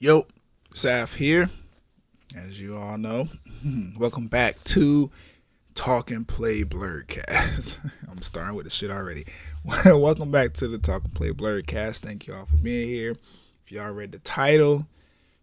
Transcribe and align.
Yo, 0.00 0.26
Saf 0.74 1.14
here. 1.14 1.48
As 2.36 2.60
you 2.60 2.76
all 2.76 2.98
know, 2.98 3.28
welcome 3.96 4.26
back 4.26 4.62
to 4.64 5.08
Talk 5.74 6.10
and 6.10 6.26
Play 6.26 6.64
Blurredcast. 6.64 7.78
I'm 8.10 8.20
starting 8.20 8.56
with 8.56 8.64
the 8.64 8.70
shit 8.70 8.90
already. 8.90 9.24
welcome 9.86 10.32
back 10.32 10.52
to 10.54 10.66
the 10.66 10.78
Talk 10.78 11.04
and 11.04 11.14
Play 11.14 11.30
Blurredcast. 11.30 12.00
Thank 12.00 12.26
you 12.26 12.34
all 12.34 12.46
for 12.46 12.56
being 12.56 12.88
here. 12.88 13.12
If 13.64 13.70
y'all 13.70 13.92
read 13.92 14.10
the 14.10 14.18
title, 14.18 14.88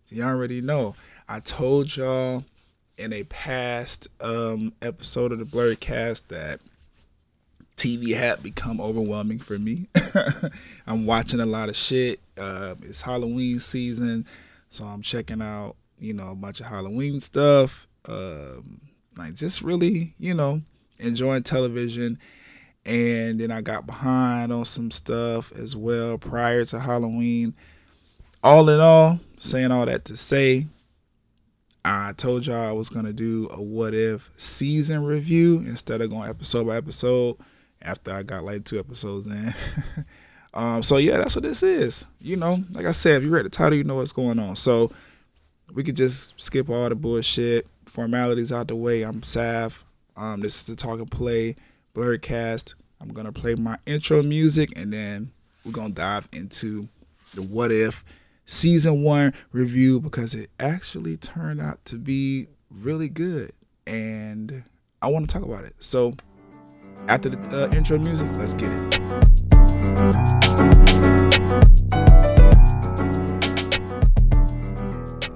you 0.10 0.22
already 0.22 0.60
know. 0.60 0.96
I 1.30 1.40
told 1.40 1.96
y'all 1.96 2.44
in 2.98 3.14
a 3.14 3.24
past 3.24 4.10
um, 4.20 4.74
episode 4.82 5.32
of 5.32 5.40
the 5.40 5.46
Blurredcast 5.46 6.28
that 6.28 6.60
TV 7.78 8.16
had 8.16 8.44
become 8.44 8.82
overwhelming 8.82 9.40
for 9.40 9.58
me. 9.58 9.88
I'm 10.86 11.06
watching 11.06 11.40
a 11.40 11.46
lot 11.46 11.70
of 11.70 11.76
shit. 11.78 12.20
Uh, 12.42 12.76
it's 12.82 13.04
Halloween 13.04 13.60
season, 13.60 14.26
so 14.70 14.86
I'm 14.86 15.04
checking 15.04 15.44
out, 15.44 15.76
you 16.00 16.14
know, 16.14 16.30
a 16.32 16.36
bunch 16.36 16.60
of 16.60 16.66
Halloween 16.66 17.20
stuff. 17.20 17.88
Um, 18.06 18.82
like 19.16 19.36
just 19.36 19.62
really, 19.62 20.16
you 20.18 20.34
know, 20.34 20.64
enjoying 21.00 21.44
television. 21.44 22.18
And 22.84 23.40
then 23.40 23.52
I 23.52 23.62
got 23.62 23.86
behind 23.86 24.52
on 24.52 24.66
some 24.66 24.90
stuff 24.90 25.52
as 25.52 25.76
well 25.76 26.18
prior 26.18 26.66
to 26.66 26.80
Halloween. 26.80 27.54
All 28.44 28.68
in 28.70 28.80
all, 28.80 29.20
saying 29.38 29.72
all 29.72 29.86
that 29.86 30.06
to 30.06 30.18
say, 30.18 30.66
I 31.86 32.14
told 32.18 32.48
y'all 32.48 32.68
I 32.68 32.72
was 32.72 32.90
gonna 32.90 33.14
do 33.14 33.50
a 33.52 33.62
what 33.62 33.94
if 33.94 34.32
season 34.38 35.06
review 35.06 35.60
instead 35.60 36.02
of 36.02 36.10
going 36.10 36.28
episode 36.28 36.66
by 36.66 36.78
episode 36.78 37.38
after 37.84 38.12
I 38.12 38.24
got 38.24 38.44
like 38.44 38.66
two 38.66 38.80
episodes 38.80 39.28
in. 39.28 39.54
um, 40.54 40.84
so 40.84 40.98
yeah, 40.98 41.18
that's 41.18 41.36
what 41.36 41.44
this 41.44 41.64
is. 41.64 42.06
You 42.20 42.36
know, 42.36 42.64
like 42.72 42.86
I 42.86 42.92
said, 42.92 43.18
if 43.18 43.24
you 43.24 43.30
read 43.30 43.46
the 43.46 43.50
title, 43.50 43.78
you 43.78 43.84
know 43.84 43.96
what's 43.96 44.12
going 44.12 44.40
on. 44.40 44.56
So 44.56 44.92
we 45.74 45.84
could 45.84 45.96
just 45.96 46.40
skip 46.42 46.70
all 46.70 46.90
the 46.90 46.96
bullshit, 46.96 47.68
formalities 47.86 48.52
out 48.52 48.68
the 48.68 48.76
way. 48.76 49.04
I'm 49.04 49.24
Sav. 49.24 49.84
Um, 50.18 50.42
this 50.42 50.60
is 50.60 50.66
the 50.66 50.76
Talk 50.76 51.00
and 51.00 51.10
Play 51.10 51.56
Blurcast. 51.96 52.76
I'm 53.00 53.10
gonna 53.14 53.32
play 53.32 53.56
my 53.56 53.78
intro 53.86 54.22
music 54.22 54.78
and 54.78 54.94
then 54.94 55.32
we're 55.66 55.72
gonna 55.72 55.94
dive 55.94 56.28
into 56.32 56.88
the 57.34 57.42
what 57.42 57.72
if 57.72 58.04
season 58.46 59.04
one 59.04 59.34
review 59.52 60.00
because 60.00 60.36
it 60.36 60.50
actually 60.60 61.18
turned 61.18 61.62
out 61.62 61.84
to 61.86 61.96
be 61.96 62.48
really 62.70 63.10
good 63.10 63.52
and 63.88 64.64
I 65.02 65.08
want 65.08 65.28
to 65.28 65.34
talk 65.34 65.48
about 65.48 65.64
it. 65.64 65.74
So 65.80 66.14
after 67.08 67.30
the 67.30 67.66
uh, 67.66 67.74
intro 67.74 67.98
music, 67.98 68.28
let's 68.34 68.54
get 68.54 68.72
it. 68.72 70.21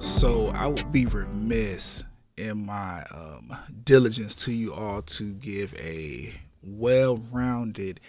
So 0.06 0.50
I 0.54 0.68
would 0.68 0.92
be 0.92 1.04
remiss 1.04 2.04
in 2.36 2.64
my 2.64 3.04
um, 3.12 3.52
diligence 3.82 4.36
to 4.44 4.52
you 4.52 4.72
all 4.72 5.02
to 5.02 5.32
give 5.32 5.74
a 5.74 6.32
well-rounded 6.62 8.00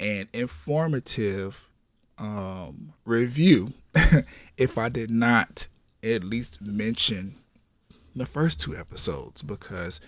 and 0.00 0.28
informative 0.32 1.68
um, 2.18 2.92
review 3.04 3.72
if 4.56 4.76
I 4.76 4.88
did 4.88 5.10
not 5.10 5.68
at 6.02 6.24
least 6.24 6.60
mention 6.60 7.36
the 8.16 8.26
first 8.26 8.60
two 8.60 8.74
episodes. 8.76 9.40
Because 9.40 10.00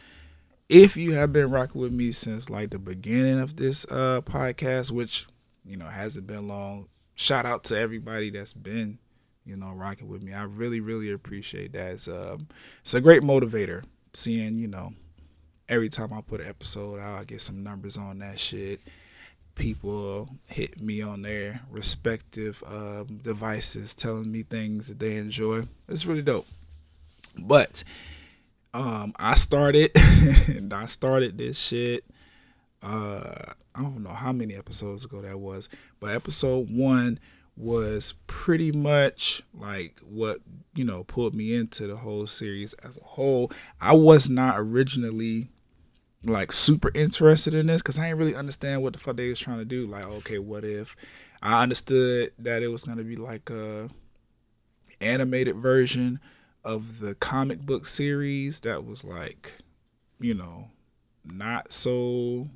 if 0.68 0.96
you 0.96 1.12
have 1.12 1.32
been 1.32 1.52
rocking 1.52 1.80
with 1.80 1.92
me 1.92 2.10
since 2.10 2.50
like 2.50 2.70
the 2.70 2.80
beginning 2.80 3.38
of 3.38 3.54
this 3.54 3.86
uh 3.88 4.20
podcast, 4.24 4.90
which 4.90 5.26
you 5.64 5.76
know 5.76 5.86
hasn't 5.86 6.26
been 6.26 6.48
long, 6.48 6.88
shout 7.14 7.46
out 7.46 7.62
to 7.64 7.78
everybody 7.78 8.30
that's 8.30 8.52
been 8.52 8.98
you 9.46 9.56
know 9.56 9.72
rocking 9.72 10.08
with 10.08 10.22
me. 10.22 10.32
I 10.32 10.42
really 10.42 10.80
really 10.80 11.10
appreciate 11.10 11.72
that. 11.72 11.92
It's 11.92 12.08
um 12.08 12.48
it's 12.80 12.94
a 12.94 13.00
great 13.00 13.22
motivator 13.22 13.84
seeing 14.12 14.58
you 14.58 14.68
know 14.68 14.92
every 15.68 15.88
time 15.88 16.12
I 16.12 16.20
put 16.20 16.40
an 16.40 16.48
episode 16.48 17.00
out, 17.00 17.20
I 17.20 17.24
get 17.24 17.40
some 17.40 17.62
numbers 17.62 17.96
on 17.96 18.18
that 18.20 18.38
shit. 18.38 18.80
People 19.54 20.28
hit 20.48 20.80
me 20.80 21.00
on 21.00 21.22
their 21.22 21.60
respective 21.70 22.62
um, 22.66 23.20
devices, 23.22 23.94
telling 23.94 24.30
me 24.30 24.42
things 24.42 24.88
that 24.88 24.98
they 24.98 25.16
enjoy. 25.16 25.66
It's 25.88 26.04
really 26.04 26.22
dope. 26.22 26.46
But 27.38 27.82
um, 28.74 29.14
I 29.16 29.34
started 29.34 29.92
I 30.72 30.86
started 30.86 31.38
this 31.38 31.58
shit. 31.58 32.04
Uh, 32.82 33.52
I 33.74 33.82
don't 33.82 34.02
know 34.02 34.10
how 34.10 34.32
many 34.32 34.54
episodes 34.54 35.04
ago 35.04 35.22
that 35.22 35.38
was, 35.38 35.68
but 36.00 36.14
episode 36.14 36.68
one 36.70 37.18
was 37.56 38.14
pretty 38.26 38.70
much 38.70 39.42
like 39.54 39.98
what 40.00 40.40
you 40.74 40.84
know 40.84 41.04
pulled 41.04 41.34
me 41.34 41.54
into 41.54 41.86
the 41.86 41.96
whole 41.96 42.26
series 42.26 42.74
as 42.74 42.98
a 42.98 43.04
whole. 43.04 43.50
I 43.80 43.94
was 43.94 44.28
not 44.28 44.58
originally 44.58 45.48
like 46.24 46.52
super 46.52 46.90
interested 46.94 47.54
in 47.54 47.66
this 47.66 47.82
because 47.82 47.98
I 47.98 48.04
didn't 48.04 48.18
really 48.18 48.34
understand 48.34 48.82
what 48.82 48.92
the 48.92 48.98
fuck 48.98 49.16
they 49.16 49.28
was 49.28 49.38
trying 49.38 49.58
to 49.58 49.64
do. 49.64 49.86
Like, 49.86 50.04
okay, 50.04 50.38
what 50.38 50.64
if 50.64 50.96
I 51.42 51.62
understood 51.62 52.32
that 52.38 52.62
it 52.62 52.68
was 52.68 52.84
gonna 52.84 53.04
be 53.04 53.16
like 53.16 53.48
a 53.50 53.88
animated 55.00 55.56
version 55.56 56.20
of 56.64 57.00
the 57.00 57.14
comic 57.14 57.60
book 57.60 57.86
series 57.86 58.60
that 58.60 58.84
was 58.84 59.04
like, 59.04 59.52
you 60.18 60.34
know, 60.34 60.70
not 61.24 61.72
so 61.72 62.48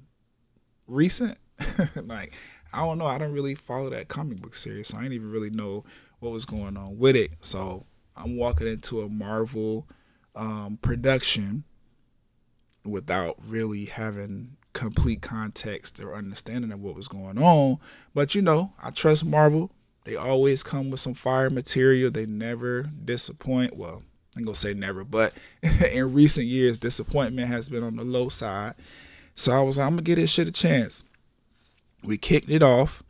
recent. 0.86 1.38
like, 1.96 2.34
I 2.72 2.80
don't 2.80 2.98
know. 2.98 3.06
I 3.06 3.18
don't 3.18 3.32
really 3.32 3.54
follow 3.54 3.90
that 3.90 4.08
comic 4.08 4.40
book 4.40 4.54
series, 4.54 4.88
so 4.88 4.98
I 4.98 5.02
didn't 5.02 5.14
even 5.14 5.30
really 5.30 5.50
know 5.50 5.84
what 6.20 6.32
was 6.32 6.44
going 6.44 6.76
on 6.76 6.98
with 6.98 7.16
it. 7.16 7.32
So 7.40 7.86
I'm 8.16 8.36
walking 8.36 8.66
into 8.66 9.00
a 9.00 9.08
Marvel 9.08 9.88
um, 10.34 10.78
production 10.80 11.64
without 12.84 13.36
really 13.44 13.86
having 13.86 14.56
complete 14.72 15.20
context 15.20 16.00
or 16.00 16.14
understanding 16.14 16.72
of 16.72 16.80
what 16.80 16.94
was 16.94 17.08
going 17.08 17.38
on. 17.38 17.78
But 18.14 18.34
you 18.34 18.42
know, 18.42 18.72
I 18.82 18.90
trust 18.90 19.24
Marvel. 19.24 19.70
They 20.04 20.16
always 20.16 20.62
come 20.62 20.90
with 20.90 21.00
some 21.00 21.14
fire 21.14 21.50
material. 21.50 22.10
They 22.10 22.26
never 22.26 22.84
disappoint. 23.04 23.76
Well, 23.76 24.02
I'm 24.36 24.42
gonna 24.42 24.54
say 24.54 24.74
never, 24.74 25.04
but 25.04 25.34
in 25.92 26.14
recent 26.14 26.46
years, 26.46 26.78
disappointment 26.78 27.48
has 27.48 27.68
been 27.68 27.82
on 27.82 27.96
the 27.96 28.04
low 28.04 28.28
side. 28.28 28.74
So 29.34 29.52
I 29.52 29.62
was 29.62 29.78
like, 29.78 29.86
I'm 29.86 29.92
gonna 29.92 30.02
give 30.02 30.16
this 30.16 30.30
shit 30.30 30.48
a 30.48 30.52
chance. 30.52 31.04
We 32.02 32.18
kicked 32.18 32.50
it 32.50 32.62
off. 32.62 33.02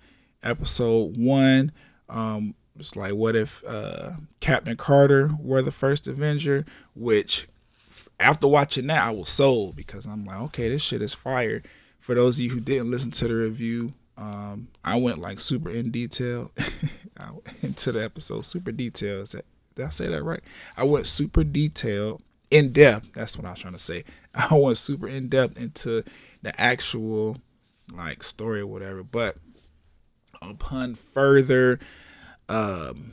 Episode 0.43 1.17
one. 1.17 1.73
Um, 2.09 2.55
it's 2.79 2.97
like, 2.97 3.15
what 3.15 3.37
if 3.37 3.63
uh, 3.67 4.13
Captain 4.41 4.77
Carter 4.77 5.31
were 5.39 5.63
the 5.63 5.71
first 5.71 6.09
Avenger? 6.09 6.65
Which, 6.95 7.47
after 8.19 8.49
watching 8.49 8.87
that, 8.89 9.07
I 9.07 9.11
was 9.11 9.29
sold 9.29 9.77
because 9.77 10.07
I'm 10.07 10.25
like, 10.25 10.41
okay, 10.41 10.69
this 10.69 10.83
shit 10.83 11.03
is 11.03 11.15
fire. 11.15 11.63
For 11.99 12.15
those 12.15 12.39
of 12.39 12.45
you 12.45 12.51
who 12.51 12.61
didn't 12.61 12.91
listen 12.91 13.11
to 13.13 13.29
the 13.29 13.35
review, 13.35 13.93
um, 14.17 14.69
I 14.85 14.97
went 14.97 15.19
like 15.19 15.41
super 15.41 15.71
in 15.71 15.91
detail 15.91 16.51
into 17.63 17.93
the 17.93 18.03
episode, 18.03 18.45
super 18.45 18.73
detail. 18.73 19.21
Is 19.21 19.33
that 19.33 19.45
did 19.75 19.87
I 19.87 19.91
say 19.91 20.09
that 20.09 20.23
right? 20.23 20.43
I 20.77 20.85
went 20.85 21.07
super 21.07 21.45
detailed, 21.45 22.23
in 22.51 22.73
depth. 22.73 23.13
That's 23.15 23.37
what 23.37 23.47
I 23.47 23.51
was 23.51 23.61
trying 23.61 23.75
to 23.75 23.81
say. 23.81 24.05
I 24.35 24.55
went 24.55 24.79
super 24.79 25.09
in 25.09 25.29
depth 25.29 25.57
into 25.57 26.05
the 26.43 26.59
actual 26.61 27.39
like 27.95 28.23
story 28.23 28.61
or 28.61 28.67
whatever. 28.67 29.03
But 29.03 29.37
upon 30.43 30.95
further 30.95 31.79
um 32.49 33.13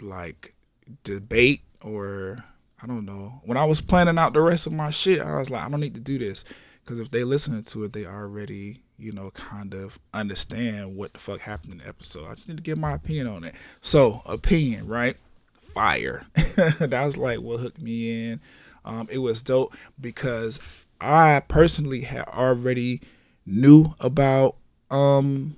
like 0.00 0.54
debate 1.02 1.62
or 1.82 2.44
I 2.82 2.86
don't 2.86 3.06
know. 3.06 3.40
When 3.44 3.56
I 3.56 3.64
was 3.64 3.80
planning 3.80 4.18
out 4.18 4.32
the 4.32 4.40
rest 4.40 4.66
of 4.66 4.72
my 4.72 4.90
shit, 4.90 5.20
I 5.20 5.38
was 5.38 5.50
like, 5.50 5.62
I 5.62 5.68
don't 5.68 5.80
need 5.80 5.94
to 5.94 6.00
do 6.00 6.18
this 6.18 6.44
because 6.82 7.00
if 7.00 7.10
they 7.10 7.24
listening 7.24 7.62
to 7.62 7.84
it, 7.84 7.92
they 7.92 8.04
already 8.04 8.84
you 8.98 9.12
know, 9.12 9.30
kind 9.30 9.74
of 9.74 9.98
understand 10.12 10.96
what 10.96 11.12
the 11.12 11.18
fuck 11.18 11.40
happened 11.40 11.72
in 11.72 11.78
the 11.78 11.88
episode. 11.88 12.26
I 12.28 12.34
just 12.34 12.48
need 12.48 12.56
to 12.58 12.62
give 12.62 12.78
my 12.78 12.92
opinion 12.92 13.26
on 13.26 13.44
it. 13.44 13.54
So, 13.80 14.22
opinion, 14.26 14.86
right? 14.86 15.16
Fire. 15.52 16.26
that 16.34 17.02
was 17.04 17.16
like 17.16 17.40
what 17.40 17.60
hooked 17.60 17.80
me 17.80 18.30
in. 18.30 18.40
Um, 18.84 19.08
it 19.10 19.18
was 19.18 19.42
dope 19.42 19.74
because 20.00 20.60
I 21.00 21.40
personally 21.46 22.02
had 22.02 22.26
already 22.28 23.00
knew 23.46 23.94
about 24.00 24.56
um, 24.90 25.56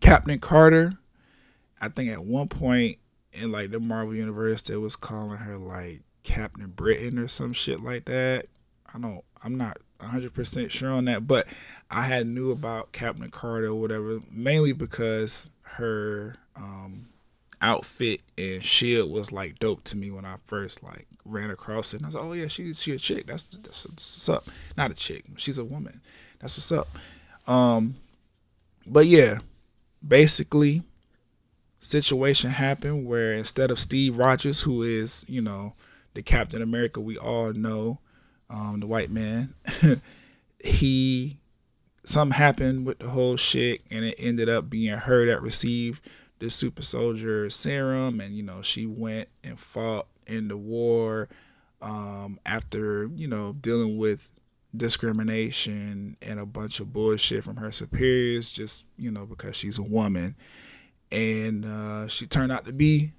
Captain 0.00 0.38
Carter. 0.38 0.94
I 1.80 1.88
think 1.88 2.10
at 2.10 2.24
one 2.24 2.48
point 2.48 2.98
in 3.32 3.52
like 3.52 3.70
the 3.70 3.80
Marvel 3.80 4.14
universe, 4.14 4.62
they 4.62 4.76
was 4.76 4.96
calling 4.96 5.38
her 5.38 5.56
like 5.56 6.02
Captain 6.22 6.68
Britain 6.68 7.18
or 7.18 7.28
some 7.28 7.52
shit 7.52 7.80
like 7.80 8.06
that. 8.06 8.46
I 8.92 8.98
don't. 8.98 9.24
I'm 9.42 9.56
not 9.56 9.78
100% 10.00 10.70
sure 10.70 10.90
on 10.90 11.04
that, 11.06 11.26
but 11.26 11.46
I 11.90 12.02
had 12.02 12.26
knew 12.26 12.50
about 12.50 12.92
Captain 12.92 13.30
Carter 13.30 13.68
or 13.68 13.74
whatever 13.74 14.20
mainly 14.32 14.72
because 14.72 15.50
her 15.62 16.36
um, 16.56 17.08
outfit 17.60 18.20
and 18.36 18.64
shield 18.64 19.10
was 19.10 19.32
like 19.32 19.58
dope 19.58 19.84
to 19.84 19.96
me 19.96 20.10
when 20.10 20.24
I 20.24 20.36
first 20.44 20.82
like 20.82 21.07
ran 21.28 21.50
across 21.50 21.94
it. 21.94 21.98
And 21.98 22.06
I 22.06 22.08
was 22.08 22.14
like, 22.14 22.24
oh 22.24 22.32
yeah, 22.32 22.48
she's 22.48 22.82
she 22.82 22.92
a 22.92 22.98
chick. 22.98 23.26
That's, 23.26 23.44
that's 23.44 23.86
what's 23.86 24.28
up. 24.28 24.46
Not 24.76 24.90
a 24.90 24.94
chick. 24.94 25.24
She's 25.36 25.58
a 25.58 25.64
woman. 25.64 26.00
That's 26.40 26.56
what's 26.56 26.72
up. 26.72 26.88
Um, 27.46 27.96
but 28.86 29.06
yeah, 29.06 29.38
basically, 30.06 30.82
situation 31.80 32.50
happened 32.50 33.06
where 33.06 33.32
instead 33.32 33.70
of 33.70 33.78
Steve 33.78 34.18
Rogers, 34.18 34.62
who 34.62 34.82
is, 34.82 35.24
you 35.28 35.40
know, 35.40 35.74
the 36.14 36.22
Captain 36.22 36.62
America 36.62 37.00
we 37.00 37.16
all 37.16 37.52
know, 37.52 37.98
um, 38.50 38.80
the 38.80 38.86
white 38.86 39.10
man, 39.10 39.54
he 40.58 41.38
something 42.04 42.38
happened 42.38 42.86
with 42.86 42.98
the 43.00 43.08
whole 43.10 43.36
shit 43.36 43.82
and 43.90 44.04
it 44.04 44.14
ended 44.18 44.48
up 44.48 44.70
being 44.70 44.96
her 44.96 45.26
that 45.26 45.42
received 45.42 46.02
the 46.38 46.48
super 46.48 46.80
soldier 46.82 47.50
serum 47.50 48.18
and 48.18 48.34
you 48.34 48.42
know 48.42 48.62
she 48.62 48.86
went 48.86 49.28
and 49.44 49.60
fought 49.60 50.06
in 50.28 50.48
the 50.48 50.56
war 50.56 51.28
um, 51.80 52.38
after 52.46 53.10
you 53.14 53.26
know 53.28 53.54
dealing 53.60 53.98
with 53.98 54.30
discrimination 54.76 56.16
and 56.20 56.38
a 56.38 56.46
bunch 56.46 56.78
of 56.78 56.92
bullshit 56.92 57.42
from 57.42 57.56
her 57.56 57.72
superiors 57.72 58.52
just 58.52 58.84
you 58.96 59.10
know 59.10 59.24
because 59.24 59.56
she's 59.56 59.78
a 59.78 59.82
woman 59.82 60.34
and 61.10 61.64
uh, 61.64 62.06
she 62.06 62.26
turned 62.26 62.52
out 62.52 62.66
to 62.66 62.72
be 62.72 63.12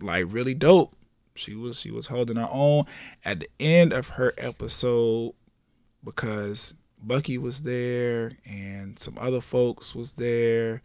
like 0.00 0.24
really 0.28 0.54
dope 0.54 0.94
she 1.34 1.54
was 1.54 1.80
she 1.80 1.90
was 1.90 2.06
holding 2.06 2.36
her 2.36 2.48
own 2.50 2.84
at 3.24 3.40
the 3.40 3.48
end 3.58 3.92
of 3.92 4.10
her 4.10 4.32
episode 4.38 5.34
because 6.04 6.74
Bucky 7.02 7.38
was 7.38 7.62
there 7.62 8.32
and 8.48 8.98
some 8.98 9.16
other 9.18 9.40
folks 9.40 9.94
was 9.94 10.14
there. 10.14 10.82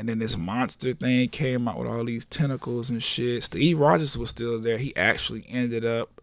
And 0.00 0.08
then 0.08 0.18
this 0.18 0.38
monster 0.38 0.94
thing 0.94 1.28
came 1.28 1.68
out 1.68 1.78
with 1.78 1.86
all 1.86 2.06
these 2.06 2.24
tentacles 2.24 2.88
and 2.88 3.02
shit. 3.02 3.42
Steve 3.42 3.78
Rogers 3.78 4.16
was 4.16 4.30
still 4.30 4.58
there. 4.58 4.78
He 4.78 4.96
actually 4.96 5.44
ended 5.46 5.84
up 5.84 6.22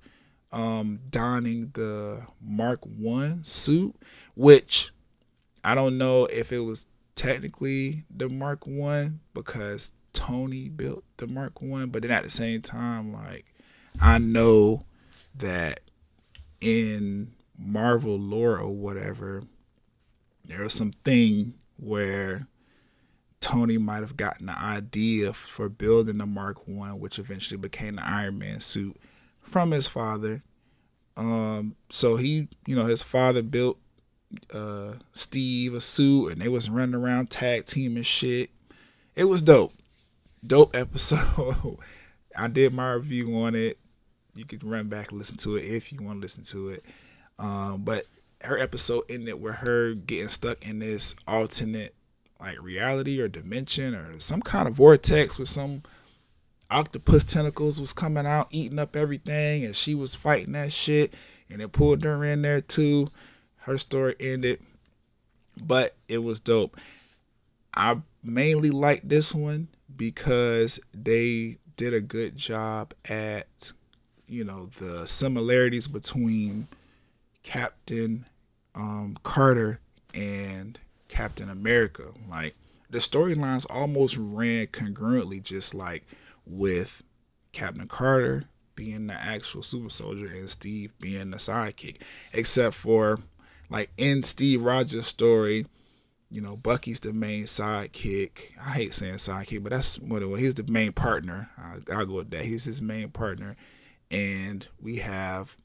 um, 0.52 1.00
donning 1.12 1.70
the 1.76 2.24
Mark 2.42 2.80
One 2.84 3.44
suit, 3.44 3.94
which 4.34 4.90
I 5.64 5.76
don't 5.76 6.00
know 6.00 6.26
if 6.26 6.52
it 6.52 6.62
was 6.62 6.88
technically 7.14 8.04
the 8.10 8.28
Mark 8.28 8.66
One 8.66 9.20
because 9.36 9.92
Tony 10.12 10.70
built 10.70 11.04
the 11.18 11.28
Mark 11.28 11.62
One, 11.62 11.90
but 11.90 12.02
then 12.02 12.10
at 12.10 12.24
the 12.24 12.32
same 12.32 12.64
time, 12.64 13.14
like 13.14 13.46
I 14.02 14.18
know 14.18 14.86
that 15.36 15.82
in 16.60 17.36
Marvel 17.56 18.18
lore 18.18 18.58
or 18.58 18.72
whatever, 18.72 19.44
there 20.44 20.64
was 20.64 20.74
some 20.74 20.94
thing 21.04 21.54
where 21.78 22.48
Tony 23.40 23.78
might 23.78 24.02
have 24.02 24.18
gotten 24.18 24.48
the 24.48 24.60
idea 24.60 25.34
for 25.34 25.70
building 25.70 26.18
the 26.18 26.26
Mark 26.26 26.68
One, 26.68 27.00
which 27.00 27.20
eventually 27.20 27.58
became 27.58 27.96
the 27.96 28.08
Iron 28.08 28.38
Man 28.40 28.60
suit, 28.60 28.98
from 29.42 29.72
his 29.72 29.88
father. 29.88 30.44
Um, 31.16 31.76
so 31.90 32.16
he, 32.16 32.48
you 32.66 32.76
know, 32.76 32.86
his 32.86 33.02
father 33.02 33.42
built 33.42 33.80
uh, 34.54 34.94
Steve 35.14 35.74
a 35.74 35.82
suit, 35.82 36.32
and 36.32 36.42
they 36.42 36.50
was 36.50 36.70
running 36.70 36.96
around 36.96 37.30
tag 37.30 37.66
team 37.66 37.96
and 37.96 38.06
shit. 38.06 38.50
It 39.16 39.26
was 39.26 39.42
dope, 39.42 39.74
dope 40.46 40.76
episode. 40.76 41.78
I 42.38 42.48
did 42.48 42.74
my 42.74 42.94
review 42.94 43.36
on 43.38 43.56
it. 43.56 43.80
You 44.36 44.46
could 44.46 44.64
run 44.64 44.90
back 44.90 45.10
and 45.10 45.18
listen 45.18 45.38
to 45.38 45.56
it 45.56 45.66
if 45.66 45.92
you 45.92 46.04
want 46.04 46.18
to 46.18 46.22
listen 46.22 46.44
to 46.46 46.70
it. 46.70 46.86
Um, 47.40 47.82
but 47.84 48.06
her 48.44 48.58
episode 48.58 49.06
ended 49.10 49.42
with 49.42 49.56
her 49.56 49.94
getting 49.96 50.28
stuck 50.28 50.68
in 50.68 50.80
this 50.80 51.16
alternate 51.28 51.96
like 52.40 52.62
reality 52.62 53.22
or 53.22 53.28
dimension 53.28 53.96
or 53.96 54.20
some 54.20 54.42
kind 54.42 54.68
of 54.68 54.76
vortex 54.76 55.38
with 55.40 55.50
some 55.50 55.84
octopus 56.70 57.24
tentacles 57.24 57.80
was 57.80 57.94
coming 57.94 58.26
out 58.26 58.48
eating 58.52 58.80
up 58.80 58.96
everything 58.96 59.64
and 59.64 59.76
she 59.76 59.96
was 59.96 60.14
fighting 60.14 60.54
that 60.54 60.72
shit 60.74 61.14
and 61.50 61.62
it 61.62 61.72
pulled 61.72 62.04
her 62.04 62.24
in 62.24 62.42
there 62.42 62.62
too. 62.62 63.10
Her 63.58 63.78
story 63.78 64.16
ended 64.20 64.60
but 65.62 65.96
it 66.08 66.20
was 66.20 66.40
dope. 66.40 66.78
I 67.74 68.02
mainly 68.24 68.70
like 68.70 69.08
this 69.08 69.34
one 69.34 69.68
because 69.96 70.80
they 70.94 71.58
did 71.76 71.94
a 71.94 72.02
good 72.02 72.36
job 72.36 72.94
at 73.06 73.72
you 74.28 74.44
know 74.44 74.68
the 74.78 75.06
similarities 75.08 75.88
between 75.88 76.68
Captain 77.44 78.26
um, 78.76 79.18
Carter 79.24 79.80
and 80.14 80.78
Captain 81.08 81.50
America. 81.50 82.14
Like 82.30 82.56
the 82.90 83.00
storylines 83.00 83.66
almost 83.70 84.18
ran 84.18 84.68
congruently, 84.68 85.42
just 85.42 85.74
like 85.74 86.06
with 86.46 87.04
Captain 87.52 87.88
Carter 87.88 88.46
being 88.76 89.08
the 89.08 89.14
actual 89.14 89.64
super 89.64 89.90
soldier 89.90 90.28
and 90.28 90.50
Steve 90.50 90.94
being 91.00 91.32
the 91.32 91.38
sidekick, 91.38 91.98
except 92.32 92.76
for 92.76 93.20
like 93.70 93.90
in 93.98 94.24
Steve 94.24 94.62
Rogers' 94.62 95.08
story. 95.08 95.66
You 96.30 96.42
know, 96.42 96.58
Bucky's 96.58 97.00
the 97.00 97.14
main 97.14 97.46
sidekick. 97.46 98.52
I 98.60 98.72
hate 98.72 98.94
saying 98.94 99.16
sidekick, 99.16 99.64
but 99.64 99.72
that's 99.72 99.98
what 99.98 100.22
it 100.22 100.26
was. 100.26 100.42
He's 100.42 100.56
the 100.56 100.70
main 100.70 100.92
partner. 100.92 101.50
I'll, 101.58 102.00
I'll 102.00 102.06
go 102.06 102.16
with 102.16 102.32
that. 102.32 102.44
He's 102.44 102.66
his 102.66 102.82
main 102.82 103.10
partner. 103.10 103.56
And 104.12 104.68
we 104.82 104.98
have 104.98 105.58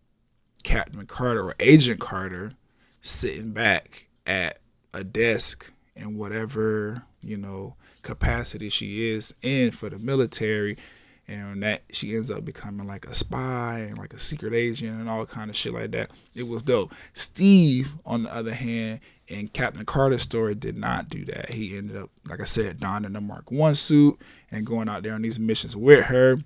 Captain 0.62 1.04
Carter 1.06 1.42
or 1.42 1.54
Agent 1.58 1.98
Carter 1.98 2.52
sitting 3.00 3.52
back 3.52 4.06
at 4.24 4.60
a 4.94 5.04
desk 5.04 5.72
in 5.94 6.16
whatever, 6.18 7.02
you 7.22 7.36
know, 7.36 7.76
capacity 8.02 8.68
she 8.68 9.08
is 9.10 9.34
in 9.42 9.70
for 9.70 9.88
the 9.88 9.98
military 9.98 10.76
and 11.28 11.62
that 11.62 11.82
she 11.90 12.14
ends 12.14 12.30
up 12.30 12.44
becoming 12.44 12.86
like 12.86 13.06
a 13.06 13.14
spy 13.14 13.78
and 13.88 13.96
like 13.96 14.12
a 14.12 14.18
secret 14.18 14.52
agent 14.52 14.98
and 14.98 15.08
all 15.08 15.24
kind 15.24 15.50
of 15.50 15.56
shit 15.56 15.72
like 15.72 15.92
that. 15.92 16.10
It 16.34 16.48
was 16.48 16.62
dope. 16.62 16.92
Steve, 17.12 17.94
on 18.04 18.24
the 18.24 18.34
other 18.34 18.54
hand, 18.54 19.00
in 19.28 19.48
Captain 19.48 19.84
Carter's 19.84 20.22
story, 20.22 20.54
did 20.54 20.76
not 20.76 21.08
do 21.08 21.24
that. 21.26 21.50
He 21.50 21.76
ended 21.76 21.96
up, 21.96 22.10
like 22.28 22.40
I 22.40 22.44
said, 22.44 22.78
donning 22.78 23.12
the 23.12 23.20
Mark 23.20 23.50
One 23.50 23.74
suit 23.74 24.20
and 24.50 24.66
going 24.66 24.88
out 24.88 25.04
there 25.04 25.14
on 25.14 25.22
these 25.22 25.38
missions 25.38 25.76
with 25.76 26.06
her 26.06 26.38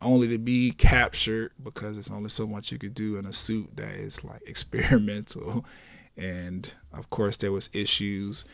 only 0.00 0.28
to 0.28 0.38
be 0.38 0.70
captured 0.70 1.52
because 1.62 1.94
there's 1.94 2.10
only 2.10 2.30
so 2.30 2.46
much 2.46 2.72
you 2.72 2.78
could 2.78 2.94
do 2.94 3.16
in 3.16 3.26
a 3.26 3.32
suit 3.32 3.76
that 3.76 3.94
is 3.94 4.24
like 4.24 4.40
experimental 4.46 5.66
and 6.16 6.74
of 6.92 7.08
course 7.10 7.36
there 7.36 7.52
was 7.52 7.70
issues 7.72 8.44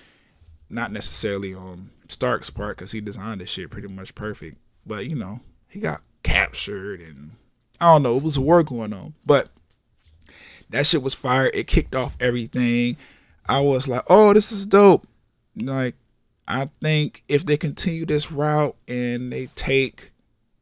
not 0.68 0.92
necessarily 0.92 1.54
on 1.54 1.90
stark's 2.08 2.50
part 2.50 2.76
because 2.76 2.92
he 2.92 3.00
designed 3.00 3.40
this 3.40 3.50
shit 3.50 3.70
pretty 3.70 3.88
much 3.88 4.14
perfect 4.14 4.56
but 4.84 5.06
you 5.06 5.16
know 5.16 5.40
he 5.68 5.80
got 5.80 6.00
captured 6.22 7.00
and 7.00 7.32
i 7.80 7.92
don't 7.92 8.02
know 8.02 8.16
it 8.16 8.22
was 8.22 8.36
a 8.36 8.40
war 8.40 8.62
going 8.62 8.92
on. 8.92 9.14
But 9.24 9.50
that 10.70 10.86
shit 10.86 11.02
was 11.02 11.14
fire. 11.14 11.50
It 11.54 11.66
kicked 11.68 11.94
off 11.94 12.16
everything. 12.20 12.96
I 13.48 13.60
was 13.60 13.88
like 13.88 14.02
oh 14.08 14.32
this 14.32 14.52
is 14.52 14.66
dope. 14.66 15.06
Like 15.54 15.94
i 16.48 16.68
think 16.80 17.22
if 17.28 17.44
they 17.44 17.56
continue 17.56 18.06
this 18.06 18.30
route 18.30 18.76
and 18.86 19.32
they 19.32 19.46
take 19.54 20.12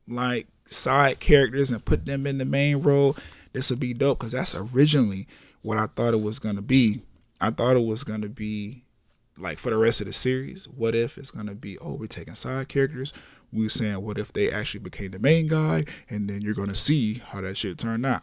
like 0.08 0.46
side 0.67 1.20
characters 1.20 1.70
and 1.70 1.85
put 1.85 2.05
them 2.05 2.27
in 2.27 2.39
the 2.39 2.44
main 2.44 2.79
role, 2.79 3.17
this 3.53 3.70
would 3.70 3.81
be 3.81 3.94
dope 3.94 4.19
because 4.19 4.32
that's 4.32 4.55
originally 4.55 5.27
what 5.65 5.79
I 5.79 5.87
thought 5.87 6.15
it 6.15 6.21
was 6.21 6.39
gonna 6.39 6.63
be. 6.63 7.03
I 7.41 7.51
thought 7.51 7.77
it 7.77 7.85
was 7.85 8.05
gonna 8.05 8.29
be 8.29 8.85
like 9.39 9.59
for 9.59 9.71
the 9.71 9.79
rest 9.79 10.01
of 10.03 10.06
the 10.06 10.13
series. 10.13 10.69
What 10.69 10.94
if 10.94 11.17
it's 11.17 11.31
gonna 11.31 11.55
be 11.55 11.79
oh 11.79 11.94
we're 11.94 12.06
taking 12.06 12.35
side 12.35 12.69
characters? 12.69 13.13
We 13.51 13.67
are 13.67 13.71
saying 13.71 14.03
what 14.03 14.19
if 14.19 14.33
they 14.33 14.53
actually 14.53 14.81
became 14.81 15.13
the 15.13 15.19
main 15.19 15.49
guy, 15.49 15.87
and 16.11 16.29
then 16.29 16.43
you're 16.43 16.55
gonna 16.55 16.75
see 16.75 17.15
how 17.15 17.41
that 17.41 17.56
shit 17.56 17.79
turned 17.79 18.05
out. 18.05 18.23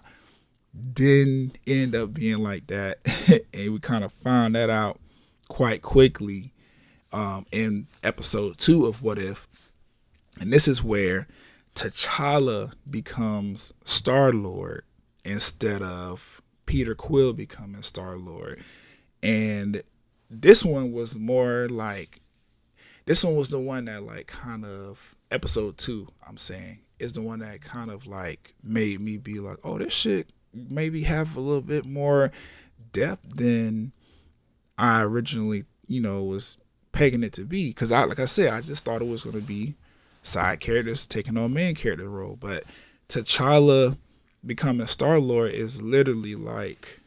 Didn't 0.93 1.57
end 1.65 1.95
up 1.95 2.13
being 2.13 2.43
like 2.43 2.67
that, 2.67 2.99
and 3.53 3.73
we 3.73 3.79
kind 3.79 4.03
of 4.03 4.13
found 4.13 4.55
that 4.55 4.69
out 4.69 4.99
quite 5.49 5.81
quickly 5.81 6.53
um, 7.11 7.47
in 7.51 7.87
episode 8.03 8.59
two 8.59 8.85
of 8.85 9.01
What 9.01 9.17
If. 9.17 9.47
And 10.39 10.53
this 10.53 10.67
is 10.67 10.83
where 10.83 11.27
T'Challa 11.73 12.73
becomes 12.89 13.73
Star 13.83 14.31
Lord 14.31 14.83
instead 15.25 15.81
of 15.81 16.40
Peter 16.71 16.95
Quill 16.95 17.33
becoming 17.33 17.81
Star 17.81 18.15
Lord. 18.15 18.63
And 19.21 19.83
this 20.29 20.63
one 20.63 20.93
was 20.93 21.19
more 21.19 21.67
like 21.67 22.21
this 23.03 23.25
one 23.25 23.35
was 23.35 23.49
the 23.49 23.59
one 23.59 23.83
that 23.85 24.03
like 24.03 24.27
kind 24.27 24.63
of 24.63 25.13
episode 25.31 25.77
two, 25.77 26.07
I'm 26.25 26.37
saying, 26.37 26.79
is 26.97 27.11
the 27.11 27.21
one 27.21 27.39
that 27.39 27.59
kind 27.59 27.91
of 27.91 28.07
like 28.07 28.53
made 28.63 29.01
me 29.01 29.17
be 29.17 29.41
like, 29.41 29.57
oh, 29.65 29.79
this 29.79 29.91
shit 29.91 30.29
maybe 30.53 31.03
have 31.03 31.35
a 31.35 31.41
little 31.41 31.61
bit 31.61 31.85
more 31.85 32.31
depth 32.93 33.35
than 33.35 33.91
I 34.77 35.01
originally, 35.01 35.65
you 35.87 35.99
know, 35.99 36.23
was 36.23 36.57
pegging 36.93 37.23
it 37.23 37.33
to 37.33 37.43
be. 37.43 37.73
Cause 37.73 37.91
I 37.91 38.05
like 38.05 38.19
I 38.19 38.25
said, 38.25 38.53
I 38.53 38.61
just 38.61 38.85
thought 38.85 39.01
it 39.01 39.09
was 39.09 39.25
gonna 39.25 39.41
be 39.41 39.75
side 40.23 40.61
characters 40.61 41.05
taking 41.05 41.35
on 41.35 41.53
main 41.53 41.75
character 41.75 42.07
role. 42.07 42.37
But 42.39 42.63
T'Challa 43.09 43.97
becoming 44.45 44.87
Star 44.87 45.19
Lord 45.19 45.53
is 45.53 45.81
literally 45.81 46.35
like 46.35 47.01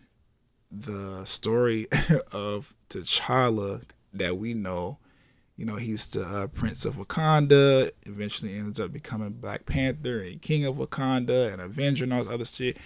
the 0.71 1.25
story 1.25 1.87
of 2.33 2.75
T'Challa 2.88 3.83
that 4.12 4.37
we 4.37 4.55
know. 4.55 4.99
You 5.57 5.64
know, 5.67 5.76
he's 5.76 6.11
the 6.11 6.25
uh, 6.25 6.47
Prince 6.49 6.85
of 6.85 6.97
Wakanda. 6.97 7.91
Eventually, 8.03 8.57
ends 8.57 8.81
up 8.81 8.93
becoming 8.93 9.31
Black 9.31 9.67
Panther 9.67 10.19
and 10.19 10.43
King 10.43 10.64
of 10.64 10.76
Wakanda 10.76 11.53
and 11.53 11.62
Avenger 11.62 12.05
and 12.05 12.12
all 12.12 12.25
this 12.25 12.33
other 12.33 12.45
shit. 12.45 12.76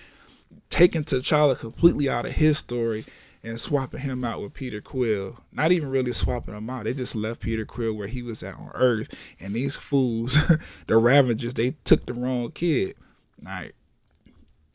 Taking 0.69 1.03
T'Challa 1.05 1.59
completely 1.59 2.09
out 2.09 2.27
of 2.27 2.33
his 2.33 2.59
story 2.59 3.07
and 3.43 3.61
swapping 3.61 4.01
him 4.01 4.25
out 4.25 4.43
with 4.43 4.53
Peter 4.53 4.81
Quill. 4.81 5.39
Not 5.53 5.73
even 5.73 5.91
really 5.91 6.13
swapping 6.13 6.55
him 6.55 6.69
out. 6.69 6.85
They 6.85 6.95
just 6.95 7.17
left 7.17 7.41
Peter 7.41 7.65
Quill 7.65 7.95
where 7.95 8.09
he 8.09 8.23
was 8.23 8.43
at 8.43 8.57
on 8.57 8.71
Earth. 8.75 9.15
And 9.41 9.55
these 9.55 9.77
fools, 9.77 10.37
the 10.87 10.97
Ravagers, 10.97 11.55
they 11.55 11.73
took 11.85 12.05
the 12.07 12.15
wrong 12.15 12.51
kid. 12.51 12.97
Like, 13.43 13.75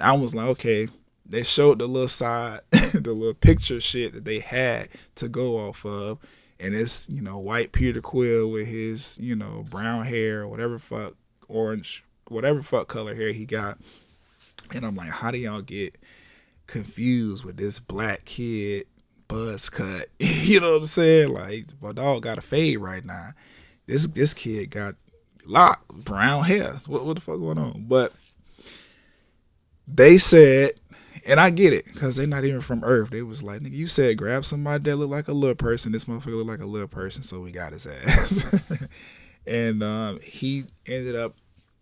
I 0.03 0.13
was 0.13 0.35
like, 0.35 0.47
okay. 0.47 0.87
They 1.25 1.43
showed 1.43 1.79
the 1.79 1.87
little 1.87 2.09
side, 2.09 2.59
the 2.71 3.13
little 3.13 3.33
picture 3.33 3.79
shit 3.79 4.13
that 4.13 4.25
they 4.25 4.39
had 4.39 4.89
to 5.15 5.29
go 5.29 5.57
off 5.57 5.85
of. 5.85 6.19
And 6.59 6.75
it's, 6.75 7.09
you 7.09 7.21
know, 7.21 7.39
white 7.39 7.71
Peter 7.71 8.01
Quill 8.01 8.49
with 8.49 8.67
his, 8.67 9.17
you 9.19 9.35
know, 9.35 9.65
brown 9.69 10.05
hair, 10.05 10.47
whatever 10.47 10.77
fuck, 10.77 11.13
orange, 11.47 12.03
whatever 12.27 12.61
fuck 12.61 12.87
color 12.87 13.15
hair 13.15 13.31
he 13.31 13.45
got. 13.45 13.77
And 14.73 14.85
I'm 14.85 14.95
like, 14.95 15.09
how 15.09 15.31
do 15.31 15.37
y'all 15.37 15.61
get 15.61 15.95
confused 16.67 17.43
with 17.45 17.57
this 17.57 17.79
black 17.79 18.25
kid 18.25 18.85
buzz 19.27 19.69
cut. 19.69 20.07
you 20.19 20.59
know 20.59 20.71
what 20.71 20.77
I'm 20.77 20.85
saying? 20.85 21.33
Like 21.33 21.65
my 21.81 21.91
dog 21.91 22.23
got 22.23 22.37
a 22.37 22.41
fade 22.41 22.79
right 22.79 23.03
now. 23.03 23.29
This 23.85 24.07
this 24.07 24.33
kid 24.33 24.69
got 24.69 24.95
locked, 25.45 26.03
brown 26.03 26.43
hair. 26.43 26.73
What 26.87 27.05
what 27.05 27.15
the 27.15 27.21
fuck 27.21 27.39
going 27.39 27.57
on? 27.57 27.85
But 27.87 28.13
they 29.87 30.17
said, 30.17 30.71
and 31.25 31.39
I 31.39 31.49
get 31.49 31.73
it, 31.73 31.85
because 31.85 32.15
they're 32.15 32.27
not 32.27 32.43
even 32.43 32.61
from 32.61 32.83
Earth. 32.83 33.09
They 33.09 33.21
was 33.21 33.43
like, 33.43 33.61
nigga, 33.61 33.73
you 33.73 33.87
said 33.87 34.17
grab 34.17 34.45
somebody 34.45 34.83
that 34.83 34.95
look 34.97 35.09
like 35.09 35.27
a 35.27 35.33
little 35.33 35.55
person. 35.55 35.91
This 35.91 36.05
motherfucker 36.05 36.35
look 36.37 36.47
like 36.47 36.61
a 36.61 36.65
little 36.65 36.87
person, 36.87 37.23
so 37.23 37.39
we 37.39 37.51
got 37.51 37.73
his 37.73 37.87
ass. 37.87 38.55
and 39.47 39.83
um, 39.83 40.19
he 40.21 40.65
ended 40.85 41.15
up 41.15 41.35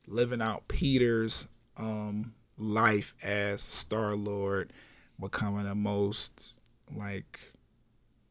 living 0.08 0.42
out 0.42 0.68
Peter's 0.68 1.48
um, 1.78 2.34
life 2.58 3.16
as 3.24 3.62
Star 3.62 4.16
Lord, 4.16 4.74
becoming 5.20 5.66
the 5.66 5.76
most 5.76 6.54
like 6.94 7.40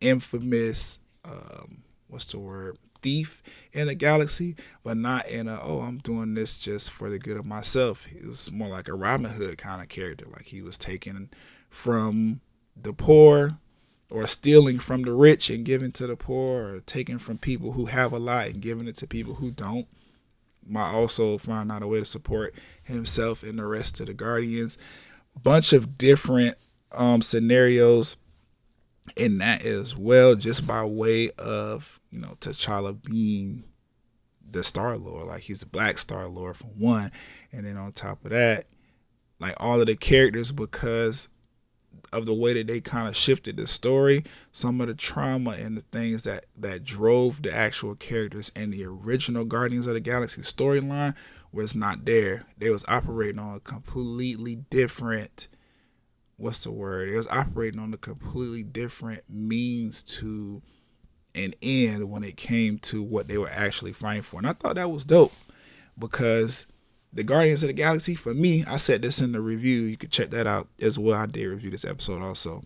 infamous 0.00 1.00
um, 1.24 1.82
what's 2.08 2.26
the 2.26 2.38
word 2.38 2.76
thief 3.02 3.42
in 3.72 3.88
a 3.88 3.94
galaxy, 3.94 4.56
but 4.82 4.96
not 4.96 5.28
in 5.28 5.48
a 5.48 5.60
oh 5.62 5.80
I'm 5.80 5.98
doing 5.98 6.34
this 6.34 6.56
just 6.58 6.90
for 6.90 7.10
the 7.10 7.18
good 7.18 7.36
of 7.36 7.46
myself. 7.46 8.06
He 8.06 8.26
was 8.26 8.50
more 8.52 8.68
like 8.68 8.88
a 8.88 8.94
Robin 8.94 9.30
Hood 9.30 9.58
kind 9.58 9.82
of 9.82 9.88
character, 9.88 10.26
like 10.30 10.46
he 10.46 10.62
was 10.62 10.78
taking 10.78 11.30
from 11.68 12.40
the 12.76 12.92
poor 12.92 13.58
or 14.10 14.26
stealing 14.26 14.78
from 14.78 15.02
the 15.02 15.12
rich 15.12 15.50
and 15.50 15.64
giving 15.64 15.92
to 15.92 16.06
the 16.06 16.16
poor 16.16 16.74
or 16.74 16.80
taking 16.80 17.18
from 17.18 17.38
people 17.38 17.72
who 17.72 17.86
have 17.86 18.12
a 18.12 18.18
lot 18.18 18.48
and 18.48 18.60
giving 18.60 18.88
it 18.88 18.96
to 18.96 19.06
people 19.06 19.34
who 19.34 19.50
don't 19.50 19.86
might 20.66 20.92
also 20.92 21.38
find 21.38 21.70
out 21.70 21.82
a 21.82 21.86
way 21.86 21.98
to 21.98 22.04
support 22.04 22.54
himself 22.82 23.42
and 23.42 23.58
the 23.58 23.66
rest 23.66 24.00
of 24.00 24.06
the 24.06 24.14
Guardians. 24.14 24.78
Bunch 25.42 25.72
of 25.72 25.96
different 25.96 26.56
um, 26.92 27.22
scenarios 27.22 28.16
in 29.16 29.38
that 29.38 29.64
as 29.64 29.96
well, 29.96 30.34
just 30.34 30.66
by 30.66 30.84
way 30.84 31.30
of 31.32 31.99
you 32.10 32.18
know 32.18 32.34
T'Challa 32.40 33.02
being 33.02 33.64
the 34.48 34.62
Star 34.64 34.96
Lord, 34.96 35.26
like 35.26 35.42
he's 35.42 35.60
the 35.60 35.66
Black 35.66 35.98
Star 35.98 36.28
Lord 36.28 36.56
for 36.56 36.66
one, 36.66 37.10
and 37.52 37.64
then 37.66 37.76
on 37.76 37.92
top 37.92 38.24
of 38.24 38.30
that, 38.32 38.66
like 39.38 39.54
all 39.58 39.80
of 39.80 39.86
the 39.86 39.96
characters 39.96 40.52
because 40.52 41.28
of 42.12 42.26
the 42.26 42.34
way 42.34 42.54
that 42.54 42.66
they 42.66 42.80
kind 42.80 43.08
of 43.08 43.16
shifted 43.16 43.56
the 43.56 43.66
story, 43.66 44.24
some 44.52 44.80
of 44.80 44.88
the 44.88 44.94
trauma 44.94 45.50
and 45.50 45.76
the 45.76 45.82
things 45.92 46.24
that 46.24 46.46
that 46.56 46.84
drove 46.84 47.42
the 47.42 47.54
actual 47.54 47.94
characters 47.94 48.50
and 48.56 48.72
the 48.72 48.84
original 48.84 49.44
Guardians 49.44 49.86
of 49.86 49.94
the 49.94 50.00
Galaxy 50.00 50.42
storyline 50.42 51.14
was 51.52 51.74
not 51.74 52.04
there. 52.04 52.46
They 52.58 52.70
was 52.70 52.84
operating 52.88 53.38
on 53.38 53.56
a 53.56 53.60
completely 53.60 54.56
different 54.56 55.48
what's 56.40 56.64
the 56.64 56.72
word? 56.72 57.08
It 57.10 57.16
was 57.16 57.28
operating 57.28 57.78
on 57.78 57.92
a 57.92 57.98
completely 57.98 58.62
different 58.62 59.22
means 59.28 60.02
to 60.02 60.62
an 61.34 61.54
end 61.62 62.10
when 62.10 62.24
it 62.24 62.36
came 62.36 62.78
to 62.78 63.02
what 63.02 63.28
they 63.28 63.38
were 63.38 63.50
actually 63.50 63.92
fighting 63.92 64.22
for. 64.22 64.38
And 64.38 64.46
I 64.46 64.52
thought 64.52 64.76
that 64.76 64.90
was 64.90 65.04
dope 65.04 65.32
because 65.98 66.66
the 67.12 67.24
Guardians 67.24 67.62
of 67.62 67.68
the 67.68 67.72
Galaxy, 67.74 68.14
for 68.14 68.34
me, 68.34 68.64
I 68.64 68.76
said 68.76 69.02
this 69.02 69.20
in 69.20 69.32
the 69.32 69.40
review. 69.40 69.82
You 69.82 69.96
could 69.96 70.10
check 70.10 70.30
that 70.30 70.46
out 70.46 70.68
as 70.80 70.98
well. 70.98 71.16
I 71.16 71.26
did 71.26 71.46
review 71.46 71.70
this 71.70 71.84
episode 71.84 72.22
also. 72.22 72.62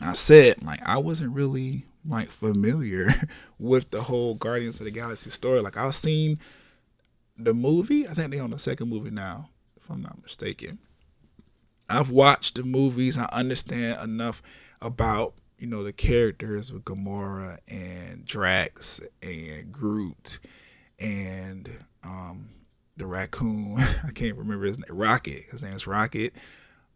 I 0.00 0.14
said, 0.14 0.62
like, 0.62 0.82
I 0.82 0.98
wasn't 0.98 1.34
really 1.34 1.86
like 2.06 2.28
familiar 2.28 3.14
with 3.58 3.90
the 3.90 4.02
whole 4.02 4.34
Guardians 4.34 4.80
of 4.80 4.84
the 4.84 4.90
Galaxy 4.90 5.30
story. 5.30 5.60
Like 5.60 5.76
I've 5.76 5.94
seen 5.94 6.38
the 7.36 7.54
movie. 7.54 8.06
I 8.06 8.14
think 8.14 8.30
they're 8.30 8.42
on 8.42 8.50
the 8.50 8.58
second 8.58 8.88
movie 8.88 9.10
now, 9.10 9.50
if 9.76 9.90
I'm 9.90 10.02
not 10.02 10.22
mistaken. 10.22 10.78
I've 11.88 12.10
watched 12.10 12.56
the 12.56 12.62
movies. 12.62 13.18
I 13.18 13.28
understand 13.32 14.02
enough 14.02 14.42
about 14.80 15.34
you 15.58 15.66
know 15.66 15.82
the 15.84 15.92
characters 15.92 16.72
with 16.72 16.84
Gamora 16.84 17.58
and 17.68 18.24
Drax 18.24 19.00
and 19.22 19.72
Groot 19.72 20.40
and 20.98 21.70
um, 22.02 22.50
the 22.96 23.06
raccoon. 23.06 23.76
I 23.78 24.10
can't 24.12 24.36
remember 24.36 24.66
his 24.66 24.78
name. 24.78 24.86
Rocket. 24.88 25.44
His 25.50 25.62
name 25.62 25.72
is 25.72 25.86
Rocket. 25.86 26.34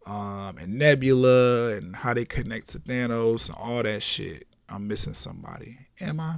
Um, 0.07 0.57
and 0.59 0.79
Nebula 0.79 1.77
and 1.77 1.95
how 1.95 2.15
they 2.15 2.25
connect 2.25 2.69
to 2.71 2.79
Thanos 2.79 3.49
and 3.49 3.59
all 3.59 3.83
that 3.83 4.03
shit. 4.03 4.47
I'm 4.69 4.87
missing 4.87 5.15
somebody. 5.15 5.79
Am 6.01 6.21
I? 6.21 6.37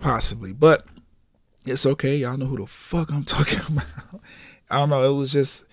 Possibly, 0.00 0.52
but 0.52 0.86
it's 1.66 1.84
okay. 1.84 2.16
Y'all 2.16 2.36
know 2.36 2.46
who 2.46 2.58
the 2.58 2.66
fuck 2.66 3.10
I'm 3.10 3.24
talking 3.24 3.60
about. 3.68 4.22
I 4.70 4.76
don't 4.76 4.90
know. 4.90 5.10
It 5.10 5.16
was 5.16 5.32
just 5.32 5.64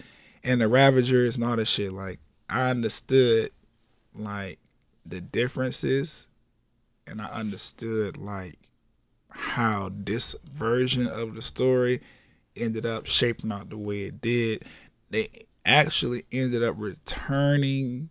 and 0.43 0.61
the 0.61 0.67
Ravagers 0.67 1.35
and 1.35 1.45
all 1.45 1.55
that 1.55 1.65
shit. 1.65 1.91
Like 1.93 2.19
I 2.49 2.69
understood 2.69 3.51
like 4.17 4.59
the 5.05 5.21
differences, 5.21 6.27
and 7.07 7.21
I 7.21 7.25
understood 7.25 8.17
like 8.17 8.57
how 9.29 9.91
this 9.93 10.35
version 10.51 11.07
of 11.07 11.35
the 11.35 11.41
story 11.41 12.01
ended 12.55 12.85
up 12.85 13.05
shaping 13.05 13.51
out 13.51 13.69
the 13.69 13.77
way 13.77 14.03
it 14.03 14.21
did. 14.21 14.63
They 15.09 15.29
actually 15.65 16.25
ended 16.31 16.63
up 16.63 16.75
returning 16.77 18.09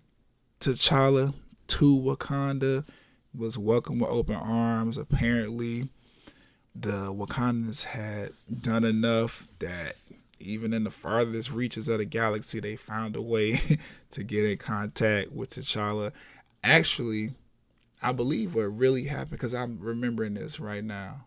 to 0.60 0.70
T'Challa 0.70 1.34
to 1.66 1.98
Wakanda, 1.98 2.84
was 3.36 3.58
welcomed 3.58 4.00
with 4.00 4.10
open 4.10 4.36
arms. 4.36 4.96
Apparently, 4.96 5.88
the 6.74 7.12
Wakandans 7.12 7.84
had 7.84 8.32
done 8.60 8.84
enough 8.84 9.48
that 9.58 9.96
even 10.44 10.72
in 10.72 10.84
the 10.84 10.90
farthest 10.90 11.52
reaches 11.52 11.88
of 11.88 11.98
the 11.98 12.04
galaxy, 12.04 12.60
they 12.60 12.76
found 12.76 13.16
a 13.16 13.22
way 13.22 13.58
to 14.10 14.24
get 14.24 14.44
in 14.44 14.56
contact 14.56 15.32
with 15.32 15.50
T'Challa. 15.50 16.12
Actually, 16.62 17.34
I 18.02 18.12
believe 18.12 18.54
what 18.54 18.62
really 18.62 19.04
happened 19.04 19.32
because 19.32 19.54
I'm 19.54 19.78
remembering 19.80 20.34
this 20.34 20.60
right 20.60 20.84
now. 20.84 21.26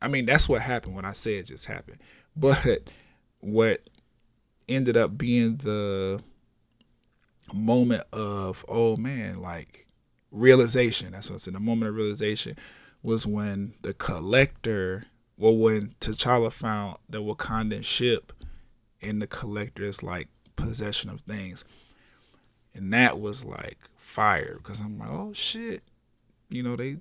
I 0.00 0.08
mean, 0.08 0.26
that's 0.26 0.48
what 0.48 0.62
happened 0.62 0.94
when 0.94 1.04
I 1.04 1.12
say 1.12 1.34
it 1.34 1.46
just 1.46 1.66
happened. 1.66 1.98
But 2.36 2.88
what 3.40 3.88
ended 4.68 4.96
up 4.96 5.16
being 5.16 5.56
the 5.58 6.20
moment 7.52 8.04
of, 8.12 8.64
oh 8.68 8.96
man, 8.96 9.40
like 9.40 9.86
realization. 10.30 11.12
That's 11.12 11.30
what 11.30 11.36
it's 11.36 11.46
in 11.46 11.54
the 11.54 11.60
moment 11.60 11.90
of 11.90 11.94
realization 11.94 12.56
was 13.02 13.26
when 13.26 13.74
the 13.82 13.94
collector, 13.94 15.06
well, 15.36 15.56
when 15.56 15.94
T'Challa 16.00 16.52
found 16.52 16.98
the 17.08 17.22
Wakandan 17.22 17.84
ship 17.84 18.32
in 19.00 19.18
the 19.18 19.26
collector's 19.26 20.02
like 20.02 20.28
possession 20.56 21.10
of 21.10 21.20
things. 21.22 21.64
And 22.74 22.92
that 22.92 23.20
was 23.20 23.44
like 23.44 23.78
fire 23.96 24.54
because 24.56 24.80
I'm 24.80 24.98
like, 24.98 25.10
oh 25.10 25.32
shit, 25.34 25.82
you 26.48 26.62
know, 26.62 26.76
they 26.76 26.98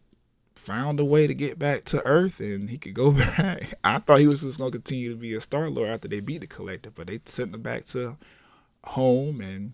found 0.55 0.99
a 0.99 1.05
way 1.05 1.27
to 1.27 1.33
get 1.33 1.57
back 1.57 1.85
to 1.85 2.05
Earth 2.05 2.39
and 2.39 2.69
he 2.69 2.77
could 2.77 2.93
go 2.93 3.11
back. 3.37 3.73
I 3.83 3.99
thought 3.99 4.19
he 4.19 4.27
was 4.27 4.41
just 4.41 4.59
gonna 4.59 4.71
continue 4.71 5.11
to 5.11 5.15
be 5.15 5.33
a 5.33 5.39
Star 5.39 5.69
Lord 5.69 5.89
after 5.89 6.07
they 6.07 6.19
beat 6.19 6.41
the 6.41 6.47
Collector, 6.47 6.91
but 6.91 7.07
they 7.07 7.21
sent 7.25 7.55
him 7.55 7.61
back 7.61 7.85
to 7.85 8.17
home 8.83 9.39
and 9.39 9.73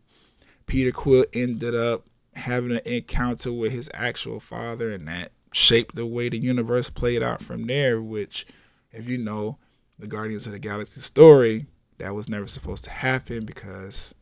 Peter 0.68 0.92
Quill 0.92 1.26
ended 1.34 1.74
up 1.74 2.04
having 2.36 2.72
an 2.72 2.82
encounter 2.86 3.52
with 3.52 3.72
his 3.72 3.90
actual 3.94 4.40
father 4.40 4.92
and 4.92 5.08
that 5.08 5.32
shaped 5.52 5.96
the 5.96 6.06
way 6.06 6.30
the 6.30 6.38
universe 6.38 6.90
played 6.90 7.24
out 7.24 7.42
from 7.42 7.68
there, 7.68 8.02
which 8.02 8.46
if 8.92 9.08
you 9.08 9.18
know 9.18 9.58
the 10.00 10.08
Guardians 10.08 10.46
of 10.46 10.54
the 10.54 10.60
Galaxy 10.60 11.02
story, 11.02 11.66
that 11.98 12.14
was 12.14 12.30
never 12.30 12.48
supposed 12.48 12.84
to 12.84 12.90
happen 12.90 13.46
because 13.46 14.14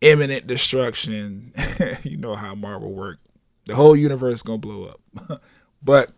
imminent 0.00 0.46
destruction. 0.46 1.52
you 2.02 2.16
know 2.16 2.34
how 2.34 2.54
Marvel 2.54 2.92
worked. 2.92 3.26
The 3.66 3.74
whole 3.74 3.96
universe 3.96 4.36
is 4.36 4.42
gonna 4.42 4.58
blow 4.58 4.84
up. 4.84 5.42
but 5.82 6.12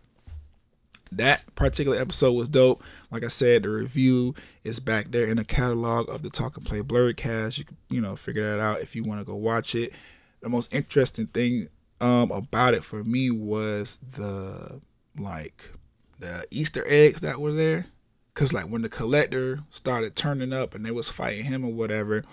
that 1.11 1.53
particular 1.55 1.97
episode 1.97 2.31
was 2.31 2.47
dope. 2.47 2.83
Like 3.11 3.23
I 3.23 3.27
said, 3.27 3.63
the 3.63 3.69
review 3.69 4.33
is 4.63 4.79
back 4.79 5.11
there 5.11 5.25
in 5.25 5.37
the 5.37 5.43
catalog 5.43 6.09
of 6.09 6.21
the 6.21 6.29
Talk 6.29 6.55
and 6.55 6.65
Play 6.65 6.81
Blurred 6.81 7.17
cast. 7.17 7.57
You 7.57 7.65
can, 7.65 7.77
you 7.89 8.01
know, 8.01 8.15
figure 8.15 8.49
that 8.49 8.63
out 8.63 8.81
if 8.81 8.95
you 8.95 9.03
want 9.03 9.19
to 9.19 9.25
go 9.25 9.35
watch 9.35 9.75
it. 9.75 9.93
The 10.41 10.49
most 10.49 10.73
interesting 10.73 11.27
thing 11.27 11.67
um, 12.01 12.31
about 12.31 12.73
it 12.73 12.83
for 12.83 13.03
me 13.03 13.29
was 13.31 13.99
the 13.99 14.81
like 15.17 15.71
the 16.19 16.45
Easter 16.51 16.83
eggs 16.87 17.21
that 17.21 17.39
were 17.39 17.53
there. 17.53 17.85
Cause 18.33 18.53
like 18.53 18.65
when 18.65 18.81
the 18.81 18.89
collector 18.89 19.59
started 19.69 20.15
turning 20.15 20.53
up 20.53 20.73
and 20.73 20.85
they 20.85 20.91
was 20.91 21.09
fighting 21.09 21.45
him 21.45 21.65
or 21.65 21.71
whatever, 21.71 22.23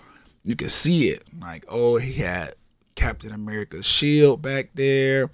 you 0.43 0.55
could 0.55 0.71
see 0.71 1.09
it. 1.09 1.23
Like, 1.39 1.65
oh, 1.67 1.97
he 1.97 2.13
had 2.13 2.55
Captain 2.95 3.31
America's 3.31 3.85
shield 3.85 4.41
back 4.41 4.69
there. 4.73 5.29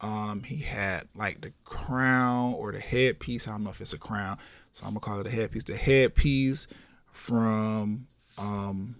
Um, 0.00 0.42
he 0.42 0.58
had 0.58 1.08
like 1.14 1.40
the 1.40 1.52
crown 1.64 2.54
or 2.54 2.72
the 2.72 2.80
headpiece. 2.80 3.48
I 3.48 3.52
don't 3.52 3.64
know 3.64 3.70
if 3.70 3.80
it's 3.80 3.92
a 3.92 3.98
crown, 3.98 4.38
so 4.72 4.86
I'm 4.86 4.92
gonna 4.92 5.00
call 5.00 5.20
it 5.20 5.26
a 5.26 5.30
headpiece. 5.30 5.64
The 5.64 5.76
headpiece 5.76 6.68
from 7.10 8.06
um, 8.38 8.96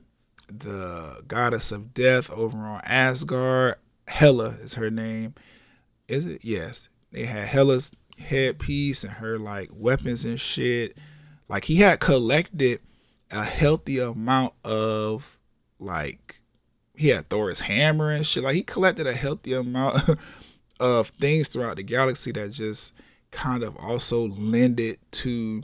the 0.49 1.23
goddess 1.29 1.71
of 1.71 1.95
death 1.95 2.31
over 2.31 2.59
on 2.59 2.81
Asgard. 2.85 3.77
Hela 4.09 4.57
is 4.61 4.75
her 4.75 4.91
name. 4.91 5.35
Is 6.09 6.27
it? 6.27 6.45
Yes. 6.45 6.89
They 7.13 7.27
had 7.27 7.49
Hela's 7.49 7.93
headpiece 8.19 9.05
and 9.05 9.15
her 9.15 9.39
like 9.39 9.71
weapons 9.73 10.25
and 10.25 10.41
shit. 10.41 10.97
Like 11.49 11.65
he 11.65 11.77
had 11.77 12.01
collected 12.01 12.81
a 13.31 13.45
healthy 13.45 13.99
amount 13.99 14.55
of 14.65 15.39
like 15.79 16.37
he 16.97 17.09
had 17.09 17.27
Thor's 17.27 17.63
hammer 17.63 18.11
and 18.11 18.27
shit. 18.27 18.45
Like 18.45 18.55
he 18.55 18.63
collected 18.63 19.07
a 19.07 19.13
healthy 19.13 19.53
amount 19.53 20.19
of 20.81 21.09
things 21.09 21.49
throughout 21.49 21.77
the 21.77 21.83
galaxy 21.83 22.33
that 22.33 22.51
just 22.51 22.95
kind 23.31 23.63
of 23.63 23.77
also 23.77 24.29
lended 24.29 24.99
to 25.11 25.63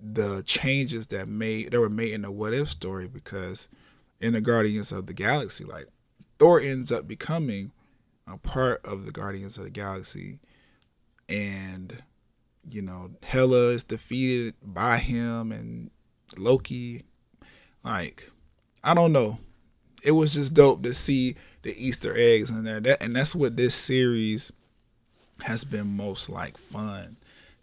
the 0.00 0.42
changes 0.42 1.08
that 1.08 1.28
made 1.28 1.72
that 1.72 1.80
were 1.80 1.88
made 1.88 2.12
in 2.12 2.22
the 2.22 2.30
what 2.30 2.54
if 2.54 2.68
story 2.68 3.08
because 3.08 3.68
in 4.20 4.32
the 4.32 4.40
Guardians 4.40 4.92
of 4.92 5.06
the 5.06 5.14
Galaxy, 5.14 5.64
like 5.64 5.88
Thor 6.38 6.60
ends 6.60 6.92
up 6.92 7.06
becoming 7.06 7.72
a 8.32 8.36
part 8.36 8.84
of 8.84 9.04
the 9.04 9.12
Guardians 9.12 9.58
of 9.58 9.64
the 9.64 9.70
Galaxy 9.70 10.38
and 11.28 12.02
you 12.70 12.82
know 12.82 13.10
Hela 13.22 13.68
is 13.68 13.84
defeated 13.84 14.54
by 14.62 14.98
him 14.98 15.52
and 15.52 15.90
Loki 16.36 17.02
like 17.82 18.30
I 18.82 18.94
don't 18.94 19.12
know 19.12 19.38
it 20.02 20.12
was 20.12 20.34
just 20.34 20.54
dope 20.54 20.82
to 20.82 20.94
see 20.94 21.34
the 21.62 21.74
Easter 21.76 22.14
eggs 22.16 22.50
in 22.50 22.64
there. 22.64 22.80
That 22.80 23.02
and 23.02 23.14
that's 23.14 23.34
what 23.34 23.56
this 23.56 23.74
series 23.74 24.52
has 25.42 25.64
been 25.64 25.96
most 25.96 26.28
like 26.28 26.56
fun 26.56 27.16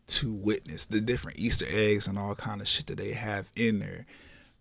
to 0.07 0.31
witness 0.31 0.85
the 0.85 1.01
different 1.01 1.39
Easter 1.39 1.65
eggs 1.69 2.07
and 2.07 2.17
all 2.17 2.35
kind 2.35 2.61
of 2.61 2.67
shit 2.67 2.87
that 2.87 2.97
they 2.97 3.13
have 3.13 3.49
in 3.55 3.79
there. 3.79 4.05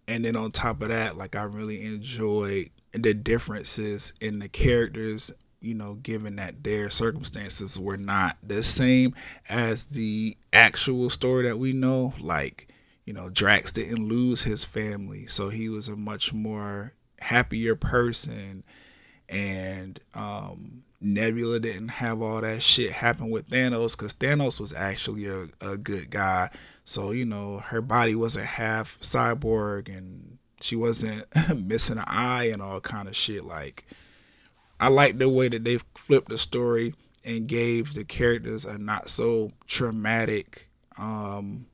And 0.06 0.24
then 0.24 0.36
on 0.36 0.50
top 0.50 0.82
of 0.82 0.88
that, 0.88 1.16
like 1.16 1.36
I 1.36 1.42
really 1.42 1.84
enjoyed 1.84 2.70
the 2.92 3.14
differences 3.14 4.12
in 4.20 4.38
the 4.38 4.48
characters, 4.48 5.32
you 5.64 5.74
know, 5.74 5.94
given 5.94 6.36
that 6.36 6.62
their 6.62 6.90
circumstances 6.90 7.78
were 7.78 7.96
not 7.96 8.36
the 8.42 8.62
same 8.62 9.14
as 9.48 9.86
the 9.86 10.36
actual 10.52 11.10
story 11.10 11.44
that 11.44 11.58
we 11.58 11.72
know. 11.72 12.12
Like, 12.20 12.68
you 13.04 13.12
know, 13.12 13.30
Drax 13.30 13.72
didn't 13.72 14.08
lose 14.08 14.42
his 14.42 14.64
family, 14.64 15.26
so 15.26 15.48
he 15.48 15.68
was 15.68 15.88
a 15.88 15.96
much 15.96 16.32
more 16.32 16.92
happier 17.20 17.74
person 17.74 18.64
and 19.28 20.00
um, 20.14 20.84
Nebula 21.00 21.60
didn't 21.60 21.88
have 21.88 22.22
all 22.22 22.40
that 22.40 22.62
shit 22.62 22.92
happen 22.92 23.30
with 23.30 23.48
Thanos 23.48 23.96
because 23.96 24.14
Thanos 24.14 24.60
was 24.60 24.72
actually 24.72 25.26
a, 25.26 25.48
a 25.60 25.76
good 25.76 26.10
guy. 26.10 26.50
So, 26.84 27.10
you 27.10 27.24
know, 27.24 27.58
her 27.58 27.80
body 27.80 28.14
wasn't 28.14 28.46
half 28.46 28.98
cyborg 29.00 29.88
and 29.88 30.38
she 30.60 30.76
wasn't 30.76 31.24
missing 31.56 31.98
an 31.98 32.04
eye 32.06 32.44
and 32.44 32.62
all 32.62 32.80
kind 32.80 33.08
of 33.08 33.16
shit. 33.16 33.44
Like, 33.44 33.86
I 34.84 34.88
like 34.88 35.16
the 35.16 35.30
way 35.30 35.48
that 35.48 35.64
they 35.64 35.78
flipped 35.94 36.28
the 36.28 36.36
story 36.36 36.92
and 37.24 37.46
gave 37.46 37.94
the 37.94 38.04
characters 38.04 38.66
a 38.66 38.76
not 38.76 39.08
so 39.08 39.50
traumatic 39.66 40.68
um, 40.98 41.64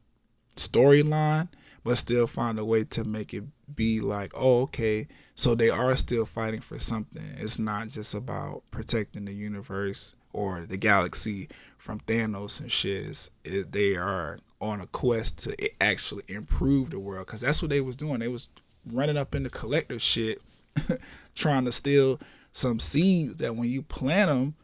storyline, 0.57 1.49
but 1.83 1.99
still 1.99 2.29
find 2.29 2.57
a 2.57 2.65
way 2.65 2.85
to 2.85 3.03
make 3.03 3.35
it 3.35 3.43
be 3.75 3.99
like, 3.99 4.31
oh, 4.37 4.61
okay, 4.63 5.09
so 5.35 5.57
they 5.57 5.71
are 5.71 5.97
still 5.97 6.25
fighting 6.25 6.61
for 6.61 6.79
something. 6.79 7.25
It's 7.37 7.59
not 7.59 7.89
just 7.89 8.15
about 8.15 8.63
protecting 8.71 9.25
the 9.25 9.35
universe 9.35 10.15
or 10.33 10.65
the 10.65 10.77
galaxy 10.77 11.49
from 11.79 11.99
Thanos 11.99 12.61
and 12.61 12.71
shit. 12.71 13.29
It, 13.43 13.73
they 13.73 13.97
are 13.97 14.39
on 14.61 14.81
a 14.81 14.87
quest 14.87 15.41
to 15.41 15.57
actually 15.81 16.23
improve 16.29 16.91
the 16.91 17.01
world 17.01 17.27
because 17.27 17.41
that's 17.41 17.61
what 17.61 17.71
they 17.71 17.81
was 17.81 17.97
doing. 17.97 18.21
They 18.21 18.29
was 18.29 18.47
running 18.87 19.17
up 19.17 19.35
in 19.35 19.43
the 19.43 19.51
Collector's 19.51 20.01
shit, 20.01 20.41
trying 21.35 21.65
to 21.65 21.73
steal 21.73 22.21
some 22.53 22.81
seeds 22.81 23.37
that 23.37 23.57
when 23.57 23.69
you 23.69 23.83
plant 23.83 24.29
them, 24.29 24.55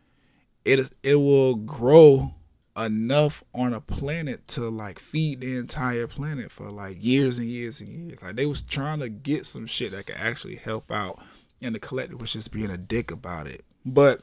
it 0.64 0.92
it 1.03 1.16
will 1.16 1.55
grow 1.55 2.35
enough 2.77 3.42
on 3.55 3.72
a 3.72 3.81
planet 3.81 4.46
to 4.49 4.68
like 4.68 4.99
feed 4.99 5.40
the 5.40 5.57
entire 5.57 6.07
planet 6.07 6.51
for 6.51 6.70
like 6.70 6.96
years 6.99 7.38
and 7.38 7.49
years 7.49 7.81
and 7.81 7.88
years. 7.88 8.22
Like 8.22 8.37
they 8.37 8.46
was 8.46 8.62
trying 8.62 9.01
to 9.01 9.09
get 9.09 9.46
some 9.46 9.66
shit 9.66 9.92
that 9.92 10.07
could 10.07 10.16
actually 10.16 10.57
help 10.57 10.90
out, 10.90 11.20
and 11.61 11.75
the 11.75 11.79
Collector 11.79 12.16
was 12.16 12.33
just 12.33 12.53
being 12.53 12.70
a 12.70 12.77
dick 12.77 13.11
about 13.11 13.46
it. 13.46 13.64
But 13.85 14.20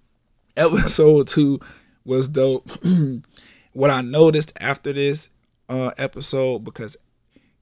episode 0.56 1.28
two 1.28 1.60
was 2.04 2.28
dope. 2.28 2.70
what 3.72 3.90
I 3.90 4.00
noticed 4.00 4.52
after 4.60 4.92
this 4.92 5.30
uh, 5.68 5.92
episode, 5.98 6.64
because 6.64 6.96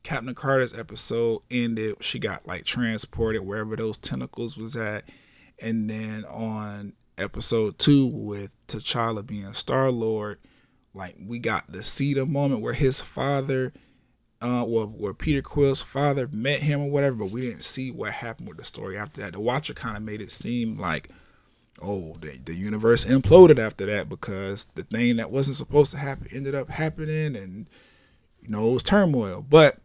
Captain 0.03 0.35
Carter's 0.35 0.79
episode 0.79 1.43
ended, 1.51 1.97
she 2.01 2.19
got 2.19 2.47
like 2.47 2.65
transported 2.65 3.45
wherever 3.45 3.77
those 3.77 3.99
tentacles 3.99 4.57
was 4.57 4.77
at, 4.77 5.05
and 5.61 5.89
then 5.89 6.25
on 6.27 6.93
episode 7.17 7.79
two 7.79 8.07
with 8.07 8.55
T'Challa 8.67 9.27
being 9.27 9.53
Star 9.53 9.91
Lord, 9.91 10.39
like 10.95 11.17
we 11.25 11.39
got 11.39 11.71
the 11.71 12.27
moment 12.29 12.61
where 12.61 12.73
his 12.73 13.01
father, 13.01 13.73
uh, 14.41 14.65
well, 14.67 14.87
where 14.87 15.15
Peter 15.15 15.43
Quill's 15.43 15.83
father 15.83 16.29
met 16.33 16.61
him 16.61 16.81
or 16.81 16.91
whatever, 16.91 17.17
but 17.17 17.31
we 17.31 17.43
didn't 17.43 17.65
see 17.65 17.91
what 17.91 18.13
happened 18.13 18.49
with 18.49 18.59
the 18.59 18.65
story 18.65 18.97
after 18.97 19.21
that. 19.21 19.33
The 19.33 19.41
Watcher 19.41 19.75
kind 19.75 19.97
of 19.97 20.03
made 20.03 20.21
it 20.21 20.31
seem 20.31 20.79
like, 20.79 21.11
oh, 21.83 22.17
the, 22.21 22.39
the 22.39 22.55
universe 22.55 23.05
imploded 23.05 23.59
after 23.59 23.87
that 23.87 24.09
because 24.09 24.67
the 24.75 24.85
thing 24.85 25.17
that 25.17 25.31
wasn't 25.31 25.57
supposed 25.57 25.93
to 25.93 25.99
happen 25.99 26.29
ended 26.33 26.55
up 26.55 26.71
happening, 26.71 27.37
and 27.37 27.67
you 28.41 28.49
know 28.49 28.71
it 28.71 28.73
was 28.73 28.83
turmoil. 28.83 29.45
But 29.49 29.79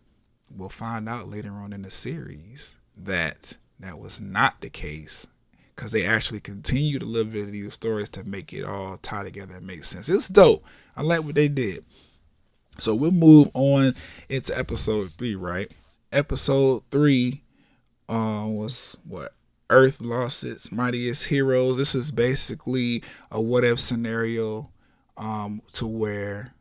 we'll 0.55 0.69
find 0.69 1.09
out 1.09 1.27
later 1.27 1.51
on 1.51 1.73
in 1.73 1.81
the 1.81 1.91
series 1.91 2.75
that 2.95 3.57
that 3.79 3.99
was 3.99 4.21
not 4.21 4.61
the 4.61 4.69
case 4.69 5.27
because 5.75 5.91
they 5.91 6.05
actually 6.05 6.39
continue 6.39 6.99
to 6.99 7.05
live 7.05 7.35
into 7.35 7.51
these 7.51 7.73
stories 7.73 8.09
to 8.09 8.23
make 8.23 8.53
it 8.53 8.63
all 8.63 8.97
tie 8.97 9.23
together 9.23 9.55
and 9.55 9.65
make 9.65 9.83
sense. 9.83 10.09
It's 10.09 10.27
dope. 10.27 10.63
I 10.95 11.01
like 11.01 11.23
what 11.23 11.35
they 11.35 11.47
did. 11.47 11.83
So 12.77 12.95
we'll 12.95 13.11
move 13.11 13.49
on 13.53 13.95
into 14.29 14.57
episode 14.57 15.11
three, 15.11 15.35
right? 15.35 15.71
Episode 16.11 16.83
three 16.91 17.43
uh, 18.09 18.45
was 18.47 18.97
what? 19.07 19.33
Earth 19.69 20.01
lost 20.01 20.43
its 20.43 20.71
mightiest 20.71 21.27
heroes. 21.27 21.77
This 21.77 21.95
is 21.95 22.11
basically 22.11 23.03
a 23.31 23.41
what 23.41 23.63
if 23.63 23.79
scenario 23.79 24.69
um, 25.17 25.61
to 25.73 25.87
where 25.87 26.53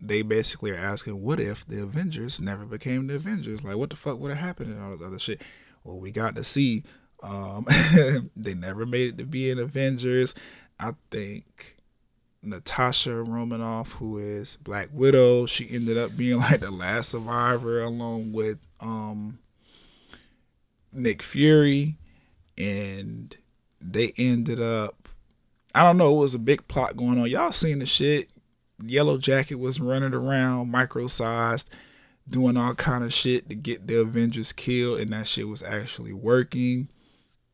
they 0.00 0.22
basically 0.22 0.72
are 0.72 0.76
asking, 0.76 1.22
what 1.22 1.38
if 1.38 1.64
the 1.64 1.80
Avengers 1.80 2.40
never 2.40 2.64
became 2.64 3.06
the 3.06 3.14
Avengers? 3.14 3.62
Like, 3.62 3.76
what 3.76 3.90
the 3.90 3.96
fuck 3.96 4.18
would 4.18 4.30
have 4.30 4.40
happened 4.40 4.72
and 4.72 4.82
all 4.82 4.90
this 4.90 5.06
other 5.06 5.18
shit? 5.18 5.42
Well, 5.84 5.98
we 5.98 6.10
got 6.10 6.34
to 6.36 6.44
see 6.44 6.82
um, 7.22 7.66
they 8.36 8.54
never 8.54 8.84
made 8.84 9.14
it 9.14 9.18
to 9.18 9.24
be 9.24 9.50
in 9.50 9.58
Avengers. 9.58 10.34
I 10.78 10.92
think 11.10 11.76
Natasha 12.42 13.22
Romanoff, 13.22 13.92
who 13.92 14.18
is 14.18 14.56
Black 14.56 14.88
Widow, 14.92 15.46
she 15.46 15.70
ended 15.70 15.96
up 15.96 16.16
being 16.16 16.38
like 16.40 16.60
the 16.60 16.70
last 16.70 17.10
survivor 17.10 17.80
along 17.80 18.32
with 18.32 18.58
um, 18.80 19.38
Nick 20.92 21.22
Fury. 21.22 21.96
And 22.58 23.34
they 23.80 24.12
ended 24.18 24.60
up, 24.60 25.08
I 25.74 25.82
don't 25.82 25.96
know, 25.96 26.14
it 26.14 26.18
was 26.18 26.34
a 26.34 26.40
big 26.40 26.66
plot 26.68 26.96
going 26.96 27.18
on. 27.18 27.28
Y'all 27.28 27.52
seen 27.52 27.78
the 27.78 27.86
shit. 27.86 28.28
Yellow 28.84 29.16
Jacket 29.16 29.54
was 29.56 29.80
running 29.80 30.12
around, 30.12 30.70
micro 30.70 31.06
sized, 31.06 31.70
doing 32.28 32.56
all 32.56 32.74
kind 32.74 33.04
of 33.04 33.12
shit 33.12 33.48
to 33.48 33.54
get 33.54 33.86
the 33.86 34.00
Avengers 34.00 34.52
killed, 34.52 34.98
and 34.98 35.12
that 35.12 35.28
shit 35.28 35.46
was 35.46 35.62
actually 35.62 36.12
working 36.12 36.88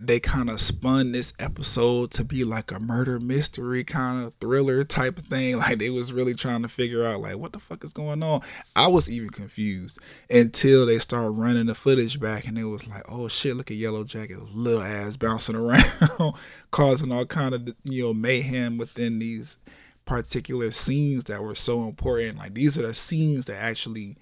they 0.01 0.21
kind 0.21 0.49
of 0.49 0.61
spun 0.61 1.11
this 1.11 1.33
episode 1.41 2.13
to 2.13 2.25
be 2.25 2.45
like 2.45 2.71
a 2.71 2.79
murder 2.79 3.19
mystery 3.19 3.83
kind 3.83 4.25
of 4.25 4.33
thriller 4.35 4.85
type 4.85 5.19
of 5.19 5.25
thing. 5.25 5.59
Like 5.69 5.79
they 5.79 5.91
was 5.91 6.13
really 6.13 6.35
trying 6.35 6.63
to 6.63 6.69
figure 6.69 7.05
out 7.05 7.21
like 7.21 7.37
what 7.37 7.53
the 7.53 7.59
fuck 7.59 7.83
is 7.83 7.93
going 7.93 8.23
on. 8.23 8.43
I 8.77 8.87
was 8.87 9.11
even 9.11 9.31
confused 9.31 9.99
until 10.31 10.87
they 10.87 10.99
started 11.01 11.31
running 11.31 11.67
the 11.67 11.75
footage 11.75 12.21
back 12.21 12.47
and 12.47 12.57
it 12.57 12.65
was 12.65 12.87
like, 12.87 13.03
oh 13.09 13.27
shit, 13.27 13.57
look 13.57 13.71
at 13.71 13.77
Yellow 13.77 14.05
Jacket, 14.05 14.39
little 14.55 14.83
ass 14.83 15.17
bouncing 15.17 15.57
around, 15.57 16.35
causing 16.71 17.11
all 17.11 17.27
kind 17.27 17.55
of 17.55 17.75
you 17.83 18.05
know 18.05 18.15
mayhem 18.15 18.79
within 18.79 19.19
these 19.19 19.59
particular 20.05 20.71
scenes 20.71 21.25
that 21.25 21.43
were 21.43 21.57
so 21.57 21.85
important. 21.85 22.39
Like 22.39 22.55
these 22.55 22.79
are 22.79 22.87
the 22.87 22.95
scenes 22.95 23.47
that 23.47 23.61
actually 23.61 24.17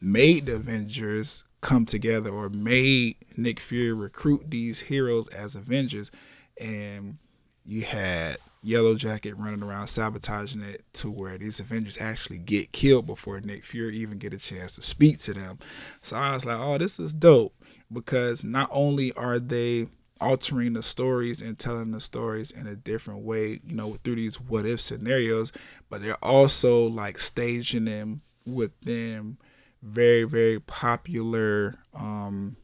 made 0.00 0.46
the 0.46 0.56
Avengers 0.56 1.44
come 1.66 1.84
together 1.84 2.30
or 2.30 2.48
made 2.48 3.16
Nick 3.36 3.58
Fury 3.58 3.92
recruit 3.92 4.44
these 4.48 4.82
heroes 4.82 5.26
as 5.28 5.56
Avengers. 5.56 6.12
And 6.60 7.18
you 7.64 7.82
had 7.82 8.36
Yellow 8.62 8.94
Jacket 8.94 9.36
running 9.36 9.64
around 9.64 9.88
sabotaging 9.88 10.62
it 10.62 10.84
to 10.94 11.10
where 11.10 11.36
these 11.36 11.58
Avengers 11.58 12.00
actually 12.00 12.38
get 12.38 12.70
killed 12.70 13.06
before 13.06 13.40
Nick 13.40 13.64
Fury 13.64 13.96
even 13.96 14.18
get 14.18 14.32
a 14.32 14.38
chance 14.38 14.76
to 14.76 14.82
speak 14.82 15.18
to 15.18 15.34
them. 15.34 15.58
So 16.02 16.16
I 16.16 16.34
was 16.34 16.46
like, 16.46 16.58
oh, 16.58 16.78
this 16.78 17.00
is 17.00 17.12
dope 17.12 17.52
because 17.92 18.44
not 18.44 18.68
only 18.70 19.10
are 19.14 19.40
they 19.40 19.88
altering 20.20 20.74
the 20.74 20.84
stories 20.84 21.42
and 21.42 21.58
telling 21.58 21.90
the 21.90 22.00
stories 22.00 22.52
in 22.52 22.68
a 22.68 22.76
different 22.76 23.22
way, 23.22 23.60
you 23.66 23.74
know, 23.74 23.94
through 24.04 24.14
these 24.14 24.40
what 24.40 24.66
if 24.66 24.78
scenarios, 24.80 25.50
but 25.90 26.00
they're 26.00 26.24
also 26.24 26.86
like 26.86 27.18
staging 27.18 27.86
them 27.86 28.20
within 28.46 29.36
very, 29.86 30.24
very 30.24 30.58
popular, 30.58 31.76
um, 31.94 32.56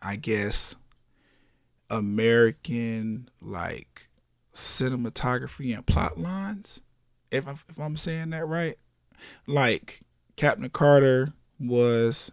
I 0.00 0.16
guess, 0.16 0.74
American 1.90 3.28
like 3.40 4.08
cinematography 4.54 5.74
and 5.74 5.86
plot 5.86 6.18
lines. 6.18 6.80
If 7.30 7.46
I'm, 7.46 7.56
if 7.68 7.78
I'm 7.78 7.96
saying 7.96 8.30
that 8.30 8.46
right, 8.46 8.78
like 9.46 10.00
Captain 10.36 10.70
Carter 10.70 11.32
was 11.60 12.32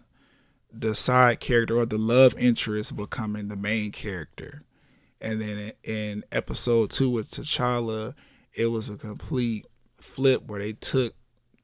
the 0.71 0.95
side 0.95 1.39
character 1.39 1.75
or 1.77 1.85
the 1.85 1.97
love 1.97 2.35
interest 2.37 2.95
becoming 2.95 3.49
the 3.49 3.55
main 3.55 3.91
character. 3.91 4.63
And 5.21 5.41
then 5.41 5.73
in 5.83 6.23
episode 6.31 6.91
two 6.91 7.09
with 7.09 7.29
T'Challa, 7.29 8.13
it 8.53 8.67
was 8.67 8.89
a 8.89 8.95
complete 8.95 9.65
flip 9.99 10.43
where 10.47 10.59
they 10.59 10.73
took 10.73 11.13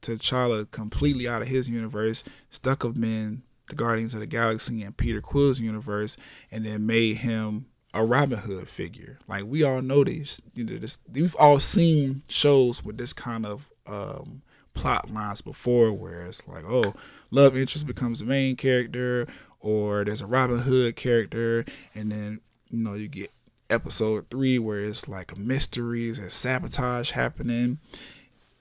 T'Challa 0.05 0.69
completely 0.71 1.27
out 1.27 1.41
of 1.41 1.47
his 1.47 1.69
universe, 1.69 2.23
stuck 2.49 2.83
him 2.83 3.03
in 3.03 3.43
the 3.67 3.75
Guardians 3.75 4.13
of 4.13 4.19
the 4.19 4.27
Galaxy 4.27 4.83
and 4.83 4.95
Peter 4.95 5.21
Quill's 5.21 5.59
universe, 5.59 6.17
and 6.51 6.65
then 6.65 6.85
made 6.85 7.17
him 7.17 7.65
a 7.93 8.03
Robin 8.03 8.37
Hood 8.37 8.69
figure. 8.69 9.19
Like 9.27 9.45
we 9.45 9.63
all 9.63 9.81
know 9.81 10.03
this, 10.03 10.41
you 10.53 10.63
know, 10.63 10.77
this 10.77 10.99
we've 11.11 11.35
all 11.37 11.59
seen 11.59 12.23
shows 12.27 12.83
with 12.83 12.97
this 12.97 13.13
kind 13.13 13.45
of 13.45 13.69
um, 13.87 14.41
plot 14.73 15.09
lines 15.09 15.41
before 15.41 15.93
where 15.93 16.25
it's 16.25 16.47
like, 16.47 16.65
oh, 16.65 16.93
love 17.31 17.57
interest 17.57 17.87
becomes 17.87 18.19
the 18.19 18.25
main 18.25 18.55
character, 18.55 19.27
or 19.59 20.03
there's 20.03 20.21
a 20.21 20.27
Robin 20.27 20.59
Hood 20.59 20.95
character, 20.95 21.65
and 21.95 22.11
then 22.11 22.41
you 22.69 22.79
know 22.79 22.93
you 22.93 23.07
get 23.07 23.31
episode 23.69 24.29
three 24.29 24.59
where 24.59 24.81
it's 24.81 25.07
like 25.07 25.37
mysteries 25.37 26.19
and 26.19 26.31
sabotage 26.31 27.11
happening. 27.11 27.79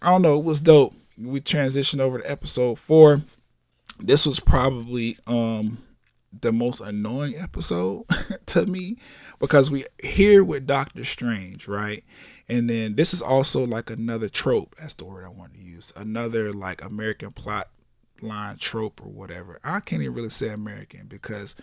I 0.01 0.11
don't 0.11 0.23
know, 0.23 0.39
it 0.39 0.45
was 0.45 0.61
dope. 0.61 0.95
We 1.19 1.41
transitioned 1.41 2.01
over 2.01 2.19
to 2.19 2.31
episode 2.31 2.79
four. 2.79 3.23
This 3.99 4.27
was 4.27 4.41
probably 4.41 5.17
um 5.27 5.79
the 6.41 6.53
most 6.53 6.81
annoying 6.81 7.37
episode 7.37 8.05
to 8.47 8.67
me 8.67 8.97
because 9.39 9.71
we 9.71 9.85
here 10.03 10.43
with 10.43 10.67
Doctor 10.67 11.05
Strange, 11.05 11.69
right? 11.69 12.05
And 12.49 12.69
then 12.69 12.97
this 12.97 13.15
is 13.15 13.23
also 13.23 13.65
like 13.65 13.91
another 13.91 14.29
trope. 14.29 14.75
That's 14.79 14.95
the 14.95 15.05
word 15.05 15.25
I 15.25 15.29
want 15.29 15.55
to 15.55 15.61
use. 15.61 15.93
Another 15.97 16.53
like 16.53 16.85
American 16.85 17.31
plot 17.31 17.69
line 18.21 18.57
trope 18.57 19.01
or 19.05 19.11
whatever. 19.11 19.59
I 19.63 19.81
can't 19.81 20.03
even 20.03 20.15
really 20.15 20.31
say 20.31 20.49
American 20.49 21.07
because 21.07 21.57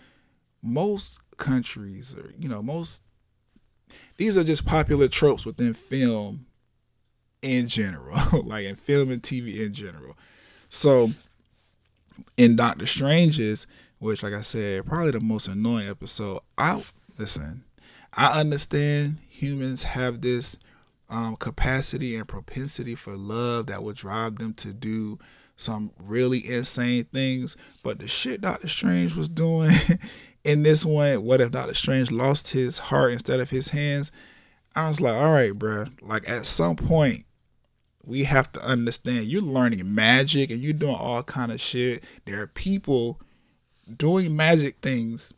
most 0.62 1.20
countries 1.36 2.16
or 2.16 2.32
you 2.38 2.48
know 2.48 2.62
most 2.62 3.02
these 4.16 4.38
are 4.38 4.44
just 4.44 4.64
popular 4.64 5.08
tropes 5.08 5.44
within 5.44 5.72
film 5.72 6.46
in 7.42 7.68
general, 7.68 8.18
like 8.44 8.64
in 8.64 8.76
film 8.76 9.10
and 9.10 9.22
TV 9.22 9.60
in 9.60 9.74
general. 9.74 10.16
So 10.68 11.10
in 12.36 12.56
Doctor 12.56 12.86
Strange's, 12.86 13.66
which 13.98 14.22
like 14.22 14.32
I 14.32 14.40
said, 14.40 14.86
probably 14.86 15.10
the 15.10 15.20
most 15.20 15.48
annoying 15.48 15.88
episode. 15.88 16.40
I 16.56 16.82
listen, 17.18 17.64
I 18.14 18.40
understand 18.40 19.18
humans 19.28 19.84
have 19.84 20.20
this 20.20 20.56
um, 21.10 21.36
capacity 21.36 22.16
and 22.16 22.26
propensity 22.26 22.94
for 22.94 23.16
love 23.16 23.66
that 23.66 23.82
would 23.82 23.96
drive 23.96 24.36
them 24.36 24.54
to 24.54 24.72
do 24.72 25.18
some 25.56 25.92
really 25.98 26.48
insane 26.50 27.04
things. 27.04 27.56
But 27.84 27.98
the 27.98 28.08
shit 28.08 28.40
Doctor 28.40 28.68
Strange 28.68 29.14
was 29.14 29.28
doing 29.28 29.72
in 30.44 30.62
this 30.62 30.84
one, 30.84 31.22
what 31.22 31.40
if 31.40 31.50
Doctor 31.50 31.74
Strange 31.74 32.10
lost 32.10 32.52
his 32.52 32.78
heart 32.78 33.12
instead 33.12 33.40
of 33.40 33.50
his 33.50 33.68
hands? 33.68 34.10
I 34.74 34.88
was 34.88 35.00
like, 35.00 35.14
all 35.14 35.32
right, 35.32 35.52
bro. 35.52 35.86
Like 36.00 36.28
at 36.28 36.46
some 36.46 36.76
point, 36.76 37.24
we 38.04 38.24
have 38.24 38.50
to 38.52 38.60
understand 38.64 39.26
you're 39.26 39.42
learning 39.42 39.94
magic 39.94 40.50
and 40.50 40.60
you're 40.60 40.72
doing 40.72 40.94
all 40.94 41.22
kind 41.22 41.52
of 41.52 41.60
shit. 41.60 42.04
There 42.24 42.40
are 42.42 42.46
people 42.46 43.20
doing 43.96 44.34
magic 44.34 44.76
things 44.82 45.32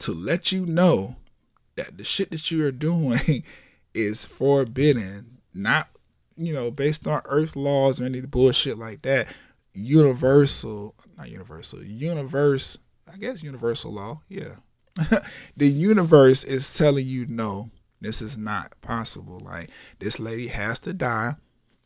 to 0.00 0.12
let 0.12 0.52
you 0.52 0.66
know 0.66 1.16
that 1.76 1.96
the 1.96 2.04
shit 2.04 2.30
that 2.30 2.50
you 2.50 2.64
are 2.66 2.72
doing 2.72 3.44
is 3.94 4.26
forbidden, 4.26 5.38
not 5.54 5.88
you 6.36 6.52
know 6.52 6.70
based 6.70 7.06
on 7.06 7.22
Earth 7.26 7.56
laws 7.56 8.00
or 8.00 8.04
any 8.04 8.20
bullshit 8.22 8.78
like 8.78 9.02
that. 9.02 9.28
Universal, 9.72 10.94
not 11.16 11.30
universal, 11.30 11.82
universe. 11.82 12.78
I 13.12 13.18
guess 13.18 13.42
universal 13.42 13.92
law. 13.92 14.22
Yeah, 14.28 14.56
the 15.56 15.68
universe 15.68 16.44
is 16.44 16.74
telling 16.74 17.06
you 17.06 17.26
no, 17.26 17.70
this 18.00 18.20
is 18.20 18.36
not 18.36 18.74
possible. 18.80 19.38
Like 19.38 19.70
this 19.98 20.18
lady 20.18 20.48
has 20.48 20.78
to 20.80 20.92
die, 20.92 21.36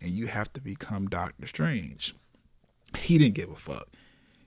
and 0.00 0.10
you 0.10 0.26
have 0.26 0.52
to 0.54 0.60
become 0.60 1.08
Doctor 1.08 1.46
Strange. 1.46 2.14
He 2.98 3.18
didn't 3.18 3.34
give 3.34 3.50
a 3.50 3.56
fuck. 3.56 3.88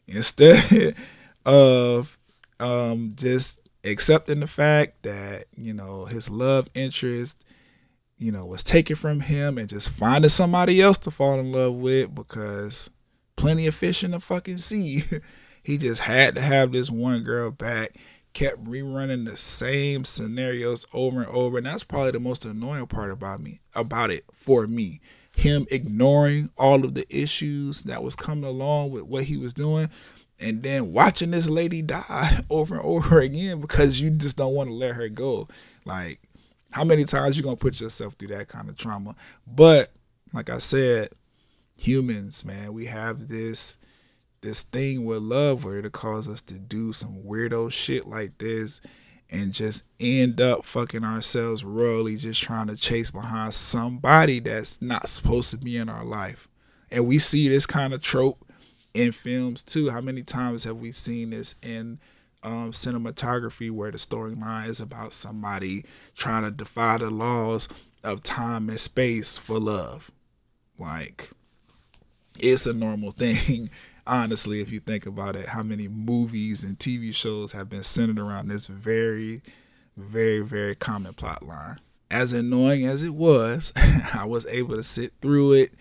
Instead 0.08 0.96
of 1.46 2.18
um, 2.60 3.14
just 3.16 3.60
accepting 3.84 4.40
the 4.40 4.48
fact 4.48 5.04
that 5.04 5.46
you 5.56 5.74
know 5.74 6.06
his 6.06 6.30
love 6.30 6.70
interest 6.74 7.46
you 8.18 8.32
know 8.32 8.46
was 8.46 8.64
taken 8.64 8.96
from 8.96 9.20
him 9.20 9.58
and 9.58 9.68
just 9.68 9.90
finding 9.90 10.30
somebody 10.30 10.82
else 10.82 10.98
to 10.98 11.12
fall 11.12 11.40
in 11.40 11.52
love 11.52 11.74
with 11.74 12.16
because 12.16 12.90
plenty 13.36 13.68
of 13.68 13.76
fish 13.76 14.04
in 14.04 14.12
the 14.12 14.20
fucking 14.20 14.58
sea 14.58 15.02
he 15.64 15.78
just 15.78 16.02
had 16.02 16.36
to 16.36 16.42
have 16.42 16.72
this 16.72 16.90
one 16.90 17.24
girl 17.24 17.52
back 17.52 17.98
kept 18.32 18.64
rerunning 18.64 19.30
the 19.30 19.36
same 19.36 20.06
scenarios 20.06 20.86
over 20.94 21.22
and 21.22 21.36
over 21.36 21.58
and 21.58 21.68
that's 21.68 21.84
probably 21.84 22.12
the 22.12 22.20
most 22.20 22.46
annoying 22.46 22.88
part 22.88 23.12
about 23.12 23.42
me 23.42 23.60
about 23.76 24.10
it 24.10 24.24
for 24.32 24.66
me 24.66 25.02
him 25.36 25.66
ignoring 25.72 26.50
all 26.58 26.86
of 26.86 26.94
the 26.94 27.06
issues 27.10 27.84
that 27.84 28.04
was 28.04 28.16
coming 28.16 28.44
along 28.44 28.92
with 28.92 29.04
what 29.04 29.24
he 29.26 29.38
was 29.38 29.54
doing 29.54 29.90
and 30.40 30.62
then 30.62 30.92
watching 30.92 31.32
this 31.32 31.50
lady 31.50 31.82
die 31.82 32.38
over 32.50 32.76
and 32.76 32.86
over 32.86 33.20
again 33.20 33.62
because 33.62 34.00
you 34.00 34.10
just 34.10 34.38
don't 34.38 34.54
want 34.54 34.70
to 34.70 34.74
let 34.74 34.96
her 34.96 35.10
go. 35.10 35.48
Like, 35.86 36.20
how 36.72 36.84
many 36.84 37.04
times 37.04 37.38
you 37.38 37.44
gonna 37.44 37.56
put 37.56 37.80
yourself 37.80 38.14
through 38.14 38.30
that 38.30 38.48
kind 38.48 38.70
of 38.70 38.76
trauma? 38.76 39.16
But 39.48 39.92
like 40.34 40.50
I 40.50 40.58
said, 40.58 41.10
humans, 41.78 42.44
man, 42.46 42.74
we 42.74 42.86
have 42.86 43.28
this 43.28 43.78
this 44.42 44.64
thing 44.64 45.06
with 45.06 45.22
love 45.22 45.64
where 45.64 45.80
it 45.80 45.92
cause 45.94 46.28
us 46.28 46.42
to 46.42 46.60
do 46.60 46.92
some 46.92 47.24
weirdo 47.24 47.72
shit 47.72 48.06
like 48.06 48.38
this 48.40 48.82
and 49.34 49.52
just 49.52 49.84
end 50.00 50.40
up 50.40 50.64
fucking 50.64 51.04
ourselves 51.04 51.66
royally 51.66 52.16
just 52.16 52.42
trying 52.42 52.68
to 52.68 52.76
chase 52.76 53.10
behind 53.10 53.54
somebody 53.54 54.40
that's 54.40 54.82
not 54.82 55.10
supposed 55.10 55.50
to 55.50 55.58
be 55.58 55.76
in 55.76 55.90
our 55.90 56.06
life. 56.06 56.48
And 56.92 57.08
we 57.08 57.18
see 57.18 57.50
this 57.50 57.66
kind 57.66 57.94
of 57.94 58.02
trope 58.02 58.46
in 58.94 59.12
films 59.12 59.64
too. 59.64 59.90
How 59.90 60.02
many 60.02 60.22
times 60.22 60.66
have 60.66 60.78
we 60.78 60.92
seen 60.92 61.32
this 61.32 61.56
in 61.64 62.00
um, 62.44 62.72
cinematography 62.72 63.72
where 63.72 63.90
the 63.90 63.98
storyline 63.98 64.68
is 64.68 64.80
about 64.80 65.14
somebody 65.14 65.84
trying 66.16 66.44
to 66.44 66.52
defy 66.52 67.00
the 67.00 67.10
laws 67.10 67.68
of 68.04 68.22
time 68.22 68.70
and 68.70 68.80
space 68.80 69.40
for 69.40 69.60
love? 69.60 70.12
Like, 70.78 71.32
it's 72.40 72.68
a 72.68 72.74
normal 72.74 73.12
thing. 73.18 73.72
Honestly, 74.06 74.62
if 74.62 74.72
you 74.72 74.80
think 74.80 75.06
about 75.06 75.36
it, 75.36 75.50
how 75.50 75.64
many 75.64 75.88
movies 75.88 76.64
and 76.64 76.78
TV 76.78 77.14
shows 77.16 77.54
have 77.54 77.70
been 77.70 77.84
centered 77.84 78.20
around 78.20 78.50
this 78.50 78.68
very, 78.68 79.42
very, 79.96 80.42
very 80.42 80.76
common 80.76 81.14
plot 81.14 81.44
line. 81.44 81.78
As 82.12 82.34
annoying 82.34 82.86
as 82.86 83.02
it 83.02 83.16
was, 83.16 83.72
I 84.14 84.26
was 84.26 84.46
able 84.48 84.76
to 84.76 84.84
sit 84.84 85.14
through 85.22 85.54
it 85.54 85.74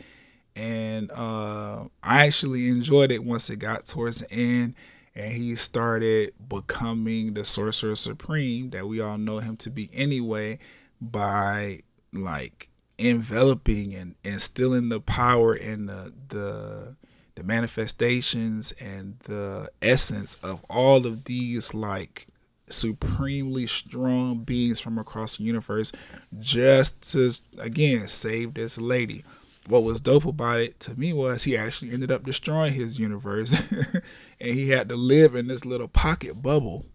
and 0.54 1.10
uh, 1.10 1.84
I 2.02 2.26
actually 2.26 2.68
enjoyed 2.68 3.10
it 3.10 3.24
once 3.24 3.48
it 3.50 3.56
got 3.56 3.86
towards 3.86 4.20
the 4.20 4.32
end 4.32 4.74
and 5.14 5.32
he 5.32 5.56
started 5.56 6.32
becoming 6.48 7.34
the 7.34 7.44
sorcerer 7.44 7.96
supreme 7.96 8.70
that 8.70 8.86
we 8.86 9.00
all 9.00 9.18
know 9.18 9.38
him 9.38 9.56
to 9.58 9.70
be 9.70 9.90
anyway 9.92 10.58
by 11.00 11.80
like 12.12 12.68
enveloping 12.98 13.94
and 13.94 14.14
instilling 14.24 14.88
the 14.88 15.00
power 15.00 15.54
and 15.54 15.88
the 15.88 16.12
the 16.28 16.96
the 17.42 17.48
manifestations 17.48 18.72
and 18.72 19.18
the 19.24 19.68
essence 19.80 20.36
of 20.42 20.64
all 20.70 21.06
of 21.06 21.24
these 21.24 21.74
like 21.74 22.26
supremely 22.68 23.66
strong 23.66 24.44
beings 24.44 24.80
from 24.80 24.98
across 24.98 25.36
the 25.36 25.44
universe 25.44 25.92
just 26.38 27.12
to 27.12 27.30
again 27.58 28.06
save 28.08 28.54
this 28.54 28.78
lady. 28.78 29.24
What 29.68 29.84
was 29.84 30.00
dope 30.00 30.24
about 30.24 30.60
it 30.60 30.80
to 30.80 30.98
me 30.98 31.12
was 31.12 31.44
he 31.44 31.56
actually 31.56 31.92
ended 31.92 32.10
up 32.10 32.24
destroying 32.24 32.74
his 32.74 32.98
universe 32.98 33.70
and 34.40 34.54
he 34.54 34.70
had 34.70 34.88
to 34.88 34.96
live 34.96 35.34
in 35.34 35.48
this 35.48 35.64
little 35.64 35.88
pocket 35.88 36.42
bubble 36.42 36.86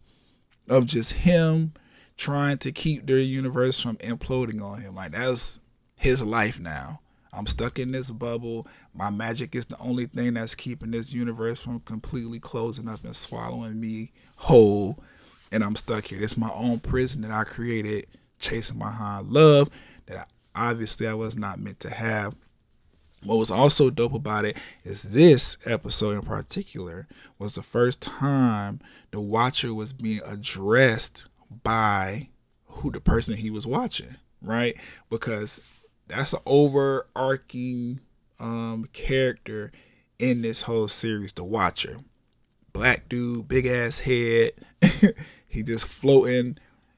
of 0.68 0.86
just 0.86 1.14
him 1.14 1.74
trying 2.18 2.58
to 2.60 2.72
keep 2.72 3.06
their 3.06 3.20
universe 3.20 3.80
from 3.80 3.98
imploding 3.98 4.62
on 4.62 4.82
him. 4.82 4.96
Like 4.96 5.12
that's 5.12 5.60
his 5.98 6.24
life 6.24 6.60
now 6.60 7.00
i'm 7.34 7.46
stuck 7.46 7.80
in 7.80 7.92
this 7.92 8.10
bubble 8.10 8.68
my 8.94 9.10
magic 9.10 9.56
is 9.56 9.66
the 9.66 9.80
only 9.80 10.06
thing 10.06 10.34
that's 10.34 10.56
keeping 10.56 10.92
this 10.92 11.13
universe 11.13 11.62
from 11.62 11.80
completely 11.82 12.40
closing 12.40 12.88
up 12.88 13.04
and 13.04 13.16
swallowing 13.16 13.80
me 13.80 14.12
whole 14.36 15.00
and 15.52 15.63
I'm 15.63 15.76
stuck 15.76 16.06
here. 16.06 16.22
It's 16.22 16.38
my 16.38 16.52
own 16.54 16.80
prison 16.80 17.22
that 17.22 17.32
I 17.32 17.44
created, 17.44 18.08
chasing 18.40 18.78
my 18.78 18.92
high 18.92 19.22
love 19.24 19.70
that 20.06 20.28
I, 20.56 20.70
obviously 20.72 21.08
I 21.08 21.13
was 21.13 21.38
not 21.38 21.60
meant 21.60 21.80
to 21.82 21.90
have. 21.90 22.36
What 23.24 23.38
was 23.38 23.52
also 23.52 23.90
dope 23.90 24.13
about 24.13 24.46
it 24.46 24.58
is 24.84 25.04
this 25.04 25.58
episode 25.66 26.12
in 26.12 26.22
particular 26.22 27.08
was 27.40 27.56
the 27.56 27.63
first 27.63 28.02
time 28.02 28.80
the 29.12 29.20
watcher 29.20 29.74
was 29.74 29.92
being 29.92 30.22
addressed 30.24 31.28
by 31.63 32.30
who 32.66 32.92
the 32.92 33.02
person 33.02 33.36
he 33.36 33.50
was 33.50 33.66
watching, 33.66 34.18
right? 34.42 34.78
Because 35.10 35.62
that's 36.08 36.34
an 36.34 36.39
overarching 36.46 38.00
um, 38.39 38.86
character 38.93 39.72
in 40.20 40.41
this 40.41 40.63
whole 40.63 40.88
series, 40.88 41.34
the 41.34 41.43
Watcher. 41.43 41.98
Black 42.74 43.10
dude, 43.10 43.48
big 43.48 43.65
ass 43.65 44.00
head. 44.00 44.52
he 45.48 45.63
just 45.63 45.88
floating, 45.88 46.58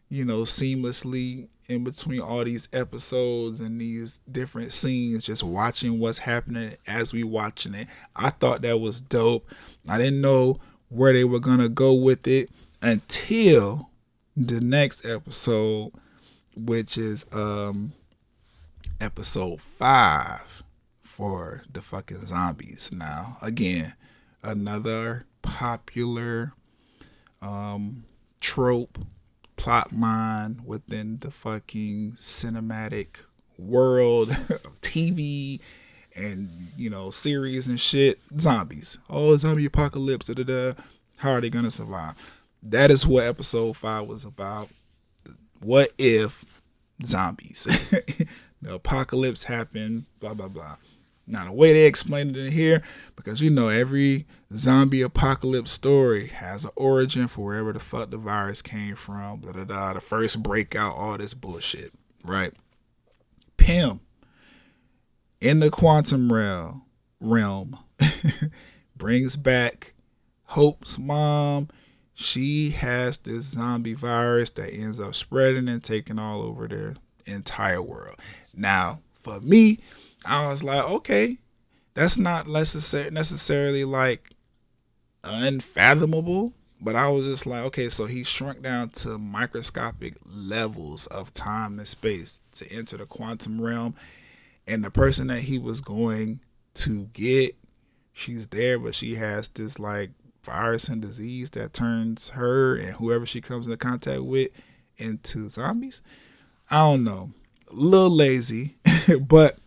you 0.10 0.26
know, 0.26 0.42
seamlessly 0.42 1.48
in 1.68 1.84
between 1.84 2.20
all 2.20 2.44
these 2.44 2.68
episodes 2.74 3.62
and 3.62 3.80
these 3.80 4.20
different 4.30 4.74
scenes, 4.74 5.24
just 5.24 5.44
watching 5.44 6.00
what's 6.00 6.18
happening 6.18 6.76
as 6.88 7.14
we 7.14 7.24
watching 7.24 7.76
it. 7.76 7.88
I 8.16 8.32
thought 8.32 8.64
that 8.64 8.80
was 8.80 9.02
dope. 9.02 9.48
I 9.88 9.98
didn't 9.98 10.20
know 10.22 10.60
where 10.90 11.14
they 11.14 11.24
were 11.24 11.40
gonna 11.40 11.70
go 11.70 11.94
with 11.94 12.28
it 12.28 12.50
until 12.82 13.90
the 14.36 14.60
next 14.60 15.06
episode, 15.06 15.92
which 16.56 16.98
is 16.98 17.26
um 17.32 17.94
episode 19.00 19.62
five 19.62 20.64
for 21.02 21.64
the 21.72 21.82
fucking 21.82 22.18
zombies. 22.18 22.92
Now, 22.92 23.38
again, 23.42 23.94
another 24.44 25.26
popular 25.42 26.54
um 27.42 28.04
trope 28.42 29.00
plot 29.56 29.92
line 29.94 30.62
within 30.66 31.20
the 31.20 31.32
fucking 31.32 32.14
cinematic 32.18 33.18
world 33.58 34.30
of 34.50 34.82
TV 34.82 35.60
and 36.16 36.50
you 36.78 36.90
know 36.90 37.10
series 37.12 37.68
and 37.68 37.80
shit. 37.80 38.20
Zombies. 38.38 38.98
Oh, 39.10 39.36
zombie 39.38 39.66
apocalypse. 39.66 40.28
Da, 40.28 40.34
da, 40.34 40.44
da. 40.44 40.82
How 41.18 41.32
are 41.32 41.42
they 41.42 41.50
gonna 41.50 41.72
survive? 41.72 42.16
That 42.64 42.92
is 42.92 43.06
what 43.06 43.26
episode 43.26 43.78
five 43.78 44.08
was 44.08 44.26
about. 44.26 44.70
What 45.62 45.92
if 45.98 46.46
zombies? 47.04 47.68
the 48.62 48.76
apocalypse 48.76 49.44
happened. 49.44 50.06
Blah 50.20 50.34
blah 50.34 50.48
blah. 50.48 50.78
Now 51.28 51.46
the 51.46 51.52
way 51.52 51.74
they 51.74 51.86
explained 51.86 52.36
it 52.36 52.46
in 52.48 52.52
here, 52.52 52.82
because 53.16 53.40
you 53.40 53.50
know 53.50 53.70
every 53.70 54.26
zombie 54.54 55.04
apocalypse 55.04 55.72
story 55.72 56.28
has 56.28 56.66
an 56.66 56.72
origin 56.76 57.28
for 57.28 57.46
wherever 57.46 57.72
the 57.72 57.80
fuck 57.80 58.10
the 58.10 58.18
virus 58.18 58.62
came 58.62 58.96
from. 58.96 59.40
Blah, 59.40 59.52
blah, 59.52 59.64
blah. 59.64 59.94
The 59.94 60.02
first 60.02 60.42
breakout, 60.42 60.96
all 60.96 61.18
this 61.18 61.36
bullshit, 61.36 61.94
right? 62.24 62.52
Pym 63.58 64.00
in 65.42 65.60
the 65.60 65.70
quantum 65.70 66.32
realm 66.32 66.84
realm 67.20 67.78
brings 68.96 69.36
back 69.36 69.94
Hope's 70.46 70.98
mom. 70.98 71.70
She 72.14 72.72
has 72.72 73.18
this 73.20 73.46
zombie 73.46 73.94
virus 73.94 74.50
that 74.52 74.74
ends 74.74 75.00
up 75.00 75.16
spreading 75.16 75.70
and 75.70 75.84
taking 75.84 76.20
all 76.20 76.42
over 76.42 76.68
the 76.68 76.98
entire 77.30 77.82
world. 77.82 78.16
Now, 78.56 79.02
for 79.16 79.40
me, 79.42 79.80
I 80.26 80.48
was 80.48 80.64
like, 80.64 80.84
okay, 80.84 81.38
that's 81.94 82.18
not 82.18 82.46
necessar- 82.46 83.12
necessarily 83.12 83.86
like 83.86 84.32
unfathomable, 85.24 86.54
but 86.82 86.96
I 86.96 87.10
was 87.10 87.26
just 87.26 87.46
like, 87.46 87.64
okay, 87.66 87.90
so 87.90 88.06
he 88.06 88.24
shrunk 88.24 88.62
down 88.62 88.90
to 88.90 89.18
microscopic 89.18 90.16
levels 90.26 91.08
of 91.08 91.34
time 91.34 91.78
and 91.78 91.88
space 91.88 92.42
to 92.54 92.72
enter 92.72 92.98
the 92.98 93.06
quantum 93.06 93.62
realm. 93.62 93.96
And 94.68 94.84
the 94.84 94.92
person 94.92 95.28
that 95.28 95.42
he 95.42 95.58
was 95.58 95.82
going 95.82 96.42
to 96.76 97.06
get, 97.08 97.56
she's 98.14 98.48
there, 98.48 98.80
but 98.80 98.96
she 98.96 99.16
has 99.16 99.48
this 99.50 99.80
like 99.80 100.12
virus 100.44 100.88
and 100.88 101.02
disease 101.02 101.50
that 101.52 101.74
turns 101.74 102.30
her 102.30 102.76
and 102.76 102.92
whoever 102.92 103.26
she 103.26 103.42
comes 103.42 103.66
into 103.66 103.78
contact 103.78 104.22
with 104.22 104.52
into 104.98 105.50
zombies. 105.50 106.02
I 106.70 106.80
don't 106.80 107.04
know. 107.04 107.32
A 107.70 107.74
little 107.74 108.10
lazy, 108.10 108.78
but 109.22 109.58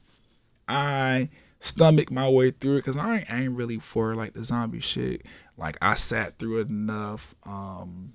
I 0.69 1.29
stomach 1.61 2.11
my 2.11 2.29
way 2.29 2.51
through 2.51 2.77
it 2.77 2.79
because 2.81 2.97
I 2.97 3.19
ain't, 3.19 3.31
I 3.31 3.43
ain't 3.43 3.57
really 3.57 3.79
for 3.79 4.15
like 4.15 4.35
the 4.35 4.45
zombie 4.45 4.81
shit. 4.81 5.23
Like 5.57 5.77
I 5.81 5.95
sat 5.95 6.38
through 6.38 6.61
enough. 6.61 7.35
Um, 7.45 8.15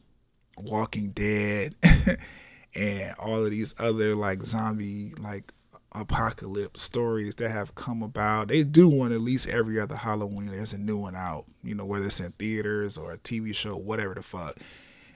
Walking 0.57 1.11
Dead 1.11 1.75
and 2.75 3.15
all 3.19 3.43
of 3.43 3.51
these 3.51 3.75
other 3.79 4.15
like 4.15 4.41
zombie 4.41 5.13
like 5.19 5.53
apocalypse 5.93 6.81
stories 6.81 7.35
that 7.35 7.49
have 7.49 7.75
come 7.75 8.03
about. 8.03 8.49
They 8.49 8.63
do 8.63 8.89
one 8.89 9.11
at 9.11 9.21
least 9.21 9.49
every 9.49 9.79
other 9.79 9.95
Halloween. 9.95 10.47
There's 10.47 10.73
a 10.73 10.79
new 10.79 10.97
one 10.97 11.15
out, 11.15 11.45
you 11.63 11.75
know, 11.75 11.85
whether 11.85 12.05
it's 12.05 12.19
in 12.19 12.31
theaters 12.33 12.97
or 12.97 13.13
a 13.13 13.17
TV 13.17 13.55
show, 13.55 13.75
whatever 13.75 14.13
the 14.13 14.23
fuck. 14.23 14.57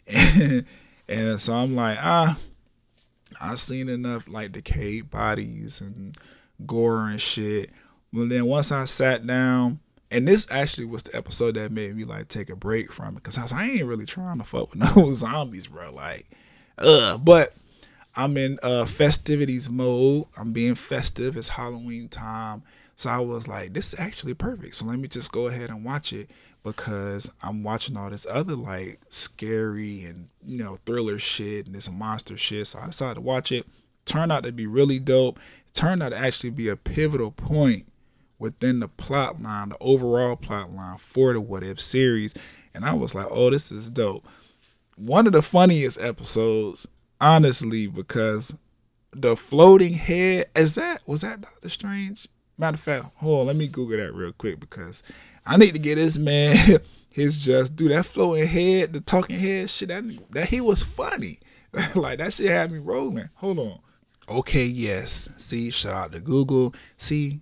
And, 0.08 0.66
and 1.08 1.42
so 1.42 1.56
I'm 1.56 1.76
like, 1.76 1.98
ah, 2.02 2.38
I've 3.40 3.60
seen 3.60 3.90
enough 3.90 4.28
like 4.28 4.52
decayed 4.52 5.10
bodies 5.10 5.82
and 5.82 6.16
gore 6.66 7.08
and 7.08 7.22
shit. 7.22 7.70
But 8.14 8.30
then 8.30 8.46
once 8.46 8.72
I 8.72 8.86
sat 8.86 9.26
down, 9.26 9.80
and 10.10 10.28
this 10.28 10.46
actually 10.52 10.86
was 10.86 11.04
the 11.04 11.16
episode 11.16 11.56
that 11.56 11.72
made 11.72 11.96
me 11.96 12.04
like 12.04 12.28
take 12.28 12.50
a 12.50 12.56
break 12.56 12.92
from 12.92 13.16
it, 13.16 13.24
cause 13.24 13.38
I 13.38 13.44
was 13.44 13.54
I 13.54 13.70
ain't 13.70 13.86
really 13.86 14.06
trying 14.06 14.40
to 14.40 14.44
fuck 14.44 14.74
with 14.74 14.96
no 14.96 15.12
zombies, 15.14 15.68
bro. 15.68 15.94
Like, 15.94 16.26
uh, 16.78 17.18
but 17.18 17.54
I'm 18.16 18.36
in 18.36 18.60
uh 18.62 18.86
festivities 18.86 19.70
mode. 19.70 20.26
I'm 20.38 20.52
being 20.52 20.76
festive. 20.76 21.38
It's 21.38 21.50
Halloween 21.50 22.10
time. 22.10 22.64
So 22.96 23.10
I 23.10 23.20
was 23.20 23.48
like, 23.48 23.74
this 23.74 23.94
is 23.94 24.00
actually 24.00 24.34
perfect. 24.34 24.76
So 24.76 24.86
let 24.86 25.00
me 25.00 25.08
just 25.08 25.32
go 25.32 25.48
ahead 25.48 25.70
and 25.70 25.84
watch 25.84 26.14
it 26.14 26.30
because 26.64 27.34
I'm 27.42 27.64
watching 27.64 27.98
all 27.98 28.10
this 28.10 28.28
other 28.30 28.56
like 28.56 29.00
scary 29.10 30.04
and 30.04 30.30
you 30.46 30.64
know 30.64 30.78
thriller 30.86 31.18
shit 31.20 31.66
and 31.66 31.76
this 31.76 31.90
monster 31.90 32.38
shit. 32.38 32.68
So 32.68 32.80
I 32.80 32.88
decided 32.88 33.16
to 33.16 33.22
watch 33.22 33.52
it. 33.52 33.66
Turned 34.06 34.32
out 34.32 34.44
to 34.44 34.52
be 34.52 34.68
really 34.68 35.00
dope. 35.00 35.40
It 35.68 35.74
turned 35.74 36.04
out 36.04 36.10
to 36.10 36.18
actually 36.18 36.50
be 36.52 36.68
a 36.70 36.76
pivotal 36.76 37.32
point 37.32 37.86
within 38.40 38.80
the 38.80 38.88
plot 38.88 39.42
line, 39.42 39.70
the 39.70 39.78
overall 39.80 40.36
plot 40.36 40.72
line 40.72 40.98
for 40.98 41.34
the 41.34 41.42
What 41.42 41.64
If 41.64 41.80
series. 41.80 42.34
And 42.74 42.84
I 42.84 42.94
was 42.94 43.14
like, 43.14 43.28
oh, 43.30 43.50
this 43.52 43.72
is 43.72 43.90
dope. 43.90 44.26
One 44.96 45.28
of 45.28 45.34
the 45.34 45.42
funniest 45.42 46.02
episodes, 46.02 46.88
honestly, 47.20 47.88
because 47.88 48.58
the 49.14 49.36
floating 49.36 49.94
head 49.94 50.48
is 50.56 50.76
that 50.76 51.02
was 51.08 51.22
that 51.22 51.42
Doctor 51.42 51.70
Strange? 51.70 52.28
Matter 52.58 52.76
of 52.76 52.80
fact, 52.80 53.06
hold 53.18 53.42
on, 53.42 53.48
let 53.48 53.56
me 53.56 53.68
Google 53.68 53.98
that 53.98 54.14
real 54.14 54.32
quick 54.32 54.60
because 54.60 55.04
I 55.46 55.58
need 55.58 55.74
to 55.74 55.80
get 55.80 55.96
this 55.96 56.18
man 56.18 56.58
his 57.12 57.44
just 57.44 57.76
do 57.76 57.90
that 57.90 58.06
floating 58.06 58.48
head, 58.48 58.94
the 58.94 59.02
talking 59.02 59.38
head 59.38 59.70
shit. 59.70 59.90
That 59.90 60.04
that 60.32 60.50
he 60.50 60.62
was 60.62 60.82
funny. 60.82 61.40
like 61.96 62.18
that 62.20 62.34
shit 62.34 62.50
had 62.50 62.72
me 62.72 62.80
rolling. 62.80 63.30
Hold 63.36 63.60
on. 63.60 63.80
Okay, 64.30 64.66
yes. 64.66 65.30
See, 65.38 65.70
shout 65.70 65.94
out 65.94 66.12
to 66.14 66.20
Google. 66.22 66.74
See, 66.96 67.42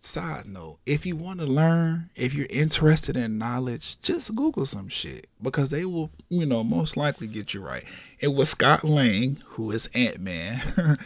side 0.00 0.46
note, 0.46 0.78
if 0.86 1.04
you 1.04 1.14
want 1.14 1.40
to 1.40 1.46
learn, 1.46 2.10
if 2.16 2.32
you're 2.32 2.46
interested 2.48 3.16
in 3.16 3.38
knowledge, 3.38 4.00
just 4.00 4.34
Google 4.34 4.64
some 4.64 4.88
shit 4.88 5.26
because 5.40 5.70
they 5.70 5.84
will, 5.84 6.10
you 6.30 6.46
know, 6.46 6.64
most 6.64 6.96
likely 6.96 7.26
get 7.26 7.52
you 7.52 7.60
right. 7.60 7.84
It 8.18 8.28
was 8.28 8.50
Scott 8.50 8.82
Lang, 8.82 9.42
who 9.44 9.70
is 9.72 9.90
Ant 9.94 10.20
Man. 10.20 10.62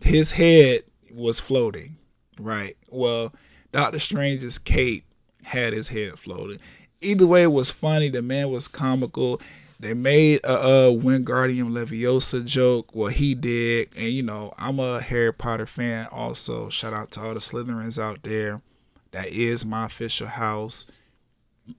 His 0.00 0.32
head 0.32 0.82
was 1.12 1.38
floating, 1.38 1.96
right? 2.40 2.76
Well, 2.90 3.32
Doctor 3.70 4.00
Strange's 4.00 4.58
cape 4.58 5.04
had 5.44 5.72
his 5.72 5.88
head 5.88 6.18
floating. 6.18 6.58
Either 7.00 7.26
way, 7.26 7.42
it 7.42 7.52
was 7.52 7.70
funny. 7.70 8.08
The 8.08 8.22
man 8.22 8.50
was 8.50 8.68
comical. 8.68 9.40
They 9.80 9.94
made 9.94 10.40
a, 10.44 10.58
a 10.60 10.96
Wingardium 10.96 11.70
Leviosa 11.70 12.44
joke. 12.44 12.94
Well, 12.94 13.08
he 13.08 13.34
did, 13.34 13.88
and 13.96 14.10
you 14.10 14.22
know, 14.22 14.54
I'm 14.56 14.78
a 14.78 15.00
Harry 15.00 15.32
Potter 15.32 15.66
fan. 15.66 16.06
Also, 16.12 16.68
shout 16.68 16.92
out 16.92 17.10
to 17.12 17.20
all 17.20 17.34
the 17.34 17.40
Slytherins 17.40 18.00
out 18.00 18.22
there. 18.22 18.62
That 19.10 19.28
is 19.28 19.64
my 19.66 19.86
official 19.86 20.28
house, 20.28 20.86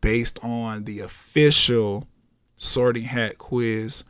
based 0.02 0.38
on 0.44 0.84
the 0.84 1.00
official 1.00 2.06
Sorting 2.58 3.04
Hat 3.04 3.38
quiz 3.38 4.04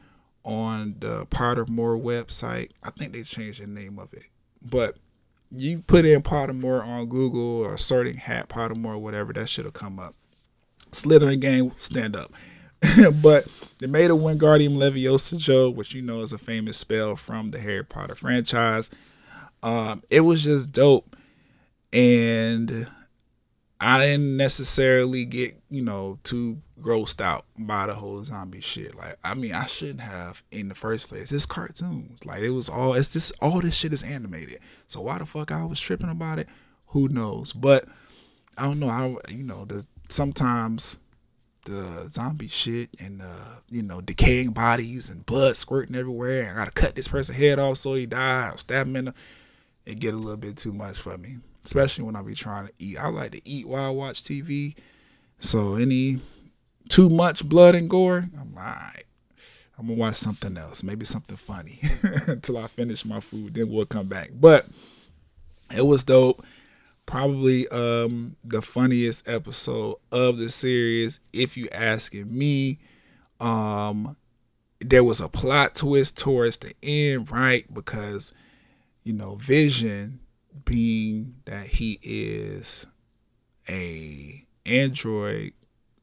on 0.43 0.95
the 0.99 1.27
Pottermore 1.27 2.01
website. 2.01 2.71
I 2.81 2.89
think 2.89 3.13
they 3.13 3.21
changed 3.21 3.61
the 3.61 3.67
name 3.67 3.99
of 3.99 4.11
it, 4.13 4.25
but 4.61 4.97
you 5.55 5.79
put 5.79 6.05
in 6.05 6.21
Pottermore 6.21 6.85
on 6.85 7.07
Google 7.07 7.65
or 7.65 7.77
Sorting 7.77 8.17
Hat 8.17 8.49
Pottermore, 8.49 8.99
whatever, 8.99 9.33
that 9.33 9.49
should 9.49 9.65
have 9.65 9.73
come 9.73 9.99
up. 9.99 10.15
Slytherin 10.91 11.39
gang, 11.39 11.71
stand 11.77 12.15
up. 12.15 12.33
but 13.21 13.47
they 13.79 13.87
made 13.87 14.11
a 14.11 14.15
Wingardium 14.15 14.75
Leviosa 14.75 15.37
joke, 15.37 15.75
which 15.75 15.93
you 15.93 16.01
know 16.01 16.21
is 16.21 16.33
a 16.33 16.37
famous 16.37 16.77
spell 16.77 17.15
from 17.15 17.49
the 17.49 17.59
Harry 17.59 17.83
Potter 17.83 18.15
franchise. 18.15 18.89
Um, 19.61 20.03
it 20.09 20.21
was 20.21 20.43
just 20.43 20.71
dope, 20.71 21.15
and 21.93 22.87
I 23.79 23.99
didn't 23.99 24.35
necessarily 24.35 25.25
get, 25.25 25.57
you 25.69 25.83
know, 25.83 26.19
too 26.23 26.61
grossed 26.84 27.22
out 27.22 27.46
by 27.58 27.88
the 27.88 27.96
whole 27.96 28.19
zombie 28.19 28.62
shit. 28.62 28.96
Like, 28.96 29.17
I 29.24 29.34
mean, 29.34 29.54
I 29.54 29.65
shouldn't 29.65 30.02
have 30.02 30.43
in 30.52 30.69
the 30.69 30.76
first 30.76 31.10
place. 31.10 31.32
It's 31.32 31.46
cartoons. 31.46 32.26
Like, 32.26 32.41
it 32.41 32.52
was 32.52 32.69
all, 32.69 32.93
it's 32.93 33.13
just, 33.13 33.34
all 33.41 33.62
this 33.62 33.76
shit 33.76 33.93
is 33.93 34.04
animated. 34.04 34.60
So 34.88 35.02
why 35.02 35.17
the 35.17 35.26
fuck 35.26 35.52
I 35.52 35.65
was 35.65 35.80
tripping 35.80 36.10
about 36.10 36.39
it? 36.39 36.48
Who 36.88 37.08
knows? 37.08 37.54
But 37.54 37.86
I 38.58 38.63
don't 38.63 38.80
know. 38.80 38.89
I, 38.89 39.32
you 39.32 39.43
know, 39.43 39.65
the 39.65 39.86
sometimes 40.10 41.00
the 41.65 42.08
zombie 42.10 42.50
shit 42.50 42.89
and 43.00 43.22
uh, 43.22 43.56
you 43.69 43.82
know, 43.82 44.02
decaying 44.02 44.52
bodies 44.52 45.10
and 45.10 45.26
blood 45.26 45.58
squirting 45.58 45.96
everywhere. 45.96 46.52
I 46.52 46.56
gotta 46.56 46.72
cut 46.72 46.96
this 46.96 47.08
person's 47.08 47.39
head 47.39 47.58
off 47.58 47.78
so 47.78 47.96
he 47.96 48.06
die. 48.06 48.50
I'll 48.50 48.58
stab 48.58 48.86
him 48.86 48.96
in 48.98 49.06
the, 49.06 49.13
it 49.86 50.00
get 50.00 50.13
a 50.13 50.17
little 50.17 50.38
bit 50.38 50.58
too 50.58 50.74
much 50.74 50.98
for 50.98 51.17
me 51.17 51.38
especially 51.65 52.04
when 52.04 52.15
I 52.15 52.22
be 52.22 52.36
trying 52.36 52.67
to 52.67 52.74
eat. 52.80 52.98
I 52.98 53.08
like 53.10 53.32
to 53.32 53.50
eat 53.50 53.67
while 53.67 53.86
I 53.86 53.89
watch 53.89 54.22
TV. 54.22 54.76
So 55.39 55.76
any 55.76 56.19
too 56.93 57.10
much 57.10 57.43
blood 57.49 57.73
and 57.73 57.89
gore, 57.89 58.29
I'm 58.39 58.53
like, 58.53 59.08
I'm 59.79 59.88
gonna 59.88 59.99
watch 59.99 60.17
something 60.17 60.56
else, 60.56 60.84
maybe 60.84 61.06
something 61.06 61.38
funny 61.38 61.79
until 62.27 62.60
I 62.60 62.67
finish 62.67 63.03
my 63.03 63.19
food. 63.19 63.56
Then 63.56 63.71
we'll 63.71 63.88
come 63.88 64.08
back. 64.08 64.29
But 64.32 64.67
it 65.75 65.88
was 65.88 66.03
dope. 66.03 66.45
Probably 67.08 67.67
um 67.69 68.36
the 68.43 68.62
funniest 68.62 69.27
episode 69.27 69.95
of 70.12 70.38
the 70.38 70.51
series, 70.51 71.19
if 71.34 71.58
you 71.58 71.67
asking 71.71 72.38
me. 72.38 72.77
Um 73.39 74.15
there 74.79 75.03
was 75.03 75.19
a 75.19 75.29
plot 75.29 75.73
twist 75.73 76.15
towards 76.15 76.58
the 76.58 76.75
end, 76.84 77.32
right? 77.32 77.65
Because, 77.73 78.34
you 79.01 79.13
know, 79.13 79.34
Vision 79.38 80.19
being 80.63 81.38
that 81.45 81.65
he 81.65 81.99
is 82.03 82.86
a 83.67 84.45
android 84.67 85.53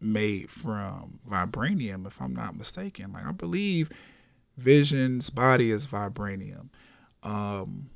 made 0.00 0.50
from 0.50 1.18
vibranium 1.28 2.06
if 2.06 2.20
i'm 2.20 2.34
not 2.34 2.56
mistaken. 2.56 3.12
Like 3.12 3.26
i 3.26 3.32
believe 3.32 3.90
vision's 4.56 5.30
body 5.30 5.70
is 5.70 5.86
vibranium. 5.86 6.68
Um 7.22 7.90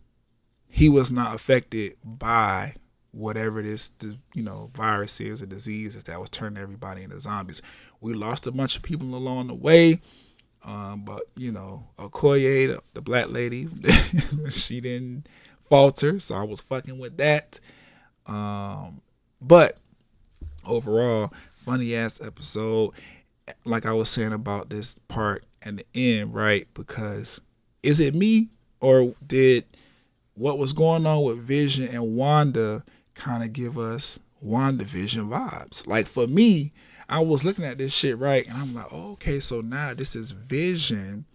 he 0.71 0.89
was 0.89 1.13
not 1.13 1.35
affected 1.35 1.97
by 2.05 2.75
whatever 3.13 3.63
this 3.63 3.91
you 4.35 4.43
know 4.43 4.71
virus 4.75 5.21
is 5.21 5.41
or 5.41 5.47
disease 5.47 6.03
that 6.03 6.21
was 6.21 6.31
turning 6.31 6.63
everybody 6.63 7.03
into 7.03 7.19
zombies. 7.21 7.63
We 8.01 8.13
lost 8.13 8.47
a 8.47 8.53
bunch 8.53 8.77
of 8.77 8.83
people 8.83 9.15
along 9.15 9.47
the 9.47 9.55
way 9.55 10.01
um, 10.65 11.03
but 11.05 11.25
you 11.37 11.53
know 11.53 11.85
okoye 11.99 12.69
the, 12.69 12.81
the 12.95 13.03
black 13.03 13.29
lady 13.29 13.69
she 14.51 14.81
didn't 14.81 15.29
falter, 15.69 16.19
so 16.19 16.37
I 16.37 16.45
was 16.45 16.61
fucking 16.61 16.99
with 16.99 17.17
that. 17.19 17.61
Um, 18.27 19.01
but 19.41 19.79
overall, 20.65 21.33
funny 21.65 21.95
ass 21.95 22.21
episode. 22.21 22.93
Like 23.65 23.87
I 23.87 23.93
was 23.93 24.11
saying 24.11 24.33
about 24.33 24.71
this 24.71 24.99
part 25.09 25.45
and 25.63 25.79
the 25.79 25.87
end, 25.95 26.35
right? 26.35 26.67
Because 26.75 27.41
is 27.83 28.01
it 28.01 28.15
me 28.15 28.49
or 28.81 29.15
did 29.27 29.65
what 30.35 30.59
was 30.59 30.73
going 30.73 31.07
on 31.07 31.25
with 31.25 31.39
Vision 31.39 31.89
and 31.89 32.17
Wanda 32.17 32.85
kind 33.15 33.43
of 33.43 33.53
give 33.53 33.79
us 33.79 34.19
WandaVision 34.45 35.29
vibes? 35.29 35.87
Like 35.87 36.07
for 36.07 36.27
me, 36.27 36.73
I 37.09 37.21
was 37.21 37.45
looking 37.45 37.65
at 37.65 37.79
this 37.79 37.95
shit 37.95 38.19
right, 38.19 38.47
and 38.47 38.57
I'm 38.57 38.75
like, 38.75 38.87
oh, 38.91 39.13
okay, 39.13 39.39
so 39.41 39.61
now 39.61 39.93
this 39.95 40.17
is 40.17 40.33
Vision 40.33 41.27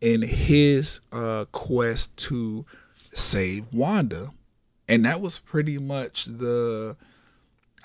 in 0.00 0.22
his 0.22 1.00
uh 1.12 1.44
quest 1.50 2.16
to 2.16 2.64
save 3.12 3.66
Wanda. 3.72 4.30
And 4.88 5.04
that 5.04 5.20
was 5.20 5.38
pretty 5.38 5.76
much 5.78 6.26
the 6.26 6.96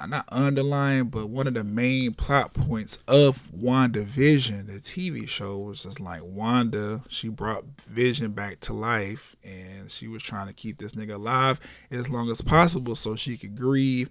not 0.10 0.28
underlying, 0.30 1.06
but 1.06 1.30
one 1.30 1.48
of 1.48 1.54
the 1.54 1.64
main 1.64 2.14
plot 2.14 2.54
points 2.54 2.98
of 3.08 3.44
WandaVision, 3.52 4.68
the 4.68 4.80
TV 4.80 5.28
show, 5.28 5.58
was 5.58 5.84
just 5.84 6.00
like 6.00 6.22
Wanda, 6.24 7.04
she 7.10 7.30
brought 7.30 7.66
Vision 7.82 8.32
back 8.32 8.60
to 8.62 8.74
life 8.74 9.36
and 9.44 9.90
she 9.92 10.08
was 10.08 10.24
trying 10.24 10.48
to 10.48 10.54
keep 10.54 10.78
this 10.78 10.94
nigga 10.94 11.16
alive 11.16 11.60
as 11.92 12.10
long 12.10 12.30
as 12.30 12.42
possible 12.42 12.96
so 12.96 13.16
she 13.16 13.38
could 13.38 13.56
grieve 13.56 14.10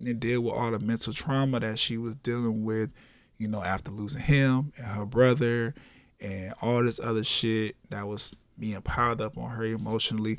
and 0.00 0.20
deal 0.20 0.40
with 0.40 0.54
all 0.54 0.70
the 0.70 0.78
mental 0.78 1.12
trauma 1.12 1.60
that 1.60 1.78
she 1.78 1.96
was 1.96 2.14
dealing 2.16 2.64
with, 2.64 2.92
you 3.38 3.48
know, 3.48 3.62
after 3.62 3.90
losing 3.90 4.22
him 4.22 4.72
and 4.76 4.86
her 4.86 5.06
brother 5.06 5.74
and 6.20 6.54
all 6.62 6.82
this 6.82 7.00
other 7.00 7.24
shit 7.24 7.76
that 7.90 8.06
was 8.06 8.32
being 8.58 8.80
piled 8.82 9.20
up 9.20 9.36
on 9.36 9.50
her 9.50 9.64
emotionally. 9.64 10.38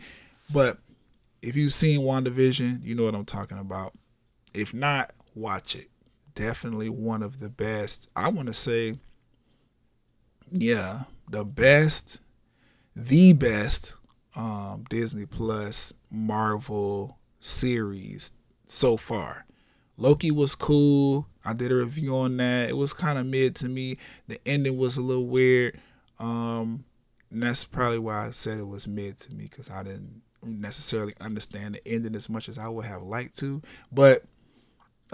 But 0.54 0.78
if 1.42 1.56
you've 1.56 1.74
seen 1.74 2.02
WandaVision, 2.02 2.84
you 2.84 2.96
know 2.96 3.04
what 3.04 3.16
I'm 3.16 3.26
talking 3.26 3.58
about. 3.58 3.94
If 4.56 4.74
not, 4.74 5.14
watch 5.34 5.76
it. 5.76 5.90
Definitely 6.34 6.90
one 6.90 7.24
of 7.24 7.40
the 7.40 7.50
best. 7.50 8.10
I 8.16 8.30
want 8.30 8.48
to 8.48 8.54
say, 8.54 8.98
yeah, 10.52 11.04
the 11.30 11.44
best, 11.44 12.22
the 12.96 13.34
best 13.34 13.96
um, 14.36 14.86
Disney 14.90 15.26
Plus 15.26 15.94
Marvel 16.10 17.18
series 17.40 18.32
so 18.66 18.98
far. 18.98 19.46
Loki 19.98 20.32
was 20.32 20.56
cool. 20.56 21.28
I 21.46 21.54
did 21.54 21.72
a 21.72 21.76
review 21.76 22.18
on 22.18 22.38
that. 22.38 22.70
It 22.70 22.78
was 22.78 22.92
kind 22.92 23.18
of 23.18 23.26
mid 23.26 23.56
to 23.58 23.70
me. 23.70 23.98
The 24.28 24.40
ending 24.46 24.78
was 24.78 24.98
a 24.98 25.02
little 25.02 25.28
weird. 25.28 25.80
Um, 26.20 26.84
and 27.32 27.44
that's 27.44 27.64
probably 27.64 28.00
why 28.00 28.28
I 28.28 28.32
said 28.32 28.60
it 28.60 28.68
was 28.68 28.88
mid 28.88 29.18
to 29.20 29.34
me 29.34 29.46
because 29.46 29.70
I 29.70 29.84
didn't 29.84 30.22
necessarily 30.44 31.14
understand 31.22 31.76
the 31.76 31.88
ending 31.88 32.16
as 32.16 32.30
much 32.30 32.50
as 32.50 32.58
I 32.58 32.68
would 32.68 32.86
have 32.86 33.04
liked 33.04 33.38
to. 33.40 33.62
But 33.92 34.24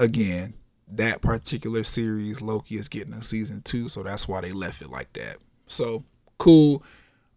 again, 0.02 0.56
that 0.88 1.22
particular 1.22 1.84
series, 1.84 2.42
Loki 2.42 2.76
is 2.76 2.90
getting 2.90 3.14
a 3.14 3.24
season 3.24 3.62
two, 3.62 3.88
so 3.88 4.04
that's 4.04 4.28
why 4.28 4.42
they 4.42 4.52
left 4.52 4.82
it 4.82 4.90
like 4.90 5.14
that. 5.14 5.38
So 5.68 6.04
cool. 6.38 6.84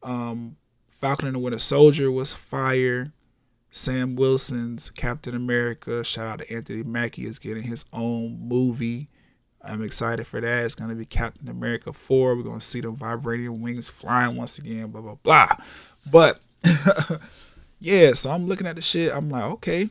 Um, 0.03 0.57
Falcon 0.91 1.29
and 1.29 1.37
the 1.37 1.39
Winter 1.39 1.59
Soldier 1.59 2.11
was 2.11 2.35
fire. 2.35 3.13
Sam 3.71 4.17
Wilson's 4.17 4.89
Captain 4.89 5.35
America. 5.35 6.03
Shout 6.03 6.27
out 6.27 6.39
to 6.41 6.53
Anthony 6.53 6.83
Mackie 6.83 7.27
is 7.27 7.39
getting 7.39 7.65
his 7.65 7.85
own 7.93 8.39
movie. 8.41 9.09
I'm 9.63 9.83
excited 9.83 10.27
for 10.27 10.41
that. 10.41 10.65
It's 10.65 10.75
gonna 10.75 10.95
be 10.95 11.05
Captain 11.05 11.49
America 11.49 11.93
4. 11.93 12.37
We're 12.37 12.43
gonna 12.43 12.61
see 12.61 12.81
the 12.81 12.91
vibrating 12.91 13.61
wings 13.61 13.89
flying 13.89 14.37
once 14.37 14.59
again, 14.59 14.91
blah 14.91 15.01
blah 15.01 15.17
blah. 15.23 15.49
But 16.11 16.41
yeah, 17.81 18.13
so 18.15 18.31
I'm 18.31 18.47
looking 18.47 18.67
at 18.67 18.77
the 18.77 18.83
shit. 18.83 19.13
I'm 19.15 19.29
like, 19.29 19.45
okay, 19.45 19.91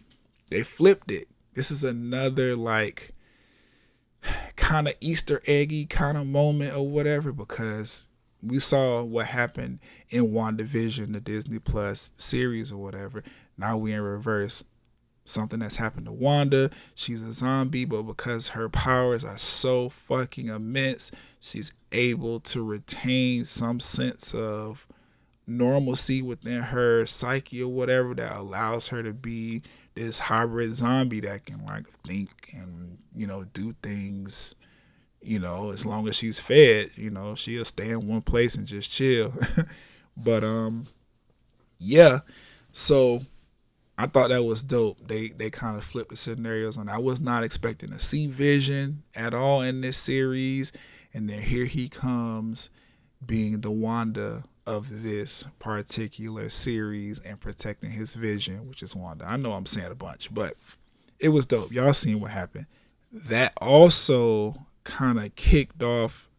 they 0.50 0.64
flipped 0.64 1.12
it. 1.12 1.28
This 1.54 1.72
is 1.72 1.84
another 1.84 2.56
like 2.56 3.14
kind 4.56 4.88
of 4.88 4.96
Easter 5.00 5.42
eggy 5.46 5.86
kind 5.86 6.18
of 6.18 6.26
moment 6.26 6.76
or 6.76 6.88
whatever 6.88 7.32
because 7.32 8.08
we 8.42 8.60
saw 8.60 9.04
what 9.04 9.28
happened 9.28 9.80
in 10.10 10.32
WandaVision, 10.32 11.14
the 11.14 11.22
Disney 11.22 11.60
Plus 11.60 12.12
series 12.18 12.72
or 12.72 12.78
whatever. 12.78 13.24
Now 13.58 13.78
we 13.78 13.94
in 13.94 14.02
reverse. 14.02 14.64
Something 15.26 15.60
that's 15.60 15.78
happened 15.78 16.08
to 16.08 16.12
Wanda. 16.12 16.70
She's 16.96 17.22
a 17.22 17.32
zombie, 17.32 17.86
but 17.86 18.02
because 18.04 18.50
her 18.50 18.68
powers 18.68 19.24
are 19.24 19.38
so 19.38 19.88
fucking 19.88 20.48
immense, 20.48 21.12
she's 21.40 21.72
able 21.94 22.42
to 22.42 22.62
retain 22.62 23.46
some 23.46 23.80
sense 23.80 24.34
of 24.34 24.86
normalcy 25.48 26.22
within 26.22 26.62
her 26.62 27.06
psyche 27.06 27.64
or 27.64 27.72
whatever 27.72 28.14
that 28.16 28.36
allows 28.36 28.90
her 28.90 29.02
to 29.02 29.14
be 29.14 29.62
this 29.96 30.20
hybrid 30.20 30.76
zombie 30.76 31.20
that 31.20 31.46
can 31.46 31.66
like 31.66 31.88
think 32.06 32.50
and 32.54 32.98
you 33.16 33.28
know 33.28 33.44
do 33.54 33.76
things 33.84 34.56
you 35.22 35.40
know 35.40 35.72
as 35.72 35.86
long 35.86 36.08
as 36.08 36.16
she's 36.16 36.40
fed 36.40 36.90
you 36.96 37.10
know 37.10 37.36
she'll 37.36 37.66
stay 37.66 37.90
in 37.90 38.08
one 38.08 38.22
place 38.22 38.56
and 38.56 38.68
just 38.68 38.92
chill 38.92 39.34
but 40.18 40.44
um 40.44 40.88
yeah 41.80 42.20
so 42.72 43.22
I 43.98 44.08
thought 44.08 44.30
that 44.30 44.44
was 44.44 44.64
dope. 44.64 45.08
They 45.08 45.30
they 45.30 45.50
kind 45.50 45.78
of 45.78 45.84
flipped 45.84 46.10
the 46.10 46.18
scenarios 46.18 46.78
on. 46.78 46.90
I 46.90 46.98
was 46.98 47.22
not 47.22 47.44
expecting 47.44 47.92
to 47.92 48.00
see 48.00 48.26
Vision 48.28 49.04
at 49.16 49.34
all 49.34 49.62
in 49.62 49.82
this 49.82 49.98
series, 49.98 50.72
and 51.14 51.30
then 51.30 51.42
here 51.42 51.66
he 51.66 51.90
comes, 51.90 52.72
being 53.24 53.62
the 53.62 53.70
Wanda 53.70 54.46
of 54.66 55.04
this 55.04 55.46
particular 55.60 56.50
series 56.50 57.24
and 57.26 57.40
protecting 57.40 57.92
his 57.92 58.14
vision, 58.14 58.68
which 58.68 58.84
is 58.84 58.96
Wanda. 58.96 59.26
I 59.28 59.38
know 59.38 59.52
I'm 59.54 59.66
saying 59.66 59.92
a 59.92 59.96
bunch, 59.96 60.34
but 60.34 60.56
it 61.20 61.30
was 61.30 61.46
dope. 61.46 61.72
Y'all 61.72 61.94
seen 61.94 62.20
what 62.20 62.32
happened. 62.32 62.66
That 63.12 63.54
also 63.58 64.66
kind 64.84 65.20
of 65.20 65.36
kicked 65.36 65.82
off 65.82 66.30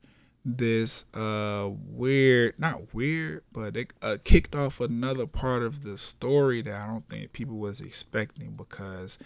this 0.44 1.06
uh 1.14 1.70
weird 1.86 2.52
not 2.58 2.92
weird 2.92 3.42
but 3.50 3.74
it 3.78 3.92
uh, 4.02 4.18
kicked 4.24 4.54
off 4.54 4.78
another 4.78 5.26
part 5.26 5.62
of 5.62 5.82
the 5.82 5.96
story 5.96 6.60
that 6.60 6.74
i 6.74 6.86
don't 6.86 7.08
think 7.08 7.32
people 7.32 7.56
was 7.56 7.80
expecting 7.80 8.50
because 8.50 9.18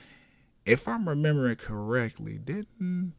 if 0.65 0.87
i'm 0.87 1.09
remembering 1.09 1.57
correctly 1.57 2.39
didn't 2.39 3.15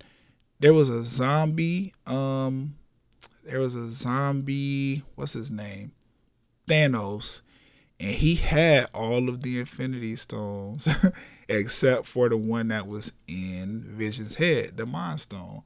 there 0.59 0.73
was 0.73 0.89
a 0.89 1.03
zombie 1.03 1.93
um 2.07 2.75
there 3.49 3.59
was 3.59 3.75
a 3.75 3.89
zombie, 3.89 5.03
what's 5.15 5.33
his 5.33 5.51
name? 5.51 5.91
Thanos 6.67 7.41
and 7.99 8.11
he 8.11 8.35
had 8.35 8.89
all 8.93 9.27
of 9.27 9.41
the 9.41 9.59
Infinity 9.59 10.15
Stones 10.15 10.87
except 11.49 12.05
for 12.05 12.29
the 12.29 12.37
one 12.37 12.69
that 12.69 12.87
was 12.87 13.13
in 13.27 13.83
Vision's 13.85 14.35
head, 14.35 14.77
the 14.77 14.85
Mind 14.85 15.19
Stone. 15.19 15.63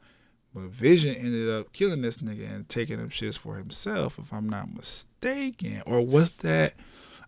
But 0.53 0.63
Vision 0.65 1.15
ended 1.15 1.49
up 1.49 1.73
killing 1.73 2.01
this 2.01 2.17
nigga 2.17 2.51
and 2.51 2.67
taking 2.67 2.97
them 2.97 3.09
shits 3.09 3.37
for 3.37 3.57
himself, 3.57 4.17
if 4.19 4.31
I'm 4.33 4.49
not 4.49 4.73
mistaken. 4.73 5.81
Or 5.85 6.01
was 6.01 6.31
that? 6.37 6.73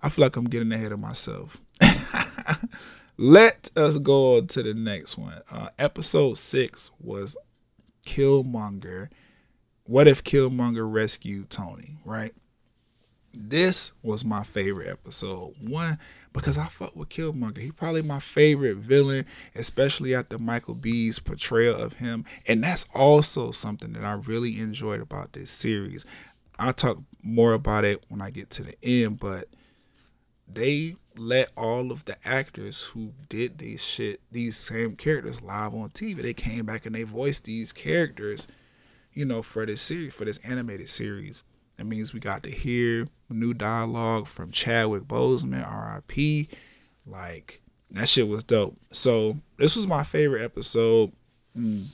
I 0.02 0.10
feel 0.10 0.24
like 0.24 0.36
I'm 0.36 0.46
getting 0.46 0.72
ahead 0.72 0.92
of 0.92 1.00
myself. 1.00 1.62
Let 3.18 3.72
us 3.76 3.98
go 3.98 4.38
on 4.38 4.48
to 4.48 4.64
the 4.64 4.74
next 4.74 5.18
one. 5.18 5.42
Uh, 5.50 5.70
episode 5.80 6.38
six 6.38 6.92
was 7.00 7.38
Killmonger. 8.06 9.10
What 9.86 10.08
if 10.08 10.24
Killmonger 10.24 10.92
rescued 10.92 11.50
Tony? 11.50 11.98
Right. 12.04 12.34
This 13.34 13.92
was 14.02 14.26
my 14.26 14.44
favorite 14.44 14.88
episode. 14.88 15.54
One 15.62 16.00
because 16.34 16.58
I 16.58 16.66
fuck 16.66 16.96
with 16.96 17.10
Killmonger. 17.10 17.60
He 17.60 17.72
probably 17.72 18.02
my 18.02 18.20
favorite 18.20 18.78
villain, 18.78 19.26
especially 19.56 20.16
after 20.16 20.38
Michael 20.38 20.76
B's 20.76 21.20
portrayal 21.20 21.76
of 21.76 21.94
him. 21.94 22.26
And 22.48 22.64
that's 22.64 22.88
also 22.94 23.52
something 23.52 23.94
that 23.94 24.04
I 24.04 24.14
really 24.14 24.60
enjoyed 24.60 25.02
about 25.02 25.34
this 25.34 25.52
series. 25.52 26.06
I'll 26.58 26.74
talk 26.74 26.98
more 27.22 27.54
about 27.54 27.86
it 27.86 28.04
when 28.10 28.22
I 28.22 28.32
get 28.32 28.50
to 28.52 28.64
the 28.64 28.76
end, 28.84 29.20
but 29.20 29.50
they 30.48 30.96
let 31.18 31.50
all 31.56 31.92
of 31.92 32.06
the 32.06 32.18
actors 32.28 32.84
who 32.84 33.14
did 33.30 33.58
these 33.58 33.84
shit, 33.84 34.22
these 34.32 34.58
same 34.58 34.96
characters 34.96 35.42
live 35.42 35.74
on 35.74 35.90
TV. 35.90 36.22
They 36.22 36.34
came 36.34 36.66
back 36.66 36.86
and 36.86 36.96
they 36.96 37.04
voiced 37.04 37.46
these 37.46 37.72
characters, 37.72 38.48
you 39.16 39.26
know, 39.26 39.42
for 39.42 39.66
this 39.66 39.82
series, 39.82 40.14
for 40.14 40.26
this 40.26 40.38
animated 40.40 40.90
series. 40.90 41.44
That 41.78 41.86
means 41.86 42.14
we 42.14 42.20
got 42.20 42.44
to 42.44 42.52
hear 42.52 43.08
new 43.30 43.54
dialogue 43.54 44.28
from 44.28 44.52
Chadwick 44.52 45.04
Boseman, 45.04 45.68
R.I.P. 45.68 46.50
Like 47.06 47.62
that 47.92 48.08
shit 48.08 48.28
was 48.28 48.44
dope. 48.44 48.78
So 48.92 49.38
this 49.58 49.76
was 49.76 49.88
my 49.88 50.04
favorite 50.04 50.44
episode. 50.44 51.12
Mm. 51.58 51.88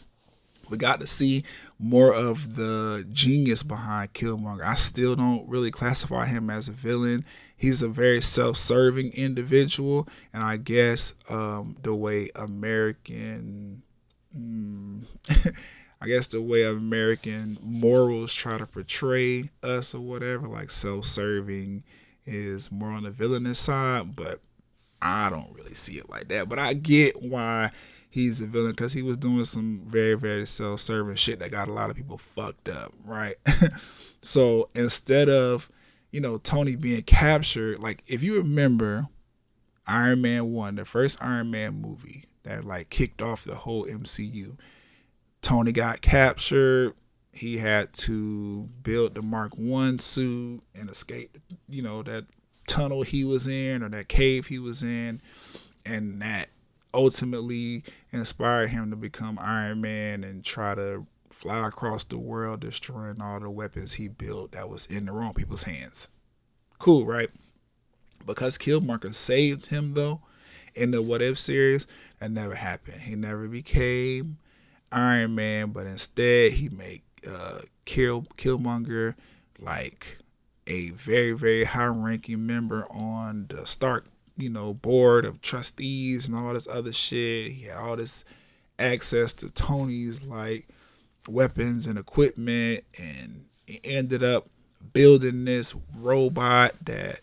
We 0.69 0.78
got 0.78 1.01
to 1.01 1.07
see 1.07 1.43
more 1.80 2.13
of 2.13 2.55
the 2.55 3.05
genius 3.11 3.61
behind 3.61 4.13
Killmonger. 4.13 4.63
I 4.63 4.76
still 4.76 5.15
don't 5.15 5.47
really 5.49 5.69
classify 5.69 6.26
him 6.26 6.49
as 6.49 6.69
a 6.69 6.72
villain. 6.72 7.26
He's 7.57 7.84
a 7.84 7.89
very 7.89 8.22
self-serving 8.22 9.11
individual, 9.11 10.07
and 10.34 10.43
I 10.43 10.57
guess 10.57 11.13
um, 11.30 11.76
the 11.84 11.93
way 11.93 12.30
American. 12.36 13.84
Mm, 14.36 15.05
I 16.02 16.08
guess 16.08 16.28
the 16.28 16.41
way 16.41 16.64
American 16.64 17.60
morals 17.62 18.34
try 18.34 18.58
to 18.58 18.66
portray 18.66 19.49
us 19.62 19.93
or 19.93 20.02
whatever, 20.02 20.47
like 20.47 20.72
self-serving, 20.72 21.84
is 22.26 22.72
more 22.72 22.89
on 22.89 23.04
the 23.04 23.12
villainous 23.12 23.60
side. 23.60 24.16
But 24.16 24.39
I 24.99 25.30
don't 25.30 25.54
really 25.56 25.76
see 25.76 25.99
it 25.99 26.10
like 26.10 26.28
that. 26.30 26.49
But 26.49 26.58
I 26.58 26.74
get 26.74 27.22
why 27.22 27.70
he's 28.10 28.41
a 28.41 28.47
villain 28.47 28.72
because 28.72 28.93
he 28.93 29.04
was 29.04 29.18
doing 29.18 29.45
some 29.45 29.84
very 29.86 30.16
very 30.16 30.45
self-serving 30.47 31.16
shit 31.16 31.39
that 31.39 31.52
got 31.52 31.70
a 31.70 31.74
lot 31.74 31.91
of 31.91 31.95
people 31.95 32.18
fucked 32.18 32.68
up, 32.68 32.93
right? 33.06 33.36
so 34.22 34.70
instead 34.74 35.30
of 35.30 35.70
you 36.12 36.20
know 36.20 36.38
Tony 36.38 36.76
being 36.76 37.04
captured, 37.04 37.78
like 37.78 38.04
if 38.08 38.24
you 38.24 38.38
remember 38.38 39.08
Iron 39.86 40.22
Man 40.22 40.52
one, 40.52 40.76
the 40.76 40.86
first 40.86 41.22
Iron 41.22 41.52
Man 41.52 41.80
movie 41.80 42.26
that 42.41 42.64
like 42.64 42.89
kicked 42.89 43.22
off 43.22 43.43
the 43.43 43.56
whole 43.56 43.86
MCU 43.86 44.58
Tony 45.42 45.72
got 45.72 46.02
captured. 46.02 46.94
He 47.34 47.58
had 47.58 47.94
to 47.94 48.70
build 48.84 49.16
the 49.16 49.22
Mark 49.22 49.58
One 49.58 50.00
suit 50.00 50.62
and 50.76 50.89
escape, 50.89 51.38
you 51.70 51.82
know, 51.82 52.04
that 52.04 52.26
tunnel 52.68 53.04
he 53.04 53.24
was 53.24 53.48
in 53.48 53.84
or 53.84 53.89
that 53.89 54.08
cave 54.08 54.48
he 54.48 54.60
was 54.60 54.84
in, 54.84 55.22
and 55.86 56.22
that 56.22 56.50
ultimately 56.94 57.84
inspired 58.12 58.70
him 58.70 58.89
to 58.89 58.96
become 58.96 59.39
Iron 59.39 59.82
Man 59.82 60.24
and 60.24 60.44
try 60.44 60.76
to 60.76 61.06
fly 61.30 61.68
across 61.68 62.04
the 62.04 62.18
world, 62.18 62.60
destroying 62.60 63.22
all 63.22 63.39
the 63.39 63.50
weapons 63.50 63.94
he 63.94 64.08
built 64.08 64.52
that 64.52 64.70
was 64.70 64.86
in 64.88 65.06
the 65.06 65.12
wrong 65.12 65.34
people's 65.34 65.64
hands. 65.64 66.10
Cool, 66.78 67.06
right? 67.06 67.30
Because 68.26 68.58
Killmonger 68.58 69.14
saved 69.14 69.68
him 69.68 69.92
though 69.92 70.22
in 70.76 70.92
the 70.92 71.02
What 71.02 71.22
If 71.22 71.39
series, 71.39 71.88
that 72.20 72.32
never 72.32 72.56
happened. 72.56 73.02
He 73.02 73.16
never 73.16 73.48
became 73.48 74.38
Iron 74.92 75.36
Man, 75.36 75.70
but 75.72 75.88
instead 75.88 76.54
he 76.54 76.70
made 76.70 77.02
uh, 77.30 77.60
Kill 77.86 78.24
Killmonger 78.38 79.16
like 79.60 80.18
a 80.68 80.89
very 80.92 81.32
very 81.34 81.64
high 81.64 81.86
ranking 81.86 82.46
member 82.46 82.86
on 82.89 83.48
the 83.50 83.66
Stark 83.66 84.06
you 84.38 84.50
know 84.50 84.74
board 84.74 85.26
of 85.26 85.42
trustees 85.42 86.28
and 86.28 86.36
all 86.36 86.54
this 86.54 86.68
other 86.68 86.94
shit. 86.94 87.52
He 87.52 87.66
had 87.66 87.78
all 87.78 87.96
this 87.96 88.24
access 88.80 89.34
to 89.34 89.50
Tony's 89.52 90.24
like 90.24 90.68
weapons 91.28 91.88
and 91.88 91.98
equipment, 91.98 92.84
and 93.00 93.46
he 93.66 93.80
ended 93.84 94.24
up 94.24 94.48
building 94.94 95.46
this 95.46 95.76
robot 95.98 96.74
that 96.86 97.22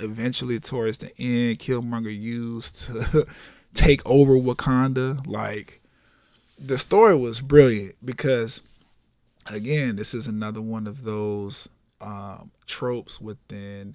eventually 0.00 0.58
towards 0.58 0.98
the 0.98 1.10
end 1.18 1.58
Killmonger 1.58 2.16
used 2.16 2.84
to 2.86 3.26
take 3.74 4.02
over 4.04 4.34
Wakanda 4.34 5.26
like 5.26 5.80
the 6.66 6.78
story 6.78 7.16
was 7.16 7.40
brilliant 7.40 7.94
because 8.04 8.62
again 9.46 9.96
this 9.96 10.14
is 10.14 10.26
another 10.26 10.60
one 10.60 10.86
of 10.86 11.04
those 11.04 11.68
um, 12.00 12.50
tropes 12.66 13.20
within 13.20 13.94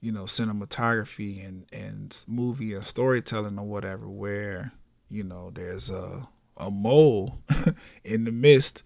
you 0.00 0.12
know 0.12 0.24
cinematography 0.24 1.46
and 1.46 1.66
and 1.72 2.24
movie 2.26 2.74
and 2.74 2.84
storytelling 2.84 3.58
or 3.58 3.66
whatever 3.66 4.08
where 4.08 4.72
you 5.08 5.22
know 5.22 5.50
there's 5.54 5.90
a 5.90 6.26
a 6.56 6.70
mole 6.70 7.38
in 8.04 8.24
the 8.24 8.32
midst 8.32 8.82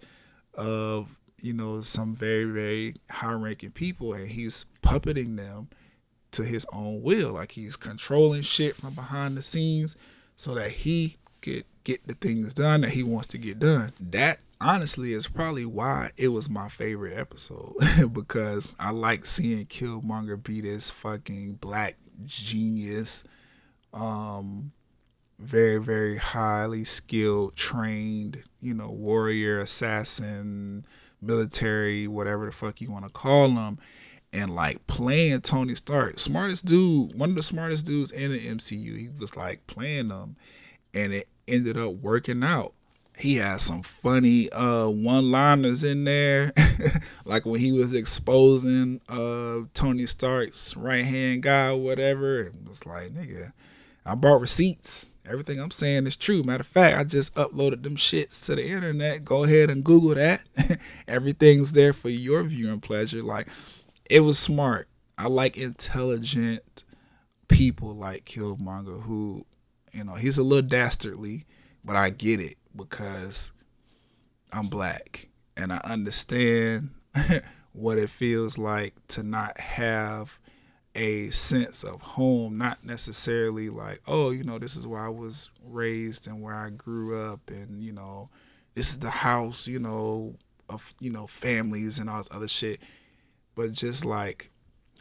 of 0.53 1.15
you 1.39 1.53
know 1.53 1.81
some 1.81 2.15
very 2.15 2.45
very 2.45 2.95
high 3.09 3.33
ranking 3.33 3.71
people 3.71 4.13
and 4.13 4.27
he's 4.27 4.65
puppeting 4.81 5.37
them 5.37 5.67
to 6.33 6.43
his 6.43 6.67
own 6.73 7.01
will. 7.01 7.33
Like 7.33 7.53
he's 7.53 7.75
controlling 7.75 8.41
shit 8.41 8.75
from 8.75 8.93
behind 8.93 9.37
the 9.37 9.41
scenes 9.41 9.95
so 10.35 10.53
that 10.55 10.71
he 10.71 11.17
could 11.43 11.65
get 11.83 12.07
the 12.07 12.15
things 12.15 12.53
done 12.53 12.81
that 12.81 12.91
he 12.91 13.03
wants 13.03 13.27
to 13.27 13.37
get 13.37 13.59
done. 13.59 13.91
That 13.99 14.39
honestly 14.61 15.11
is 15.13 15.27
probably 15.27 15.65
why 15.65 16.11
it 16.15 16.29
was 16.29 16.49
my 16.49 16.69
favorite 16.69 17.17
episode 17.17 17.73
because 18.13 18.73
I 18.79 18.91
like 18.91 19.25
seeing 19.25 19.65
Killmonger 19.65 20.41
be 20.41 20.61
this 20.61 20.89
fucking 20.89 21.55
black 21.55 21.97
genius, 22.25 23.23
um, 23.93 24.71
very 25.37 25.79
very 25.79 26.17
highly 26.17 26.85
skilled, 26.85 27.55
trained, 27.55 28.43
you 28.61 28.73
know, 28.73 28.89
warrior, 28.89 29.59
assassin, 29.59 30.85
military, 31.21 32.07
whatever 32.07 32.45
the 32.45 32.51
fuck 32.51 32.79
you 32.79 32.89
want 32.89 33.05
to 33.05 33.11
call 33.11 33.49
him. 33.49 33.77
And 34.31 34.55
like 34.55 34.87
playing 34.87 35.41
Tony 35.41 35.75
Stark, 35.75 36.17
smartest 36.17 36.65
dude, 36.65 37.13
one 37.13 37.29
of 37.29 37.35
the 37.35 37.43
smartest 37.43 37.85
dudes 37.85 38.11
in 38.11 38.31
the 38.31 38.39
MCU. 38.39 38.97
He 38.97 39.09
was 39.19 39.37
like 39.37 39.67
playing 39.67 40.07
them, 40.07 40.37
and 40.91 41.13
it 41.13 41.27
ended 41.47 41.77
up 41.77 41.93
working 41.93 42.43
out. 42.43 42.73
He 43.17 43.35
had 43.35 43.61
some 43.61 43.83
funny 43.83 44.51
uh, 44.51 44.87
one-liners 44.87 45.83
in 45.83 46.03
there, 46.03 46.51
like 47.25 47.45
when 47.45 47.59
he 47.59 47.71
was 47.71 47.93
exposing 47.93 49.01
uh, 49.07 49.67
Tony 49.75 50.07
Stark's 50.07 50.75
right-hand 50.75 51.43
guy 51.43 51.67
or 51.67 51.77
whatever. 51.77 52.39
It 52.41 52.53
was 52.67 52.85
like, 52.87 53.13
nigga, 53.13 53.53
I 54.05 54.15
bought 54.15 54.41
receipts. 54.41 55.05
Everything 55.25 55.59
I'm 55.59 55.71
saying 55.71 56.07
is 56.07 56.17
true. 56.17 56.43
Matter 56.43 56.61
of 56.61 56.67
fact, 56.67 56.97
I 56.97 57.03
just 57.03 57.33
uploaded 57.35 57.83
them 57.83 57.95
shits 57.95 58.45
to 58.47 58.55
the 58.55 58.67
internet. 58.67 59.23
Go 59.23 59.43
ahead 59.43 59.69
and 59.69 59.83
Google 59.83 60.15
that. 60.15 60.43
Everything's 61.07 61.71
there 61.71 61.93
for 61.93 62.09
your 62.09 62.43
viewing 62.43 62.81
pleasure. 62.81 63.21
Like, 63.23 63.47
it 64.09 64.19
was 64.21 64.37
smart. 64.37 64.89
I 65.17 65.27
like 65.27 65.55
intelligent 65.55 66.83
people 67.47 67.95
like 67.95 68.25
Killmonger 68.25 69.03
who 69.03 69.45
you 69.93 70.03
know, 70.03 70.15
he's 70.15 70.37
a 70.37 70.43
little 70.43 70.67
dastardly, 70.67 71.45
but 71.83 71.95
I 71.95 72.09
get 72.09 72.39
it 72.39 72.57
because 72.75 73.51
I'm 74.51 74.67
black 74.67 75.29
and 75.55 75.71
I 75.71 75.77
understand 75.83 76.89
what 77.73 77.97
it 77.97 78.09
feels 78.09 78.57
like 78.57 78.95
to 79.09 79.23
not 79.23 79.59
have 79.59 80.39
a 80.95 81.29
sense 81.29 81.83
of 81.83 82.01
home, 82.01 82.57
not 82.57 82.83
necessarily 82.83 83.69
like, 83.69 84.01
oh, 84.07 84.31
you 84.31 84.43
know, 84.43 84.59
this 84.59 84.75
is 84.75 84.85
where 84.85 85.01
I 85.01 85.09
was 85.09 85.49
raised 85.63 86.27
and 86.27 86.41
where 86.41 86.55
I 86.55 86.69
grew 86.69 87.19
up 87.19 87.49
and, 87.49 87.81
you 87.81 87.91
know, 87.91 88.29
this 88.75 88.89
is 88.89 88.99
the 88.99 89.09
house, 89.09 89.67
you 89.67 89.79
know, 89.79 90.35
of, 90.69 90.93
you 90.99 91.09
know, 91.09 91.27
families 91.27 91.99
and 91.99 92.09
all 92.09 92.17
this 92.17 92.29
other 92.31 92.47
shit. 92.47 92.79
But 93.55 93.71
just 93.71 94.05
like 94.05 94.49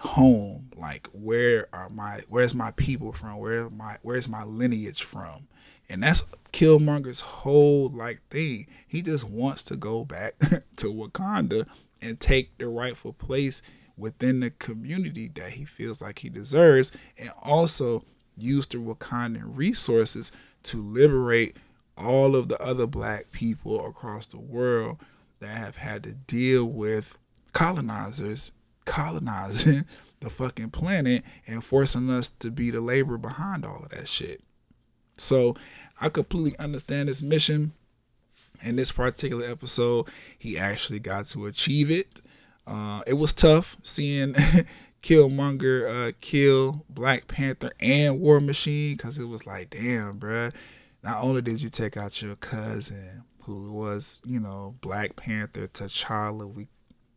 home 0.03 0.69
like 0.77 1.09
where 1.13 1.69
are 1.73 1.89
my 1.89 2.21
where's 2.29 2.55
my 2.55 2.73
people 2.73 3.13
from? 3.13 3.39
Where 3.39 3.71
my 3.71 3.99
where's 4.03 4.29
my 4.29 4.43
lineage 4.43 5.03
from? 5.03 5.47
And 5.89 6.03
that's 6.03 6.25
killmonger's 6.53 7.21
whole 7.21 7.89
like 7.89 8.21
thing. 8.29 8.67
He 8.87 9.03
just 9.03 9.25
wants 9.25 9.63
to 9.65 9.77
go 9.77 10.05
back 10.05 10.39
to 10.77 10.93
wakanda 10.93 11.69
and 12.01 12.19
take 12.19 12.59
the 12.59 12.67
rightful 12.69 13.13
place 13.13 13.63
within 13.97 14.41
the 14.41 14.51
community 14.51 15.31
that 15.35 15.51
he 15.51 15.65
feels 15.65 16.03
like 16.03 16.19
he 16.19 16.29
deserves, 16.29 16.91
and 17.17 17.31
also 17.41 18.05
use 18.37 18.67
the 18.67 18.79
Wakandan 18.79 19.43
resources 19.45 20.33
to 20.65 20.83
liberate 20.83 21.57
all 21.97 22.35
of 22.35 22.49
the 22.49 22.61
other 22.61 22.87
black 22.87 23.31
people 23.31 23.87
across 23.87 24.27
the 24.27 24.41
world 24.41 24.99
that 25.41 25.57
have 25.57 25.77
had 25.77 26.03
to 26.03 26.15
deal 26.15 26.65
with 26.65 27.17
colonizers 27.53 28.51
colonizing 28.85 29.85
the 30.21 30.31
fucking 30.31 30.71
planet 30.71 31.25
and 31.47 31.65
forcing 31.65 32.11
us 32.11 32.31
to 32.31 32.51
be 32.51 32.71
the 32.71 32.81
labor 32.81 33.19
behind 33.19 33.65
all 33.65 33.83
of 33.83 33.89
that 33.91 34.09
shit. 34.09 34.41
So 35.17 35.57
I 36.01 36.09
completely 36.09 36.59
understand 36.59 37.09
his 37.09 37.23
mission. 37.23 37.73
In 38.63 38.77
this 38.77 38.93
particular 38.93 39.45
episode, 39.45 40.09
he 40.39 40.57
actually 40.57 41.01
got 41.01 41.27
to 41.29 41.47
achieve 41.47 41.91
it. 41.91 42.21
Uh, 42.65 43.03
it 43.07 43.15
was 43.15 43.33
tough 43.33 43.77
seeing 43.83 44.35
Killmonger 45.03 46.09
uh, 46.09 46.13
kill 46.21 46.85
Black 46.89 47.27
Panther 47.27 47.73
and 47.81 48.21
War 48.21 48.41
Machine 48.41 48.97
because 48.97 49.19
it 49.19 49.25
was 49.25 49.47
like, 49.47 49.71
damn, 49.71 50.19
bruh. 50.19 50.55
Not 51.03 51.25
only 51.25 51.43
did 51.43 51.61
you 51.61 51.69
take 51.69 51.97
out 51.97 52.23
your 52.23 52.37
cousin, 52.37 53.25
who 53.43 53.73
was, 53.73 54.21
you 54.25 54.39
know, 54.39 54.77
Black 54.81 55.17
Panther, 55.17 55.67
T'Challa, 55.67 56.47
we, 56.47 56.69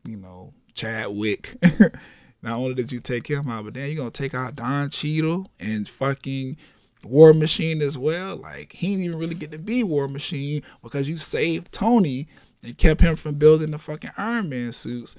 you 0.03 0.17
know, 0.17 0.53
Chadwick. 0.75 1.57
Not 2.41 2.57
only 2.57 2.75
did 2.75 2.91
you 2.91 2.99
take 2.99 3.27
him 3.27 3.49
out, 3.49 3.65
but 3.65 3.73
then 3.73 3.87
you're 3.87 3.97
gonna 3.97 4.11
take 4.11 4.35
out 4.35 4.55
Don 4.55 4.91
Cheadle 4.91 5.49
and 5.59 5.89
fucking 5.89 6.57
War 7.03 7.33
Machine 7.33 7.81
as 7.81 7.97
well. 7.97 8.35
Like 8.35 8.73
he 8.73 8.89
didn't 8.89 9.05
even 9.05 9.19
really 9.19 9.35
get 9.35 9.51
to 9.51 9.57
be 9.57 9.83
War 9.83 10.07
Machine 10.07 10.61
because 10.83 11.09
you 11.09 11.17
saved 11.17 11.71
Tony 11.71 12.27
and 12.61 12.77
kept 12.77 13.01
him 13.01 13.15
from 13.15 13.35
building 13.35 13.71
the 13.71 13.79
fucking 13.79 14.11
Iron 14.17 14.49
Man 14.49 14.71
suits. 14.73 15.15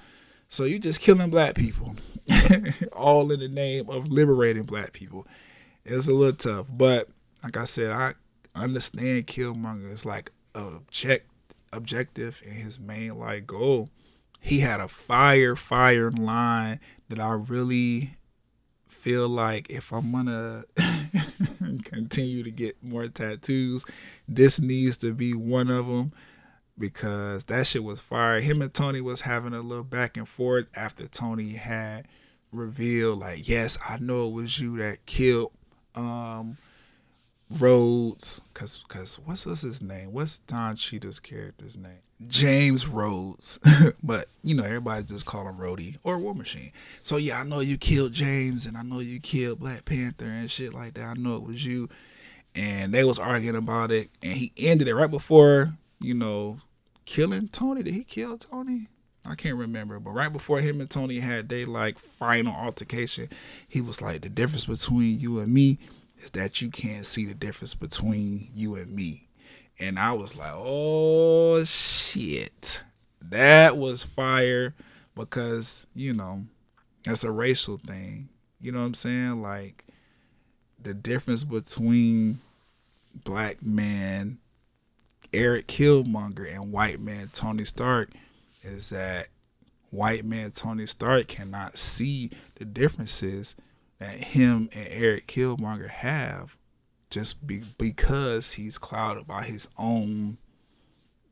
So 0.48 0.64
you 0.64 0.78
just 0.78 1.00
killing 1.00 1.30
black 1.30 1.56
people, 1.56 1.96
all 2.92 3.32
in 3.32 3.40
the 3.40 3.48
name 3.48 3.90
of 3.90 4.10
liberating 4.10 4.62
black 4.62 4.92
people. 4.92 5.26
It's 5.84 6.06
a 6.06 6.12
little 6.12 6.34
tough, 6.34 6.66
but 6.70 7.08
like 7.42 7.56
I 7.56 7.64
said, 7.64 7.90
I 7.90 8.14
understand 8.54 9.26
Killmonger 9.26 9.92
is 9.92 10.06
like 10.06 10.30
object 10.54 11.28
objective 11.72 12.42
and 12.46 12.54
his 12.54 12.78
main 12.78 13.18
like 13.18 13.46
goal 13.46 13.90
he 14.46 14.60
had 14.60 14.78
a 14.78 14.86
fire, 14.86 15.56
fire 15.56 16.08
line 16.12 16.78
that 17.08 17.18
I 17.18 17.32
really 17.32 18.12
feel 18.86 19.28
like 19.28 19.68
if 19.68 19.92
I'm 19.92 20.12
gonna 20.12 20.62
continue 21.82 22.44
to 22.44 22.52
get 22.52 22.80
more 22.80 23.08
tattoos, 23.08 23.84
this 24.28 24.60
needs 24.60 24.98
to 24.98 25.12
be 25.12 25.34
one 25.34 25.68
of 25.68 25.88
them 25.88 26.12
because 26.78 27.46
that 27.46 27.66
shit 27.66 27.82
was 27.82 27.98
fire. 27.98 28.40
Him 28.40 28.62
and 28.62 28.72
Tony 28.72 29.00
was 29.00 29.22
having 29.22 29.52
a 29.52 29.62
little 29.62 29.82
back 29.82 30.16
and 30.16 30.28
forth 30.28 30.68
after 30.76 31.08
Tony 31.08 31.54
had 31.54 32.06
revealed, 32.52 33.18
like, 33.18 33.48
yes, 33.48 33.76
I 33.90 33.98
know 33.98 34.28
it 34.28 34.32
was 34.32 34.60
you 34.60 34.78
that 34.78 35.06
killed 35.06 35.50
um 35.96 36.56
Rhodes, 37.50 38.42
cause 38.54 38.84
cause 38.86 39.18
what's 39.24 39.44
what's 39.44 39.62
his 39.62 39.82
name? 39.82 40.12
What's 40.12 40.38
Don 40.38 40.76
Cheadle's 40.76 41.18
character's 41.18 41.76
name? 41.76 42.05
James 42.26 42.86
Rhodes, 42.86 43.58
but 44.02 44.28
you 44.42 44.54
know 44.54 44.64
everybody 44.64 45.04
just 45.04 45.26
call 45.26 45.46
him 45.48 45.56
Rhodey 45.56 45.96
or 46.02 46.18
War 46.18 46.34
Machine. 46.34 46.72
So 47.02 47.16
yeah, 47.16 47.40
I 47.40 47.44
know 47.44 47.60
you 47.60 47.76
killed 47.76 48.12
James, 48.12 48.66
and 48.66 48.76
I 48.76 48.82
know 48.82 49.00
you 49.00 49.20
killed 49.20 49.60
Black 49.60 49.84
Panther 49.84 50.24
and 50.24 50.50
shit 50.50 50.72
like 50.72 50.94
that. 50.94 51.04
I 51.04 51.14
know 51.14 51.36
it 51.36 51.42
was 51.42 51.64
you, 51.64 51.88
and 52.54 52.94
they 52.94 53.04
was 53.04 53.18
arguing 53.18 53.56
about 53.56 53.90
it, 53.90 54.10
and 54.22 54.32
he 54.32 54.52
ended 54.56 54.88
it 54.88 54.94
right 54.94 55.10
before 55.10 55.74
you 56.00 56.14
know 56.14 56.60
killing 57.04 57.48
Tony. 57.48 57.82
Did 57.82 57.94
he 57.94 58.04
kill 58.04 58.38
Tony? 58.38 58.88
I 59.28 59.34
can't 59.34 59.56
remember, 59.56 59.98
but 59.98 60.12
right 60.12 60.32
before 60.32 60.60
him 60.60 60.80
and 60.80 60.88
Tony 60.88 61.18
had 61.18 61.48
their 61.48 61.66
like 61.66 61.98
final 61.98 62.54
altercation, 62.54 63.28
he 63.68 63.80
was 63.80 64.00
like, 64.00 64.22
"The 64.22 64.28
difference 64.30 64.64
between 64.64 65.20
you 65.20 65.40
and 65.40 65.52
me 65.52 65.78
is 66.18 66.30
that 66.32 66.62
you 66.62 66.70
can't 66.70 67.04
see 67.04 67.24
the 67.24 67.34
difference 67.34 67.74
between 67.74 68.48
you 68.54 68.74
and 68.76 68.94
me. 68.94 69.28
And 69.78 69.98
I 69.98 70.12
was 70.12 70.36
like, 70.36 70.52
oh 70.54 71.64
shit. 71.64 72.82
That 73.20 73.76
was 73.76 74.02
fire 74.04 74.74
because, 75.14 75.86
you 75.94 76.12
know, 76.12 76.44
that's 77.04 77.24
a 77.24 77.30
racial 77.30 77.76
thing. 77.76 78.28
You 78.60 78.72
know 78.72 78.80
what 78.80 78.86
I'm 78.86 78.94
saying? 78.94 79.42
Like 79.42 79.84
the 80.82 80.94
difference 80.94 81.44
between 81.44 82.40
black 83.24 83.62
man 83.62 84.38
Eric 85.32 85.66
Killmonger 85.66 86.52
and 86.52 86.72
white 86.72 87.00
man 87.00 87.30
Tony 87.32 87.64
Stark 87.64 88.10
is 88.62 88.90
that 88.90 89.28
white 89.90 90.24
man 90.24 90.50
Tony 90.50 90.86
Stark 90.86 91.28
cannot 91.28 91.78
see 91.78 92.30
the 92.56 92.64
differences 92.64 93.56
that 93.98 94.18
him 94.18 94.68
and 94.74 94.88
Eric 94.90 95.26
Killmonger 95.26 95.88
have 95.88 96.55
just 97.16 97.46
be, 97.46 97.62
because 97.78 98.52
he's 98.52 98.76
clouded 98.76 99.26
by 99.26 99.42
his 99.42 99.68
own 99.78 100.36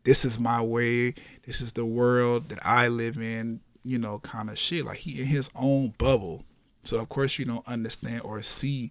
this 0.04 0.24
is 0.24 0.38
my 0.38 0.60
way, 0.60 1.14
this 1.44 1.60
is 1.60 1.72
the 1.72 1.84
world 1.84 2.50
that 2.50 2.58
I 2.64 2.88
live 2.88 3.18
in, 3.18 3.60
you 3.82 3.98
know, 3.98 4.18
kind 4.18 4.50
of 4.50 4.58
shit. 4.58 4.84
Like 4.84 4.98
he 4.98 5.20
in 5.20 5.26
his 5.26 5.50
own 5.54 5.94
bubble. 5.98 6.44
So 6.84 7.00
of 7.00 7.08
course 7.08 7.38
you 7.38 7.46
don't 7.46 7.66
understand 7.66 8.22
or 8.22 8.42
see 8.42 8.90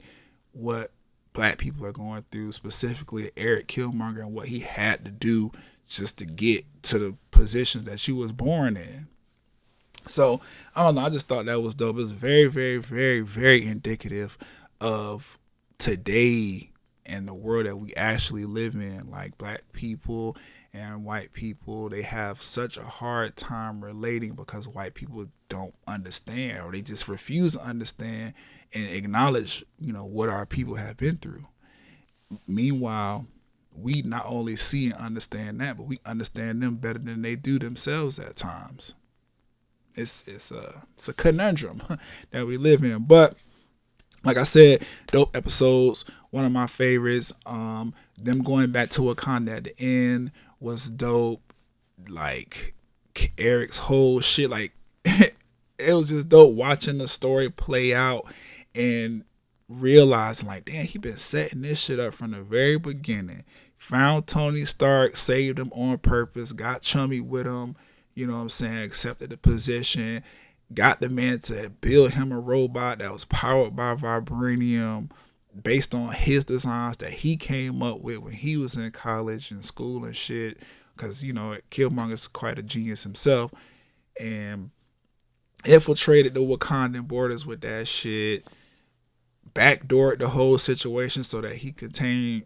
what 0.51 0.91
black 1.33 1.59
people 1.59 1.85
are 1.85 1.91
going 1.91 2.25
through, 2.31 2.51
specifically 2.51 3.31
Eric 3.37 3.67
Killmonger 3.67 4.21
and 4.21 4.33
what 4.33 4.47
he 4.47 4.59
had 4.59 5.05
to 5.05 5.11
do 5.11 5.51
just 5.87 6.17
to 6.19 6.25
get 6.25 6.65
to 6.83 6.99
the 6.99 7.15
positions 7.31 7.85
that 7.85 7.99
she 7.99 8.11
was 8.11 8.31
born 8.31 8.75
in. 8.77 9.07
So 10.07 10.41
I 10.75 10.83
don't 10.83 10.95
know. 10.95 11.01
I 11.01 11.09
just 11.09 11.27
thought 11.27 11.45
that 11.45 11.61
was 11.61 11.75
dope. 11.75 11.95
It 11.95 11.99
was 11.99 12.11
very, 12.11 12.45
very, 12.47 12.77
very, 12.77 13.21
very 13.21 13.63
indicative 13.65 14.37
of 14.81 15.37
today 15.77 16.71
and 17.05 17.27
the 17.27 17.33
world 17.33 17.65
that 17.65 17.77
we 17.77 17.93
actually 17.95 18.45
live 18.45 18.75
in. 18.75 19.09
Like 19.09 19.37
black 19.37 19.61
people 19.71 20.37
and 20.73 21.05
white 21.05 21.33
people, 21.33 21.89
they 21.89 22.01
have 22.01 22.41
such 22.41 22.77
a 22.77 22.83
hard 22.83 23.35
time 23.35 23.83
relating 23.83 24.33
because 24.33 24.67
white 24.67 24.93
people 24.93 25.27
don't 25.49 25.75
understand 25.87 26.61
or 26.61 26.71
they 26.71 26.81
just 26.81 27.07
refuse 27.07 27.53
to 27.53 27.61
understand 27.61 28.33
and 28.73 28.89
acknowledge, 28.89 29.63
you 29.77 29.93
know, 29.93 30.05
what 30.05 30.29
our 30.29 30.45
people 30.45 30.75
have 30.75 30.97
been 30.97 31.17
through. 31.17 31.45
Meanwhile, 32.47 33.27
we 33.75 34.01
not 34.01 34.25
only 34.25 34.55
see 34.55 34.85
and 34.85 34.95
understand 34.95 35.61
that, 35.61 35.77
but 35.77 35.85
we 35.85 35.99
understand 36.05 36.63
them 36.63 36.75
better 36.75 36.99
than 36.99 37.21
they 37.21 37.35
do 37.35 37.59
themselves 37.59 38.17
at 38.19 38.35
times 38.35 38.95
it's 39.95 40.23
it's 40.27 40.51
a 40.51 40.85
it's 40.95 41.07
a 41.07 41.13
conundrum 41.13 41.81
that 42.31 42.45
we 42.47 42.57
live 42.57 42.83
in. 42.83 43.03
But 43.03 43.35
like 44.23 44.37
I 44.37 44.43
said, 44.43 44.85
dope 45.07 45.35
episodes. 45.35 46.05
One 46.31 46.45
of 46.45 46.51
my 46.51 46.67
favorites. 46.67 47.33
Um, 47.45 47.93
them 48.17 48.41
going 48.41 48.71
back 48.71 48.89
to 48.91 49.01
Wakanda 49.01 49.57
at 49.57 49.63
the 49.65 49.79
end 49.79 50.31
was 50.59 50.89
dope. 50.89 51.53
Like 52.09 52.73
Eric's 53.37 53.77
whole 53.77 54.19
shit, 54.19 54.49
like 54.49 54.73
it 55.05 55.35
was 55.79 56.09
just 56.09 56.29
dope 56.29 56.53
watching 56.53 56.97
the 56.97 57.07
story 57.07 57.49
play 57.49 57.93
out 57.93 58.25
and 58.75 59.23
realizing 59.69 60.47
like, 60.47 60.65
damn, 60.65 60.85
he 60.85 60.97
been 60.97 61.17
setting 61.17 61.61
this 61.61 61.79
shit 61.79 61.99
up 61.99 62.13
from 62.13 62.31
the 62.31 62.41
very 62.41 62.77
beginning. 62.77 63.43
Found 63.77 64.27
Tony 64.27 64.65
Stark, 64.65 65.15
saved 65.15 65.59
him 65.59 65.71
on 65.73 65.97
purpose, 65.97 66.51
got 66.51 66.81
chummy 66.81 67.19
with 67.19 67.45
him 67.45 67.75
you 68.15 68.27
know 68.27 68.33
what 68.33 68.41
I'm 68.41 68.49
saying, 68.49 68.83
accepted 68.83 69.29
the 69.31 69.37
position, 69.37 70.23
got 70.73 71.01
the 71.01 71.09
man 71.09 71.39
to 71.39 71.71
build 71.81 72.11
him 72.11 72.31
a 72.31 72.39
robot 72.39 72.99
that 72.99 73.11
was 73.11 73.25
powered 73.25 73.75
by 73.75 73.95
vibranium 73.95 75.09
based 75.61 75.93
on 75.93 76.11
his 76.11 76.45
designs 76.45 76.97
that 76.97 77.11
he 77.11 77.37
came 77.37 77.83
up 77.83 78.01
with 78.01 78.19
when 78.19 78.33
he 78.33 78.57
was 78.57 78.75
in 78.75 78.91
college 78.91 79.51
and 79.51 79.63
school 79.63 80.03
and 80.05 80.15
shit. 80.15 80.59
Cause 80.95 81.23
you 81.23 81.33
know 81.33 81.57
Killmonger's 81.71 82.27
quite 82.27 82.59
a 82.59 82.63
genius 82.63 83.03
himself, 83.03 83.51
and 84.19 84.69
infiltrated 85.65 86.35
the 86.35 86.41
Wakandan 86.41 87.07
borders 87.07 87.45
with 87.45 87.61
that 87.61 87.87
shit. 87.87 88.45
Backdoored 89.53 90.19
the 90.19 90.29
whole 90.29 90.57
situation 90.57 91.23
so 91.23 91.41
that 91.41 91.55
he 91.55 91.71
contained 91.71 92.45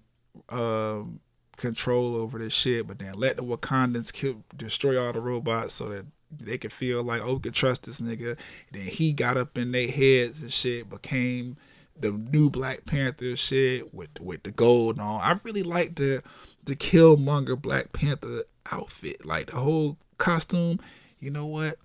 um, 0.50 1.20
control 1.58 2.16
over 2.16 2.40
this 2.40 2.54
shit, 2.54 2.88
but 2.88 3.00
then 3.00 3.14
let 3.16 3.38
the 3.38 3.44
Wakandans 3.44 4.14
kill, 4.14 4.44
destroy 4.56 5.02
all 5.02 5.14
the 5.14 5.20
robots 5.20 5.74
so 5.74 5.90
that 5.90 6.06
they 6.32 6.58
could 6.58 6.74
feel 6.74 7.04
like, 7.04 7.22
oh, 7.22 7.36
we 7.36 7.40
could 7.40 7.54
trust 7.54 7.86
this 7.86 8.02
nigga. 8.02 8.32
And 8.32 8.82
then 8.82 8.88
he 8.88 9.14
got 9.14 9.38
up 9.38 9.58
in 9.58 9.72
their 9.72 9.88
heads 9.88 10.42
and 10.42 10.52
shit, 10.52 10.90
became 10.90 11.58
the 12.00 12.12
new 12.12 12.50
Black 12.50 12.86
Panther 12.86 13.36
shit 13.36 13.94
with 13.94 14.10
with 14.20 14.44
the 14.44 14.52
gold 14.52 15.00
on. 15.00 15.22
I 15.22 15.40
really 15.44 15.64
like 15.64 15.96
the 15.96 16.22
the 16.64 16.76
Killmonger 16.76 17.60
Black 17.60 17.94
Panther 17.94 18.44
outfit, 18.72 19.26
like 19.26 19.48
the 19.48 19.58
whole 19.58 19.98
costume. 20.18 20.80
You 21.20 21.32
know 21.32 21.46
what? 21.46 21.78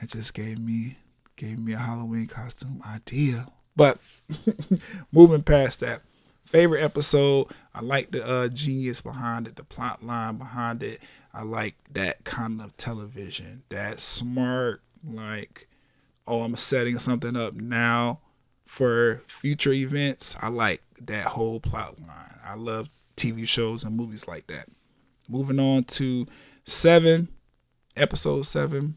That 0.00 0.10
just 0.10 0.34
gave 0.34 0.58
me 0.58 0.98
gave 1.36 1.58
me 1.58 1.72
a 1.72 1.78
Halloween 1.78 2.26
costume 2.26 2.82
idea. 2.86 3.48
But 3.74 3.98
moving 5.12 5.42
past 5.42 5.80
that, 5.80 6.02
favorite 6.44 6.82
episode. 6.82 7.48
I 7.74 7.82
like 7.82 8.10
the 8.10 8.26
uh, 8.26 8.48
genius 8.48 9.00
behind 9.00 9.46
it, 9.46 9.56
the 9.56 9.64
plot 9.64 10.02
line 10.02 10.36
behind 10.36 10.82
it. 10.82 11.00
I 11.36 11.42
like 11.42 11.76
that 11.92 12.24
kind 12.24 12.62
of 12.62 12.76
television, 12.76 13.62
that 13.68 14.00
smart, 14.00 14.82
like 15.04 15.68
oh, 16.26 16.42
I'm 16.42 16.56
setting 16.56 16.98
something 16.98 17.36
up 17.36 17.54
now 17.54 18.20
for 18.64 19.22
future 19.26 19.72
events. 19.72 20.36
I 20.40 20.48
like 20.48 20.82
that 21.02 21.26
whole 21.26 21.60
plot 21.60 21.98
line. 22.00 22.38
I 22.44 22.54
love 22.54 22.88
TV 23.16 23.46
shows 23.46 23.84
and 23.84 23.96
movies 23.96 24.26
like 24.26 24.46
that. 24.48 24.68
Moving 25.28 25.60
on 25.60 25.84
to 25.84 26.26
seven, 26.64 27.28
episode 27.96 28.42
seven. 28.42 28.96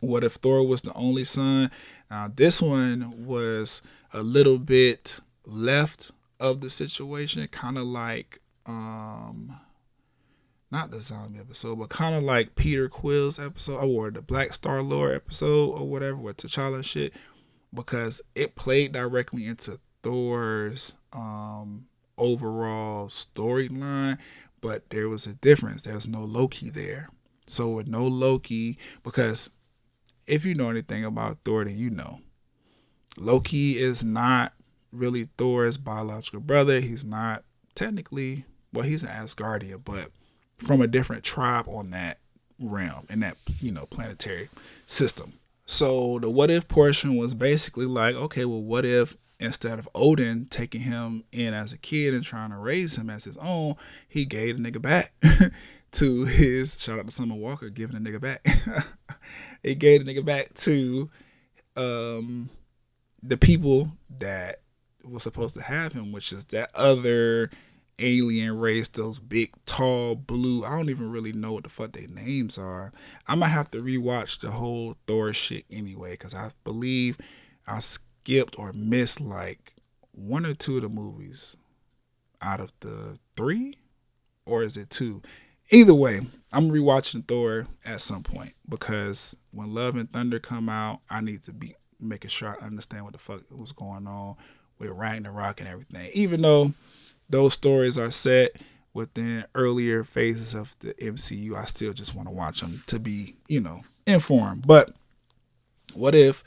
What 0.00 0.24
if 0.24 0.34
Thor 0.34 0.66
was 0.66 0.82
the 0.82 0.92
only 0.94 1.24
son? 1.24 1.70
Now, 2.10 2.30
this 2.34 2.60
one 2.60 3.24
was 3.26 3.82
a 4.12 4.22
little 4.22 4.58
bit 4.58 5.20
left 5.44 6.10
of 6.38 6.60
the 6.60 6.70
situation, 6.70 7.46
kind 7.48 7.78
of 7.78 7.84
like, 7.86 8.40
um, 8.66 9.58
not 10.70 10.90
the 10.90 11.00
zombie 11.00 11.38
episode, 11.38 11.78
but 11.78 11.88
kind 11.88 12.14
of 12.14 12.22
like 12.22 12.54
Peter 12.54 12.88
Quill's 12.88 13.38
episode 13.38 13.84
or 13.84 14.10
the 14.10 14.22
Black 14.22 14.52
Star 14.52 14.82
Lord 14.82 15.14
episode 15.14 15.70
or 15.70 15.88
whatever 15.88 16.16
with 16.16 16.38
T'Challa 16.38 16.84
shit, 16.84 17.12
because 17.72 18.20
it 18.34 18.56
played 18.56 18.92
directly 18.92 19.46
into 19.46 19.78
Thor's 20.02 20.96
um, 21.12 21.86
overall 22.18 23.08
storyline, 23.08 24.18
but 24.60 24.90
there 24.90 25.08
was 25.08 25.26
a 25.26 25.34
difference. 25.34 25.82
There's 25.82 26.08
no 26.08 26.24
Loki 26.24 26.70
there. 26.70 27.10
So 27.46 27.68
with 27.70 27.86
no 27.86 28.06
Loki, 28.06 28.78
because 29.04 29.50
if 30.26 30.44
you 30.44 30.54
know 30.54 30.70
anything 30.70 31.04
about 31.04 31.38
Thor, 31.44 31.64
then 31.64 31.76
you 31.78 31.90
know 31.90 32.20
Loki 33.18 33.78
is 33.78 34.02
not 34.02 34.52
really 34.90 35.28
Thor's 35.38 35.76
biological 35.76 36.40
brother. 36.40 36.80
He's 36.80 37.04
not 37.04 37.44
technically, 37.74 38.44
well, 38.72 38.84
he's 38.84 39.04
an 39.04 39.10
Asgardian, 39.10 39.84
but 39.84 40.10
from 40.58 40.80
a 40.80 40.86
different 40.86 41.22
tribe 41.22 41.66
on 41.68 41.90
that 41.90 42.18
realm 42.58 43.06
in 43.10 43.20
that 43.20 43.36
you 43.60 43.72
know 43.72 43.86
planetary 43.86 44.48
system. 44.86 45.34
So 45.66 46.18
the 46.20 46.30
what 46.30 46.50
if 46.50 46.68
portion 46.68 47.16
was 47.16 47.34
basically 47.34 47.86
like, 47.86 48.14
okay, 48.14 48.44
well, 48.44 48.62
what 48.62 48.84
if 48.84 49.16
instead 49.38 49.78
of 49.78 49.88
Odin 49.94 50.46
taking 50.46 50.82
him 50.82 51.24
in 51.32 51.52
as 51.52 51.72
a 51.72 51.78
kid 51.78 52.14
and 52.14 52.24
trying 52.24 52.50
to 52.50 52.56
raise 52.56 52.96
him 52.96 53.10
as 53.10 53.24
his 53.24 53.36
own, 53.38 53.74
he 54.08 54.24
gave 54.24 54.62
the 54.62 54.70
nigga 54.70 54.80
back 54.80 55.12
to 55.92 56.24
his 56.24 56.80
shout 56.80 56.98
out 56.98 57.06
to 57.06 57.10
Summer 57.10 57.34
Walker 57.34 57.68
giving 57.68 58.02
the 58.02 58.10
nigga 58.10 58.20
back. 58.20 58.46
he 59.62 59.74
gave 59.74 60.04
the 60.04 60.14
nigga 60.14 60.24
back 60.24 60.54
to 60.54 61.10
um 61.76 62.48
the 63.22 63.36
people 63.36 63.90
that 64.18 64.60
was 65.04 65.22
supposed 65.22 65.54
to 65.56 65.62
have 65.62 65.92
him, 65.92 66.12
which 66.12 66.32
is 66.32 66.44
that 66.46 66.70
other 66.74 67.50
alien 67.98 68.58
race, 68.58 68.88
those 68.88 69.18
big, 69.18 69.52
tall, 69.64 70.14
blue. 70.14 70.64
I 70.64 70.70
don't 70.70 70.90
even 70.90 71.10
really 71.10 71.32
know 71.32 71.52
what 71.52 71.64
the 71.64 71.70
fuck 71.70 71.92
their 71.92 72.08
names 72.08 72.58
are. 72.58 72.92
I 73.26 73.34
might 73.34 73.48
have 73.48 73.70
to 73.72 73.82
rewatch 73.82 74.40
the 74.40 74.50
whole 74.50 74.96
Thor 75.06 75.32
shit 75.32 75.64
anyway, 75.70 76.12
because 76.12 76.34
I 76.34 76.50
believe 76.64 77.18
I 77.66 77.80
skipped 77.80 78.58
or 78.58 78.72
missed 78.72 79.20
like 79.20 79.74
one 80.12 80.46
or 80.46 80.54
two 80.54 80.76
of 80.76 80.82
the 80.82 80.88
movies 80.88 81.56
out 82.42 82.60
of 82.60 82.72
the 82.80 83.18
three, 83.36 83.78
or 84.44 84.62
is 84.62 84.76
it 84.76 84.90
two? 84.90 85.22
Either 85.70 85.94
way, 85.94 86.20
I'm 86.52 86.70
rewatching 86.70 87.26
Thor 87.26 87.66
at 87.84 88.00
some 88.00 88.22
point 88.22 88.54
because 88.68 89.36
when 89.50 89.74
Love 89.74 89.96
and 89.96 90.08
Thunder 90.08 90.38
come 90.38 90.68
out, 90.68 91.00
I 91.10 91.20
need 91.20 91.42
to 91.44 91.52
be 91.52 91.74
making 91.98 92.30
sure 92.30 92.56
I 92.60 92.64
understand 92.64 93.04
what 93.04 93.14
the 93.14 93.18
fuck 93.18 93.42
was 93.50 93.72
going 93.72 94.06
on 94.06 94.36
with 94.78 94.90
Ragnarok 94.90 95.60
and 95.60 95.68
everything. 95.68 96.10
Even 96.12 96.42
though 96.42 96.72
those 97.28 97.54
stories 97.54 97.98
are 97.98 98.10
set 98.10 98.56
within 98.92 99.44
earlier 99.54 100.04
phases 100.04 100.54
of 100.54 100.74
the 100.80 100.94
MCU, 100.94 101.54
I 101.54 101.66
still 101.66 101.92
just 101.92 102.14
want 102.14 102.28
to 102.28 102.34
watch 102.34 102.60
them 102.60 102.82
to 102.86 102.98
be, 102.98 103.36
you 103.46 103.60
know, 103.60 103.82
informed. 104.06 104.66
But 104.66 104.94
what 105.94 106.14
if 106.14 106.42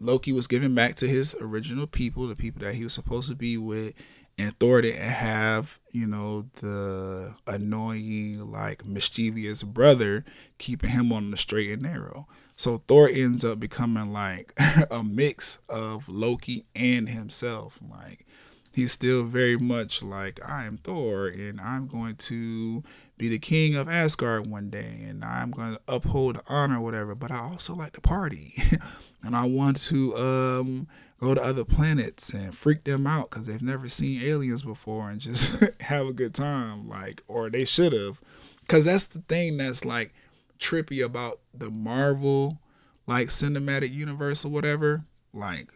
Loki 0.00 0.32
was 0.32 0.46
given 0.46 0.74
back 0.74 0.94
to 0.96 1.08
his 1.08 1.36
original 1.40 1.86
people, 1.86 2.26
the 2.26 2.34
people 2.34 2.62
that 2.62 2.74
he 2.74 2.84
was 2.84 2.94
supposed 2.94 3.28
to 3.28 3.34
be 3.34 3.58
with, 3.58 3.94
and 4.38 4.58
Thor 4.58 4.80
didn't 4.80 5.02
have, 5.02 5.80
you 5.92 6.06
know, 6.06 6.46
the 6.56 7.34
annoying, 7.46 8.50
like 8.50 8.84
mischievous 8.84 9.62
brother 9.62 10.24
keeping 10.58 10.90
him 10.90 11.12
on 11.12 11.30
the 11.30 11.36
straight 11.36 11.70
and 11.70 11.82
narrow. 11.82 12.26
So 12.56 12.78
Thor 12.78 13.08
ends 13.08 13.44
up 13.44 13.60
becoming 13.60 14.12
like 14.12 14.52
a 14.90 15.04
mix 15.04 15.58
of 15.68 16.08
Loki 16.08 16.64
and 16.74 17.08
himself. 17.08 17.78
Like 17.88 18.26
he's 18.74 18.92
still 18.92 19.24
very 19.24 19.56
much 19.56 20.02
like 20.02 20.40
I 20.46 20.64
am 20.64 20.78
Thor 20.78 21.26
and 21.28 21.60
I'm 21.60 21.86
going 21.86 22.16
to 22.16 22.82
be 23.16 23.28
the 23.28 23.38
king 23.38 23.76
of 23.76 23.88
Asgard 23.88 24.46
one 24.46 24.70
day 24.70 25.04
and 25.08 25.24
I'm 25.24 25.50
going 25.50 25.74
to 25.74 25.80
uphold 25.86 26.40
honor 26.48 26.80
whatever, 26.80 27.14
but 27.14 27.30
I 27.30 27.38
also 27.38 27.74
like 27.74 27.92
to 27.92 28.00
party. 28.00 28.54
and 29.24 29.34
I 29.34 29.44
want 29.44 29.80
to 29.82 30.16
um 30.16 30.88
go 31.20 31.34
to 31.34 31.42
other 31.42 31.64
planets 31.64 32.34
and 32.34 32.54
freak 32.54 32.84
them 32.84 33.06
out 33.06 33.30
because 33.30 33.46
they've 33.46 33.62
never 33.62 33.88
seen 33.88 34.22
aliens 34.22 34.62
before 34.62 35.08
and 35.08 35.20
just 35.20 35.64
have 35.80 36.06
a 36.06 36.12
good 36.12 36.34
time 36.34 36.88
like 36.88 37.22
or 37.28 37.48
they 37.48 37.64
should 37.64 37.92
have 37.92 38.20
because 38.60 38.84
that's 38.84 39.08
the 39.08 39.20
thing 39.20 39.56
that's 39.56 39.84
like 39.84 40.12
trippy 40.58 41.02
about 41.04 41.40
the 41.54 41.70
marvel 41.70 42.58
like 43.06 43.28
cinematic 43.28 43.92
universe 43.92 44.44
or 44.44 44.50
whatever 44.50 45.04
like 45.32 45.68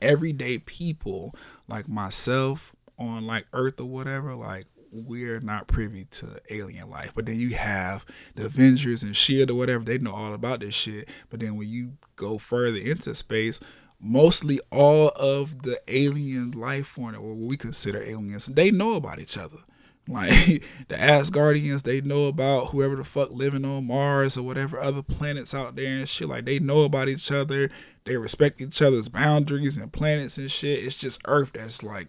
everyday 0.00 0.58
people 0.58 1.34
like 1.72 1.88
myself 1.88 2.76
on 2.98 3.26
like 3.26 3.46
earth 3.54 3.80
or 3.80 3.86
whatever 3.86 4.34
like 4.34 4.66
we're 4.92 5.40
not 5.40 5.66
privy 5.66 6.04
to 6.04 6.38
alien 6.50 6.90
life. 6.90 7.12
But 7.14 7.24
then 7.24 7.38
you 7.38 7.54
have 7.54 8.04
the 8.34 8.44
Avengers 8.44 9.02
and 9.02 9.16
Shield 9.16 9.50
or 9.50 9.54
whatever, 9.54 9.82
they 9.82 9.96
know 9.96 10.12
all 10.12 10.34
about 10.34 10.60
this 10.60 10.74
shit. 10.74 11.08
But 11.30 11.40
then 11.40 11.56
when 11.56 11.70
you 11.70 11.94
go 12.16 12.36
further 12.36 12.76
into 12.76 13.14
space, 13.14 13.58
mostly 13.98 14.60
all 14.70 15.08
of 15.16 15.62
the 15.62 15.80
alien 15.88 16.50
life 16.50 16.88
form, 16.88 17.14
or 17.14 17.32
what 17.32 17.48
we 17.48 17.56
consider 17.56 18.02
aliens, 18.02 18.46
they 18.46 18.70
know 18.70 18.92
about 18.94 19.18
each 19.18 19.38
other. 19.38 19.56
Like 20.08 20.64
the 20.88 20.96
Asgardians, 20.96 21.84
they 21.84 22.00
know 22.00 22.26
about 22.26 22.66
whoever 22.66 22.96
the 22.96 23.04
fuck 23.04 23.30
living 23.30 23.64
on 23.64 23.86
Mars 23.86 24.36
or 24.36 24.42
whatever 24.42 24.80
other 24.80 25.00
planets 25.00 25.54
out 25.54 25.76
there 25.76 25.92
and 25.92 26.08
shit. 26.08 26.28
Like 26.28 26.44
they 26.44 26.58
know 26.58 26.80
about 26.80 27.08
each 27.08 27.30
other. 27.30 27.70
They 28.04 28.16
respect 28.16 28.60
each 28.60 28.82
other's 28.82 29.08
boundaries 29.08 29.76
and 29.76 29.92
planets 29.92 30.38
and 30.38 30.50
shit. 30.50 30.84
It's 30.84 30.96
just 30.96 31.20
Earth 31.26 31.52
that's 31.52 31.82
like 31.82 32.08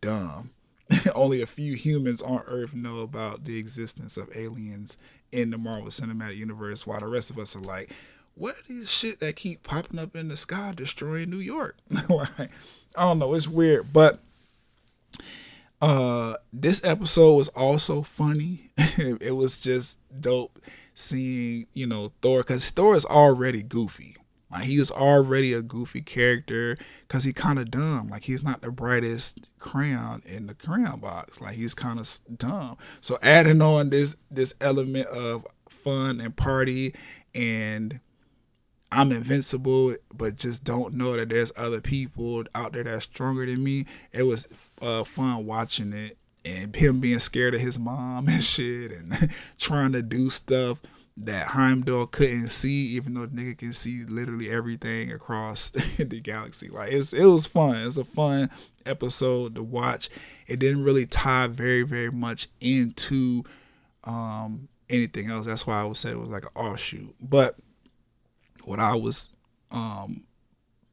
dumb. 0.00 0.50
Only 1.14 1.42
a 1.42 1.46
few 1.46 1.74
humans 1.74 2.22
on 2.22 2.42
Earth 2.46 2.74
know 2.74 3.00
about 3.00 3.44
the 3.44 3.58
existence 3.58 4.16
of 4.16 4.34
aliens 4.36 4.98
in 5.32 5.50
the 5.50 5.58
Marvel 5.58 5.88
Cinematic 5.88 6.36
Universe, 6.36 6.86
while 6.86 7.00
the 7.00 7.06
rest 7.06 7.30
of 7.30 7.38
us 7.38 7.56
are 7.56 7.60
like, 7.60 7.90
what 8.34 8.56
are 8.56 8.62
these 8.68 8.90
shit 8.90 9.20
that 9.20 9.36
keep 9.36 9.62
popping 9.62 9.98
up 9.98 10.14
in 10.14 10.28
the 10.28 10.36
sky 10.36 10.72
destroying 10.74 11.30
New 11.30 11.38
York? 11.38 11.76
like, 12.08 12.50
I 12.96 13.02
don't 13.02 13.18
know, 13.18 13.34
it's 13.34 13.48
weird, 13.48 13.92
but 13.92 14.20
uh 15.80 16.36
this 16.52 16.82
episode 16.84 17.34
was 17.34 17.48
also 17.48 18.02
funny. 18.02 18.70
it 18.76 19.34
was 19.34 19.60
just 19.60 19.98
dope 20.20 20.60
seeing, 20.94 21.66
you 21.74 21.86
know, 21.86 22.12
Thor 22.22 22.42
cuz 22.44 22.70
Thor 22.70 22.94
is 22.94 23.04
already 23.04 23.62
goofy. 23.62 24.16
Like 24.52 24.64
he 24.64 24.78
was 24.78 24.90
already 24.90 25.54
a 25.54 25.62
goofy 25.62 26.02
character 26.02 26.76
because 27.08 27.24
he 27.24 27.32
kind 27.32 27.58
of 27.58 27.70
dumb. 27.70 28.08
Like 28.08 28.24
he's 28.24 28.44
not 28.44 28.60
the 28.60 28.70
brightest 28.70 29.48
crayon 29.58 30.22
in 30.26 30.46
the 30.46 30.54
crayon 30.54 31.00
box. 31.00 31.40
Like 31.40 31.54
he's 31.54 31.74
kind 31.74 31.98
of 31.98 32.20
dumb. 32.36 32.76
So 33.00 33.18
adding 33.22 33.62
on 33.62 33.90
this 33.90 34.16
this 34.30 34.54
element 34.60 35.06
of 35.08 35.46
fun 35.70 36.20
and 36.20 36.36
party 36.36 36.94
and 37.34 38.00
I'm 38.92 39.10
invincible, 39.10 39.96
but 40.12 40.36
just 40.36 40.64
don't 40.64 40.92
know 40.94 41.16
that 41.16 41.30
there's 41.30 41.50
other 41.56 41.80
people 41.80 42.44
out 42.54 42.74
there 42.74 42.84
that's 42.84 43.04
stronger 43.04 43.46
than 43.46 43.64
me. 43.64 43.86
It 44.12 44.24
was 44.24 44.52
uh, 44.82 45.04
fun 45.04 45.46
watching 45.46 45.94
it 45.94 46.18
and 46.44 46.76
him 46.76 47.00
being 47.00 47.18
scared 47.18 47.54
of 47.54 47.60
his 47.62 47.78
mom 47.78 48.28
and 48.28 48.42
shit 48.42 48.92
and 48.92 49.30
trying 49.58 49.92
to 49.92 50.02
do 50.02 50.28
stuff 50.28 50.82
that 51.16 51.48
Heimdall 51.48 52.06
couldn't 52.06 52.48
see, 52.48 52.86
even 52.96 53.14
though 53.14 53.26
the 53.26 53.36
nigga 53.36 53.58
can 53.58 53.72
see 53.72 54.04
literally 54.04 54.50
everything 54.50 55.12
across 55.12 55.70
the 55.98 56.20
galaxy. 56.20 56.68
Like 56.68 56.92
it's 56.92 57.12
it 57.12 57.26
was 57.26 57.46
fun. 57.46 57.76
It's 57.76 57.96
a 57.96 58.04
fun 58.04 58.50
episode 58.86 59.54
to 59.56 59.62
watch. 59.62 60.08
It 60.46 60.58
didn't 60.58 60.84
really 60.84 61.06
tie 61.06 61.46
very 61.48 61.82
very 61.82 62.10
much 62.10 62.48
into 62.60 63.44
um, 64.04 64.68
anything 64.88 65.30
else. 65.30 65.46
That's 65.46 65.66
why 65.66 65.80
I 65.80 65.84
would 65.84 65.96
say 65.96 66.10
it 66.10 66.18
was 66.18 66.30
like 66.30 66.44
an 66.44 66.50
offshoot. 66.54 67.14
But 67.20 67.56
what 68.64 68.80
I 68.80 68.94
was 68.94 69.28
um, 69.70 70.24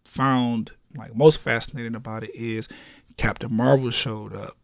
found 0.05 0.71
like 0.95 1.15
most 1.15 1.39
fascinating 1.39 1.95
about 1.95 2.23
it 2.23 2.35
is 2.35 2.67
Captain 3.17 3.53
Marvel 3.53 3.91
showed 3.91 4.35
up, 4.35 4.57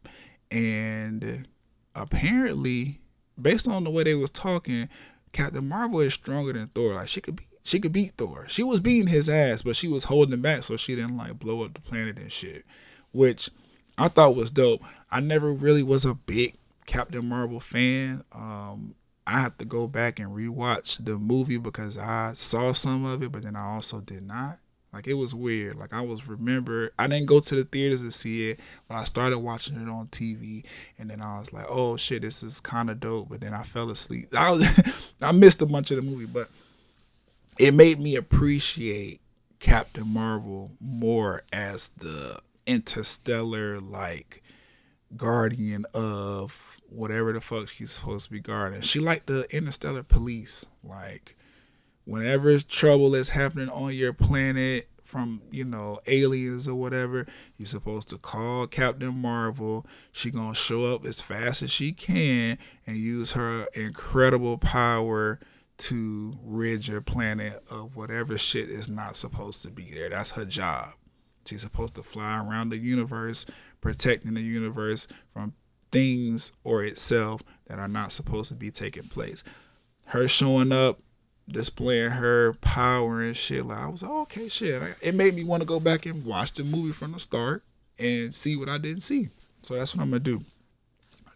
and 0.51 1.47
apparently, 1.95 2.99
based 3.41 3.67
on 3.69 3.85
the 3.85 3.89
way 3.89 4.03
they 4.03 4.15
was 4.15 4.31
talking, 4.31 4.89
Captain 5.35 5.67
Marvel 5.67 5.99
is 5.99 6.13
stronger 6.13 6.53
than 6.53 6.67
Thor. 6.67 6.93
Like 6.93 7.09
she 7.09 7.19
could 7.19 7.35
be, 7.35 7.43
she 7.61 7.81
could 7.81 7.91
beat 7.91 8.13
Thor. 8.17 8.45
She 8.47 8.63
was 8.63 8.79
beating 8.79 9.07
his 9.07 9.27
ass, 9.27 9.63
but 9.63 9.75
she 9.75 9.89
was 9.89 10.05
holding 10.05 10.39
back 10.39 10.63
so 10.63 10.77
she 10.77 10.95
didn't 10.95 11.17
like 11.17 11.37
blow 11.39 11.63
up 11.63 11.73
the 11.73 11.81
planet 11.81 12.17
and 12.17 12.31
shit, 12.31 12.63
which 13.11 13.49
I 13.97 14.07
thought 14.07 14.37
was 14.37 14.49
dope. 14.49 14.81
I 15.11 15.19
never 15.19 15.51
really 15.51 15.83
was 15.83 16.05
a 16.05 16.13
big 16.13 16.55
Captain 16.85 17.27
Marvel 17.27 17.59
fan. 17.59 18.23
Um, 18.31 18.95
I 19.27 19.41
have 19.41 19.57
to 19.57 19.65
go 19.65 19.87
back 19.87 20.19
and 20.19 20.29
rewatch 20.29 21.03
the 21.03 21.19
movie 21.19 21.57
because 21.57 21.97
I 21.97 22.31
saw 22.33 22.71
some 22.71 23.03
of 23.03 23.21
it, 23.21 23.33
but 23.33 23.43
then 23.43 23.57
I 23.57 23.73
also 23.73 23.99
did 23.99 24.23
not. 24.23 24.59
Like 24.95 25.07
it 25.07 25.15
was 25.15 25.35
weird. 25.35 25.75
Like 25.75 25.91
I 25.91 25.99
was 25.99 26.25
remember 26.25 26.89
I 26.97 27.07
didn't 27.07 27.25
go 27.25 27.41
to 27.41 27.55
the 27.55 27.65
theaters 27.65 28.01
to 28.01 28.13
see 28.13 28.51
it, 28.51 28.61
but 28.87 28.95
I 28.95 29.03
started 29.03 29.39
watching 29.39 29.75
it 29.75 29.89
on 29.89 30.07
TV, 30.07 30.63
and 30.97 31.11
then 31.11 31.21
I 31.21 31.37
was 31.37 31.51
like, 31.51 31.65
oh 31.67 31.97
shit, 31.97 32.21
this 32.21 32.41
is 32.41 32.61
kind 32.61 32.89
of 32.89 33.01
dope. 33.01 33.27
But 33.27 33.41
then 33.41 33.53
I 33.53 33.63
fell 33.63 33.89
asleep. 33.89 34.29
I 34.37 34.51
was 34.51 35.13
I 35.21 35.33
missed 35.33 35.61
a 35.61 35.65
bunch 35.65 35.91
of 35.91 35.97
the 35.97 36.01
movie, 36.01 36.25
but 36.25 36.49
it 37.59 37.73
made 37.73 37.99
me 37.99 38.15
appreciate 38.15 39.19
Captain 39.59 40.07
Marvel 40.07 40.71
more 40.79 41.43
as 41.51 41.89
the 41.97 42.39
interstellar 42.65 43.81
like 43.81 44.43
guardian 45.17 45.85
of 45.93 46.79
whatever 46.87 47.33
the 47.33 47.41
fuck 47.41 47.67
she's 47.67 47.91
supposed 47.91 48.27
to 48.27 48.31
be 48.31 48.39
guarding. 48.39 48.79
She 48.79 49.01
like 49.01 49.25
the 49.25 49.45
interstellar 49.53 50.03
police. 50.03 50.65
Like 50.85 51.34
whenever 52.05 52.57
trouble 52.59 53.13
is 53.15 53.29
happening 53.29 53.69
on 53.69 53.93
your 53.93 54.13
planet 54.13 54.87
from, 55.03 55.41
you 55.51 55.63
know, 55.63 55.99
aliens 56.07 56.67
or 56.67 56.75
whatever, 56.75 57.27
you're 57.57 57.67
supposed 57.67 58.09
to 58.09 58.17
call 58.17 58.67
Captain 58.67 59.15
Marvel. 59.15 59.85
She 60.11 60.31
to 60.31 60.53
show 60.53 60.93
up 60.93 61.05
as 61.05 61.21
fast 61.21 61.61
as 61.61 61.71
she 61.71 61.91
can 61.91 62.57
and 62.87 62.97
use 62.97 63.33
her 63.33 63.67
incredible 63.73 64.57
power 64.57 65.39
to 65.77 66.37
rid 66.43 66.87
your 66.87 67.01
planet 67.01 67.63
of 67.69 67.95
whatever 67.95 68.37
shit 68.37 68.69
is 68.69 68.89
not 68.89 69.15
supposed 69.15 69.61
to 69.63 69.69
be 69.69 69.91
there. 69.91 70.09
That's 70.09 70.31
her 70.31 70.45
job. 70.45 70.89
She's 71.45 71.61
supposed 71.61 71.95
to 71.95 72.03
fly 72.03 72.39
around 72.39 72.69
the 72.69 72.77
universe, 72.77 73.45
protecting 73.81 74.33
the 74.33 74.41
universe 74.41 75.07
from 75.33 75.53
things 75.91 76.51
or 76.63 76.83
itself 76.83 77.43
that 77.67 77.77
are 77.77 77.87
not 77.87 78.11
supposed 78.11 78.49
to 78.49 78.55
be 78.55 78.71
taking 78.71 79.07
place. 79.09 79.43
Her 80.05 80.27
showing 80.27 80.71
up, 80.71 80.99
displaying 81.47 82.11
her 82.11 82.53
power 82.61 83.21
and 83.21 83.37
shit, 83.37 83.65
like 83.65 83.77
I 83.77 83.87
was 83.87 84.03
like, 84.03 84.11
okay, 84.11 84.49
shit. 84.49 84.81
It 85.01 85.15
made 85.15 85.35
me 85.35 85.43
want 85.43 85.61
to 85.61 85.67
go 85.67 85.79
back 85.79 86.05
and 86.05 86.25
watch 86.25 86.53
the 86.53 86.63
movie 86.63 86.93
from 86.93 87.11
the 87.11 87.19
start 87.19 87.63
and 87.99 88.33
see 88.33 88.55
what 88.55 88.69
I 88.69 88.77
didn't 88.77 89.03
see. 89.03 89.29
So 89.61 89.75
that's 89.75 89.95
what 89.95 90.03
I'm 90.03 90.09
gonna 90.09 90.19
do. 90.19 90.41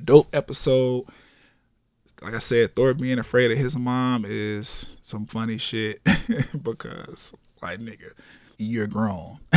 Dope 0.03 0.33
episode 0.33 1.05
like 2.21 2.33
I 2.33 2.39
said, 2.39 2.75
Thor 2.75 2.93
being 2.93 3.19
afraid 3.19 3.51
of 3.51 3.57
his 3.57 3.77
mom 3.77 4.25
is 4.27 4.97
some 5.01 5.25
funny 5.25 5.57
shit 5.57 6.01
because, 6.63 7.33
like, 7.61 7.79
nigga, 7.79 8.11
you're 8.57 8.87
grown. 8.87 9.39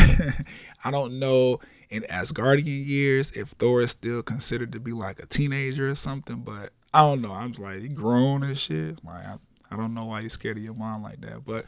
I 0.85 0.91
don't 0.91 1.19
know 1.19 1.59
in 1.91 2.03
Asgardian 2.05 2.87
years 2.87 3.33
if 3.33 3.49
Thor 3.51 3.81
is 3.81 3.91
still 3.91 4.23
considered 4.23 4.73
to 4.73 4.81
be 4.81 4.93
like 4.93 5.19
a 5.19 5.27
teenager 5.27 5.89
or 5.89 5.95
something, 5.95 6.39
but 6.39 6.71
I 6.95 7.01
don't 7.01 7.21
know. 7.21 7.33
I'm 7.33 7.51
just 7.51 7.61
like, 7.61 7.95
grown 7.95 8.43
and 8.43 8.57
shit. 8.57 9.05
Like, 9.05 9.25
I 9.73 9.77
don't 9.77 9.95
know 9.95 10.05
why 10.05 10.21
you're 10.21 10.29
scared 10.29 10.59
of 10.59 10.63
your 10.63 10.75
mom 10.75 11.03
like 11.03 11.23
that, 11.23 11.47
but 11.47 11.65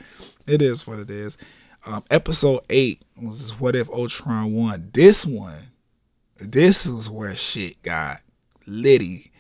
it 0.47 0.61
is 0.61 0.87
what 0.87 0.99
it 0.99 1.11
is. 1.11 1.39
Um, 1.87 2.05
episode 2.11 2.61
eight 2.69 3.03
was 3.21 3.59
What 3.59 3.75
If 3.75 3.89
Ultron 3.89 4.53
won? 4.53 4.91
This 4.93 5.25
one, 5.25 5.71
this 6.37 6.87
was 6.87 7.09
where 7.09 7.35
shit 7.35 7.81
got 7.83 8.19
litty 8.67 9.33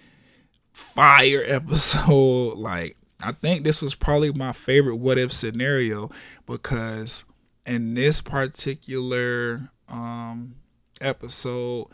fire 0.72 1.44
episode. 1.46 2.56
Like, 2.58 2.96
I 3.22 3.32
think 3.32 3.64
this 3.64 3.82
was 3.82 3.94
probably 3.94 4.32
my 4.32 4.52
favorite 4.52 4.96
what 4.96 5.18
if 5.18 5.32
scenario 5.32 6.10
because 6.46 7.24
in 7.66 7.94
this 7.94 8.22
particular 8.22 9.70
um 9.88 10.56
episode, 11.02 11.88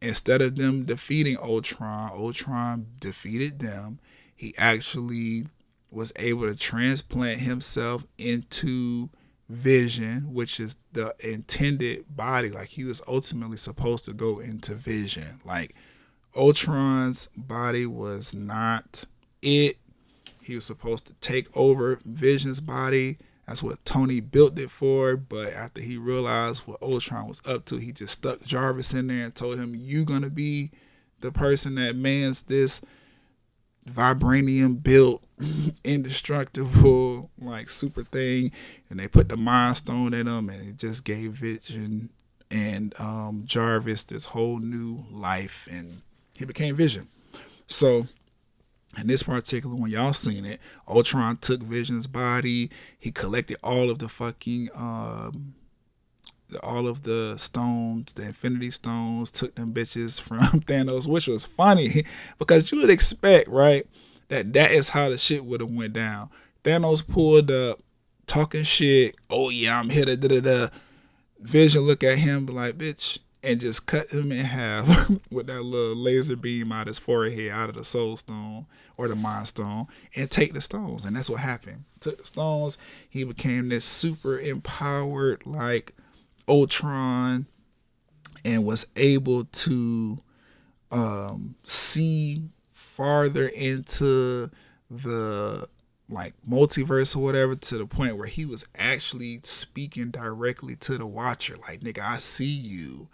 instead 0.00 0.40
of 0.40 0.56
them 0.56 0.84
defeating 0.84 1.36
Ultron, 1.36 2.12
Ultron 2.12 2.86
defeated 2.98 3.58
them. 3.58 4.00
He 4.34 4.54
actually 4.58 5.46
was 5.92 6.12
able 6.16 6.48
to 6.48 6.56
transplant 6.56 7.40
himself 7.40 8.06
into 8.18 9.10
Vision, 9.48 10.32
which 10.32 10.58
is 10.58 10.78
the 10.92 11.14
intended 11.20 12.04
body. 12.08 12.50
Like 12.50 12.68
he 12.68 12.84
was 12.84 13.02
ultimately 13.06 13.58
supposed 13.58 14.06
to 14.06 14.14
go 14.14 14.38
into 14.38 14.74
Vision. 14.74 15.40
Like 15.44 15.74
Ultron's 16.34 17.28
body 17.36 17.84
was 17.84 18.34
not 18.34 19.04
it. 19.42 19.76
He 20.42 20.54
was 20.54 20.64
supposed 20.64 21.06
to 21.08 21.14
take 21.14 21.54
over 21.54 22.00
Vision's 22.04 22.60
body. 22.60 23.18
That's 23.46 23.62
what 23.62 23.84
Tony 23.84 24.20
built 24.20 24.58
it 24.58 24.70
for. 24.70 25.16
But 25.16 25.52
after 25.52 25.82
he 25.82 25.98
realized 25.98 26.66
what 26.66 26.80
Ultron 26.80 27.28
was 27.28 27.42
up 27.44 27.66
to, 27.66 27.76
he 27.76 27.92
just 27.92 28.14
stuck 28.14 28.42
Jarvis 28.42 28.94
in 28.94 29.08
there 29.08 29.24
and 29.24 29.34
told 29.34 29.58
him, 29.58 29.74
You're 29.76 30.06
gonna 30.06 30.30
be 30.30 30.70
the 31.20 31.30
person 31.30 31.74
that 31.74 31.94
mans 31.94 32.44
this 32.44 32.80
vibranium 33.88 34.82
built 34.82 35.22
indestructible 35.84 37.30
like 37.38 37.68
super 37.68 38.04
thing 38.04 38.52
and 38.88 38.98
they 38.98 39.08
put 39.08 39.28
the 39.28 39.36
mind 39.36 39.76
stone 39.76 40.14
in 40.14 40.26
him 40.26 40.48
and 40.48 40.68
it 40.68 40.76
just 40.76 41.04
gave 41.04 41.32
Vision 41.32 42.10
and 42.50 42.94
um, 43.00 43.42
Jarvis 43.46 44.04
this 44.04 44.26
whole 44.26 44.58
new 44.58 45.04
life 45.10 45.66
and 45.70 46.02
he 46.38 46.44
became 46.44 46.76
Vision. 46.76 47.08
So 47.66 48.06
in 48.98 49.06
this 49.06 49.22
particular 49.22 49.74
one, 49.74 49.90
y'all 49.90 50.12
seen 50.12 50.44
it. 50.44 50.60
Ultron 50.86 51.38
took 51.38 51.62
Vision's 51.62 52.06
body. 52.06 52.70
He 52.98 53.10
collected 53.10 53.56
all 53.64 53.90
of 53.90 53.98
the 53.98 54.08
fucking 54.08 54.68
um, 54.74 55.54
all 56.56 56.86
of 56.86 57.02
the 57.02 57.36
stones, 57.36 58.12
the 58.12 58.22
Infinity 58.22 58.70
Stones. 58.70 59.30
Took 59.30 59.54
them 59.54 59.72
bitches 59.72 60.20
from 60.20 60.40
Thanos, 60.60 61.06
which 61.06 61.26
was 61.26 61.46
funny 61.46 62.04
because 62.38 62.70
you 62.70 62.80
would 62.80 62.90
expect, 62.90 63.48
right, 63.48 63.86
that 64.28 64.52
that 64.52 64.70
is 64.70 64.90
how 64.90 65.08
the 65.08 65.18
shit 65.18 65.44
would 65.44 65.60
have 65.60 65.70
went 65.70 65.92
down. 65.92 66.30
Thanos 66.64 67.06
pulled 67.06 67.50
up, 67.50 67.80
talking 68.26 68.62
shit. 68.62 69.16
Oh 69.30 69.50
yeah, 69.50 69.78
I'm 69.78 69.90
here 69.90 70.04
da 70.04 70.16
da 70.16 70.40
da. 70.40 70.68
Vision 71.40 71.82
look 71.82 72.04
at 72.04 72.18
him, 72.18 72.46
like, 72.46 72.78
bitch, 72.78 73.18
and 73.42 73.60
just 73.60 73.86
cut 73.86 74.08
him 74.10 74.30
in 74.30 74.44
half 74.44 75.10
with 75.30 75.48
that 75.48 75.62
little 75.62 75.96
laser 75.96 76.36
beam 76.36 76.70
out 76.70 76.86
his 76.86 76.98
forehead, 76.98 77.50
out 77.50 77.68
of 77.68 77.76
the 77.76 77.84
soul 77.84 78.16
stone 78.16 78.66
or 78.96 79.08
the 79.08 79.16
mind 79.16 79.48
stone, 79.48 79.86
and 80.14 80.30
take 80.30 80.52
the 80.52 80.60
stones. 80.60 81.04
And 81.04 81.16
that's 81.16 81.28
what 81.28 81.40
happened. 81.40 81.84
Took 82.00 82.18
the 82.18 82.26
stones, 82.26 82.78
he 83.08 83.24
became 83.24 83.68
this 83.68 83.84
super 83.84 84.38
empowered, 84.38 85.44
like 85.44 85.94
Ultron, 86.48 87.46
and 88.44 88.64
was 88.64 88.86
able 88.96 89.44
to 89.44 90.18
um, 90.90 91.54
see 91.64 92.44
farther 92.72 93.48
into 93.48 94.50
the 94.90 95.68
like 96.08 96.34
multiverse 96.46 97.16
or 97.16 97.20
whatever 97.20 97.54
to 97.54 97.78
the 97.78 97.86
point 97.86 98.18
where 98.18 98.26
he 98.26 98.44
was 98.44 98.66
actually 98.76 99.40
speaking 99.44 100.10
directly 100.10 100.76
to 100.76 100.98
the 100.98 101.06
watcher. 101.06 101.56
Like 101.56 101.80
nigga 101.80 102.00
I 102.00 102.18
see 102.18 102.44
you 102.44 103.08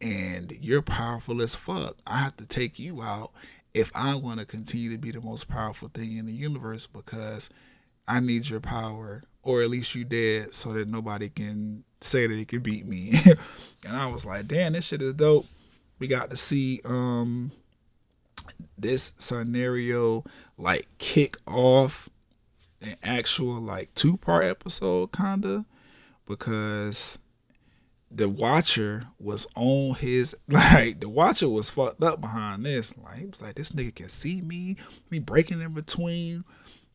and 0.00 0.52
you're 0.60 0.82
powerful 0.82 1.42
as 1.42 1.54
fuck. 1.54 1.96
I 2.06 2.18
have 2.18 2.36
to 2.38 2.46
take 2.46 2.78
you 2.78 3.02
out 3.02 3.30
if 3.72 3.92
I 3.94 4.16
want 4.16 4.40
to 4.40 4.46
continue 4.46 4.90
to 4.90 4.98
be 4.98 5.12
the 5.12 5.20
most 5.20 5.48
powerful 5.48 5.88
thing 5.88 6.16
in 6.16 6.26
the 6.26 6.32
universe 6.32 6.86
because 6.86 7.50
I 8.08 8.18
need 8.18 8.48
your 8.48 8.60
power 8.60 9.22
or 9.42 9.62
at 9.62 9.70
least 9.70 9.94
you 9.94 10.04
dead 10.04 10.54
so 10.54 10.72
that 10.72 10.88
nobody 10.88 11.28
can 11.28 11.84
say 12.00 12.26
that 12.26 12.34
he 12.34 12.44
can 12.44 12.60
beat 12.60 12.86
me. 12.86 13.12
And 13.82 13.96
I 13.96 14.08
was 14.08 14.26
like 14.26 14.46
damn 14.46 14.74
this 14.74 14.88
shit 14.88 15.00
is 15.00 15.14
dope. 15.14 15.46
We 15.98 16.06
got 16.06 16.28
to 16.30 16.36
see 16.36 16.82
um 16.84 17.50
this 18.76 19.14
scenario 19.16 20.22
like 20.58 20.86
kick 20.98 21.38
off 21.46 22.10
an 22.82 22.96
actual 23.02 23.58
like 23.60 23.94
two 23.94 24.18
part 24.18 24.44
episode 24.44 25.12
kinda 25.12 25.64
because 26.26 27.18
the 28.10 28.28
watcher 28.28 29.06
was 29.18 29.46
on 29.54 29.94
his 29.94 30.36
like 30.48 31.00
the 31.00 31.08
watcher 31.08 31.48
was 31.48 31.70
fucked 31.70 32.02
up 32.02 32.20
behind 32.20 32.64
this. 32.64 32.96
Like 32.98 33.18
he 33.18 33.26
was 33.26 33.42
like, 33.42 33.54
this 33.54 33.72
nigga 33.72 33.94
can 33.94 34.08
see 34.08 34.40
me, 34.40 34.76
me 35.10 35.18
breaking 35.18 35.60
in 35.60 35.72
between 35.72 36.44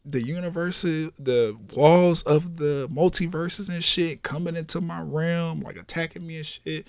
the 0.06 0.26
universe, 0.26 0.84
the 0.84 1.58
walls 1.74 2.22
of 2.24 2.58
the 2.58 2.88
multiverses 2.92 3.70
and 3.70 3.84
shit, 3.84 4.24
coming 4.24 4.56
into 4.56 4.80
my 4.80 5.02
realm, 5.02 5.62
like 5.62 5.78
attacking 5.78 6.26
me 6.26 6.38
and 6.38 6.46
shit. 6.46 6.88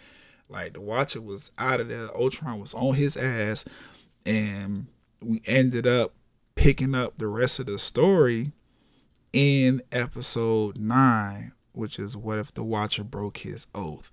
Like 0.48 0.74
the 0.74 0.80
watcher 0.80 1.20
was 1.20 1.50
out 1.58 1.80
of 1.80 1.88
there. 1.88 2.14
Ultron 2.16 2.60
was 2.60 2.74
on 2.74 2.94
his 2.94 3.16
ass, 3.16 3.64
and 4.24 4.86
we 5.20 5.42
ended 5.46 5.86
up 5.86 6.12
picking 6.54 6.94
up 6.94 7.18
the 7.18 7.26
rest 7.26 7.58
of 7.58 7.66
the 7.66 7.78
story 7.78 8.52
in 9.32 9.82
episode 9.92 10.78
nine, 10.78 11.52
which 11.72 11.98
is 11.98 12.16
what 12.16 12.38
if 12.38 12.54
the 12.54 12.62
Watcher 12.62 13.04
broke 13.04 13.38
his 13.38 13.66
oath? 13.74 14.10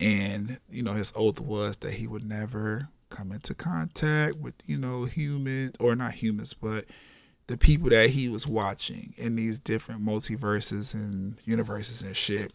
And, 0.00 0.58
you 0.70 0.82
know, 0.82 0.94
his 0.94 1.12
oath 1.16 1.40
was 1.40 1.76
that 1.78 1.94
he 1.94 2.06
would 2.06 2.26
never 2.26 2.88
come 3.08 3.32
into 3.32 3.54
contact 3.54 4.36
with, 4.36 4.54
you 4.66 4.76
know, 4.76 5.04
humans, 5.04 5.76
or 5.78 5.94
not 5.94 6.14
humans, 6.14 6.52
but 6.54 6.84
the 7.46 7.56
people 7.56 7.90
that 7.90 8.10
he 8.10 8.28
was 8.28 8.46
watching 8.46 9.14
in 9.16 9.36
these 9.36 9.60
different 9.60 10.04
multiverses 10.04 10.94
and 10.94 11.36
universes 11.44 12.02
and 12.02 12.16
shit. 12.16 12.52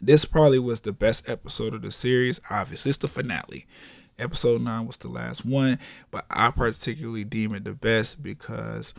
This 0.00 0.24
probably 0.24 0.58
was 0.58 0.80
the 0.80 0.92
best 0.92 1.28
episode 1.28 1.74
of 1.74 1.82
the 1.82 1.90
series. 1.90 2.40
Obviously, 2.50 2.90
it's 2.90 2.98
the 2.98 3.08
finale. 3.08 3.66
Episode 4.18 4.62
9 4.62 4.86
was 4.86 4.96
the 4.96 5.08
last 5.08 5.44
one, 5.44 5.78
but 6.10 6.24
I 6.30 6.50
particularly 6.50 7.24
deem 7.24 7.54
it 7.54 7.64
the 7.64 7.72
best 7.72 8.22
because 8.22 8.94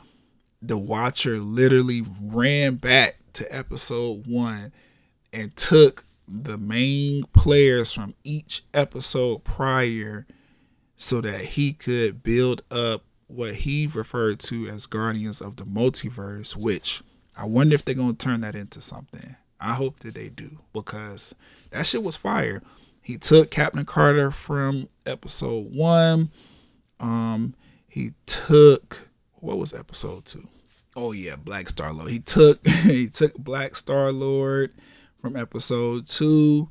the 0.62 0.78
watcher 0.78 1.40
literally 1.40 2.04
ran 2.22 2.76
back 2.76 3.18
to 3.34 3.56
episode 3.56 4.28
1 4.28 4.72
and 5.32 5.56
took 5.56 6.06
the 6.28 6.58
main 6.58 7.24
players 7.34 7.92
from 7.92 8.16
each 8.24 8.64
episode 8.74 9.44
prior 9.44 10.26
so 10.96 11.22
that 11.22 11.42
he 11.42 11.74
could 11.74 12.24
build 12.24 12.64
up 12.72 13.04
what 13.28 13.56
he 13.56 13.88
referred 13.88 14.40
to 14.40 14.68
as 14.68 14.86
Guardians 14.86 15.42
of 15.42 15.56
the 15.56 15.64
Multiverse, 15.64 16.56
which 16.56 17.02
I 17.38 17.46
wonder 17.46 17.76
if 17.76 17.84
they're 17.84 17.96
going 17.96 18.16
to 18.16 18.26
turn 18.26 18.42
that 18.42 18.56
into 18.56 18.82
something. 18.82 19.36
I 19.60 19.74
hope 19.74 20.00
that 20.00 20.16
they 20.16 20.30
do 20.30 20.60
because 20.74 21.34
that 21.72 21.88
shit 21.88 22.04
was 22.04 22.16
fire. 22.16 22.62
He 23.02 23.18
took 23.18 23.52
Captain 23.52 23.86
Carter 23.86 24.32
from 24.32 24.90
episode 25.06 25.74
one. 25.74 26.30
Um, 27.00 27.56
he 27.88 28.14
took 28.26 29.10
what 29.36 29.58
was 29.58 29.74
episode 29.74 30.26
two? 30.26 30.48
Oh 30.96 31.12
yeah, 31.12 31.36
Black 31.36 31.70
Star 31.70 31.94
Lord. 31.94 32.10
He 32.10 32.20
took 32.20 32.66
he 32.84 33.08
took 33.08 33.36
Black 33.36 33.76
Star 33.76 34.12
Lord 34.12 34.74
from 35.18 35.36
episode 35.36 36.08
two. 36.08 36.70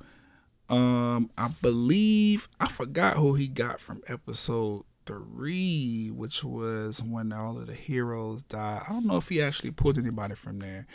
Um, 0.69 1.31
I 1.37 1.49
believe 1.63 2.49
I 2.59 2.69
forgot 2.69 3.17
who 3.17 3.35
he 3.35 3.49
got 3.49 3.81
from 3.81 4.03
episode 4.09 4.85
three, 5.07 6.11
which 6.11 6.45
was 6.45 7.03
when 7.03 7.33
all 7.33 7.59
of 7.59 7.67
the 7.67 7.75
heroes 7.75 8.43
died. 8.43 8.83
I 8.89 8.93
don't 8.93 9.07
know 9.07 9.17
if 9.17 9.29
he 9.29 9.43
actually 9.43 9.71
pulled 9.71 9.99
anybody 9.99 10.35
from 10.35 10.59
there. 10.59 10.87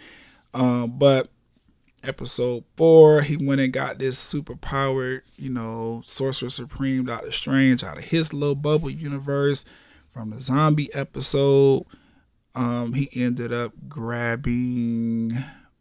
Um, 0.54 0.98
but 0.98 1.30
episode 2.04 2.64
four, 2.76 3.22
he 3.22 3.38
went 3.38 3.62
and 3.62 3.74
got 3.74 4.00
this 4.00 4.18
super 4.18 4.56
powered, 4.56 5.24
you 5.38 5.50
know, 5.50 6.02
Sorcerer 6.04 6.50
Supreme 6.50 7.06
Doctor 7.06 7.32
Strange 7.32 7.84
out 7.84 7.98
of 7.98 8.06
his 8.06 8.34
little 8.34 8.56
bubble 8.56 8.90
universe 8.90 9.66
from 10.12 10.32
the 10.32 10.42
zombie 10.42 10.94
episode. 10.94 11.86
Um, 12.56 12.94
he 12.94 13.10
ended 13.14 13.54
up 13.54 13.74
grabbing 13.88 15.32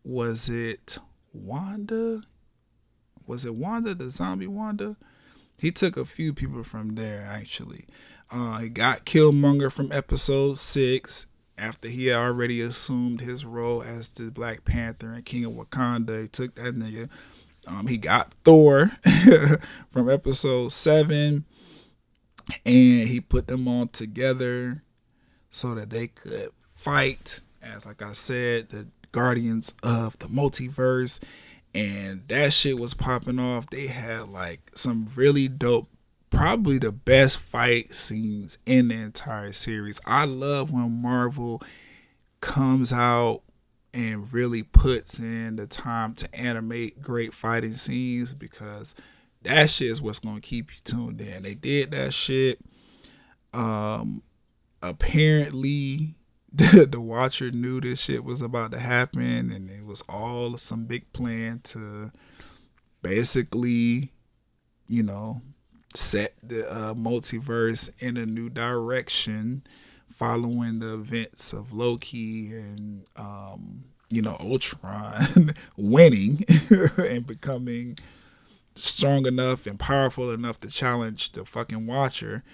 was 0.05 0.49
it 0.49 0.99
Wanda? 1.33 2.23
Was 3.27 3.45
it 3.45 3.55
Wanda, 3.55 3.95
the 3.95 4.11
zombie 4.11 4.47
Wanda? 4.47 4.97
He 5.59 5.71
took 5.71 5.97
a 5.97 6.05
few 6.05 6.33
people 6.33 6.63
from 6.63 6.95
there 6.95 7.29
actually. 7.29 7.85
Uh, 8.31 8.59
he 8.59 8.69
got 8.69 9.07
Killmonger 9.07 9.73
from 9.73 9.91
episode 9.91 10.59
six 10.59 11.27
after 11.57 11.89
he 11.89 12.13
already 12.13 12.61
assumed 12.61 13.21
his 13.21 13.45
role 13.45 13.83
as 13.83 14.09
the 14.11 14.31
Black 14.31 14.65
Panther 14.65 15.13
and 15.13 15.25
King 15.25 15.45
of 15.45 15.53
Wakanda. 15.53 16.23
He 16.23 16.29
took 16.29 16.55
that 16.57 16.77
nigga. 16.77 17.09
Um, 17.67 17.87
he 17.87 17.99
got 17.99 18.33
Thor 18.45 18.93
from 19.91 20.09
episode 20.09 20.73
seven, 20.73 21.45
and 22.65 23.09
he 23.09 23.21
put 23.21 23.47
them 23.47 23.67
all 23.67 23.87
together 23.87 24.83
so 25.51 25.75
that 25.75 25.91
they 25.91 26.09
could 26.09 26.51
fight. 26.71 27.41
As 27.63 27.85
like 27.85 28.03
I 28.03 28.13
said, 28.13 28.69
the 28.69 28.87
Guardians 29.13 29.75
of 29.83 30.19
the 30.19 30.29
Multiverse, 30.29 31.21
and 31.75 32.27
that 32.29 32.53
shit 32.53 32.79
was 32.79 32.95
popping 32.95 33.39
off. 33.39 33.69
They 33.71 33.89
had 33.89 34.29
like 34.29 34.71
some 34.75 35.09
really 35.15 35.49
dope 35.49 35.89
probably 36.31 36.79
the 36.79 36.93
best 36.93 37.39
fight 37.39 37.95
scenes 37.95 38.59
in 38.67 38.89
the 38.89 38.95
entire 38.95 39.53
series. 39.53 40.01
I 40.07 40.25
love 40.25 40.71
when 40.71 41.03
Marvel 41.03 41.63
comes 42.41 42.93
out 42.93 43.43
and 43.93 44.33
really 44.33 44.63
puts 44.63 45.19
in 45.19 45.57
the 45.57 45.67
time 45.67 46.15
to 46.15 46.35
animate 46.35 47.01
great 47.01 47.33
fighting 47.33 47.75
scenes 47.75 48.35
because 48.35 48.95
that 49.43 49.71
shit 49.71 49.89
is 49.89 50.03
what's 50.03 50.21
gonna 50.21 50.41
keep 50.41 50.71
you 50.73 50.79
tuned 50.85 51.21
in. 51.21 51.43
They 51.43 51.55
did 51.55 51.91
that 51.93 52.13
shit. 52.13 52.61
Um 53.53 54.23
apparently 54.83 56.15
the, 56.53 56.87
the 56.87 57.01
watcher 57.01 57.51
knew 57.51 57.81
this 57.81 58.01
shit 58.01 58.25
was 58.25 58.43
about 58.43 58.71
to 58.73 58.79
happen 58.79 59.51
and 59.51 59.71
it 59.71 59.85
was 59.85 60.03
all 60.09 60.57
some 60.57 60.85
big 60.85 61.13
plan 61.13 61.61
to 61.65 62.11
basically, 63.03 64.13
you 64.87 65.03
know, 65.03 65.43
set 65.99 66.35
the 66.43 66.71
uh, 66.71 66.95
multiverse 66.95 67.91
in 67.99 68.17
a 68.17 68.25
new 68.25 68.49
direction 68.49 69.63
following 70.09 70.79
the 70.79 70.95
events 70.95 71.53
of 71.53 71.73
Loki 71.73 72.53
and 72.53 73.05
um, 73.17 73.85
you 74.11 74.23
know 74.23 74.37
Ultron 74.41 75.55
winning 75.77 76.45
and 76.99 77.27
becoming 77.27 77.99
strong 78.75 79.27
enough 79.27 79.67
and 79.67 79.79
powerful 79.79 80.31
enough 80.31 80.61
to 80.61 80.69
challenge 80.69 81.33
the 81.33 81.45
fucking 81.45 81.87
Watcher. 81.87 82.45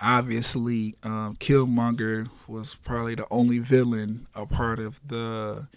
Obviously, 0.00 0.94
um, 1.02 1.36
Killmonger 1.36 2.28
was 2.46 2.74
probably 2.74 3.14
the 3.14 3.26
only 3.30 3.58
villain 3.58 4.26
a 4.34 4.44
part 4.46 4.78
of 4.78 5.00
the 5.06 5.68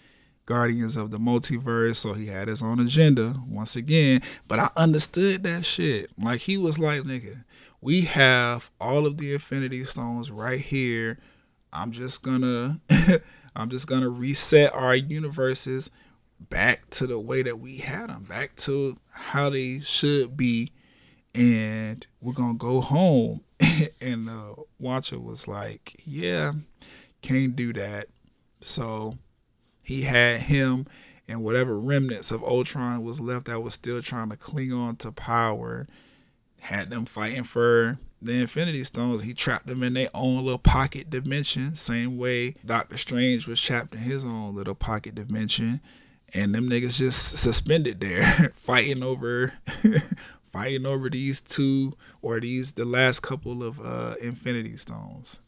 Guardians 0.50 0.96
of 0.96 1.12
the 1.12 1.18
Multiverse, 1.18 1.94
so 1.94 2.12
he 2.12 2.26
had 2.26 2.48
his 2.48 2.60
own 2.60 2.80
agenda 2.80 3.36
once 3.46 3.76
again. 3.76 4.20
But 4.48 4.58
I 4.58 4.70
understood 4.74 5.44
that 5.44 5.64
shit. 5.64 6.10
Like 6.20 6.40
he 6.40 6.58
was 6.58 6.76
like, 6.76 7.02
nigga, 7.02 7.44
we 7.80 8.00
have 8.00 8.68
all 8.80 9.06
of 9.06 9.16
the 9.16 9.32
Infinity 9.32 9.84
Stones 9.84 10.32
right 10.32 10.58
here. 10.58 11.20
I'm 11.72 11.92
just 11.92 12.24
gonna, 12.24 12.80
I'm 13.54 13.70
just 13.70 13.86
gonna 13.86 14.08
reset 14.08 14.74
our 14.74 14.96
universes 14.96 15.88
back 16.40 16.90
to 16.90 17.06
the 17.06 17.20
way 17.20 17.44
that 17.44 17.60
we 17.60 17.76
had 17.76 18.10
them, 18.10 18.24
back 18.24 18.56
to 18.56 18.96
how 19.12 19.50
they 19.50 19.78
should 19.78 20.36
be, 20.36 20.72
and 21.32 22.04
we're 22.20 22.32
gonna 22.32 22.54
go 22.54 22.80
home. 22.80 23.42
and 24.00 24.26
the 24.26 24.56
Watcher 24.80 25.20
was 25.20 25.46
like, 25.46 25.94
yeah, 26.04 26.54
can't 27.22 27.54
do 27.54 27.72
that. 27.74 28.08
So 28.60 29.16
he 29.90 30.02
had 30.02 30.42
him 30.42 30.86
and 31.26 31.42
whatever 31.42 31.76
remnants 31.76 32.30
of 32.30 32.44
Ultron 32.44 33.02
was 33.02 33.20
left 33.20 33.46
that 33.46 33.60
was 33.60 33.74
still 33.74 34.00
trying 34.00 34.30
to 34.30 34.36
cling 34.36 34.72
on 34.72 34.94
to 34.96 35.10
power, 35.10 35.88
had 36.60 36.90
them 36.90 37.04
fighting 37.04 37.42
for 37.42 37.98
the 38.22 38.34
Infinity 38.34 38.84
Stones. 38.84 39.24
He 39.24 39.34
trapped 39.34 39.66
them 39.66 39.82
in 39.82 39.94
their 39.94 40.08
own 40.14 40.44
little 40.44 40.58
pocket 40.58 41.10
dimension, 41.10 41.74
same 41.74 42.18
way 42.18 42.54
Doctor 42.64 42.96
Strange 42.96 43.48
was 43.48 43.60
trapped 43.60 43.92
in 43.92 44.02
his 44.02 44.24
own 44.24 44.54
little 44.54 44.76
pocket 44.76 45.16
dimension. 45.16 45.80
And 46.32 46.54
them 46.54 46.70
niggas 46.70 46.98
just 46.98 47.38
suspended 47.38 47.98
there, 48.00 48.50
fighting 48.54 49.02
over 49.02 49.54
fighting 50.44 50.86
over 50.86 51.10
these 51.10 51.40
two 51.40 51.96
or 52.22 52.38
these 52.38 52.74
the 52.74 52.84
last 52.84 53.20
couple 53.20 53.64
of 53.64 53.80
uh 53.80 54.14
Infinity 54.20 54.76
Stones. 54.76 55.40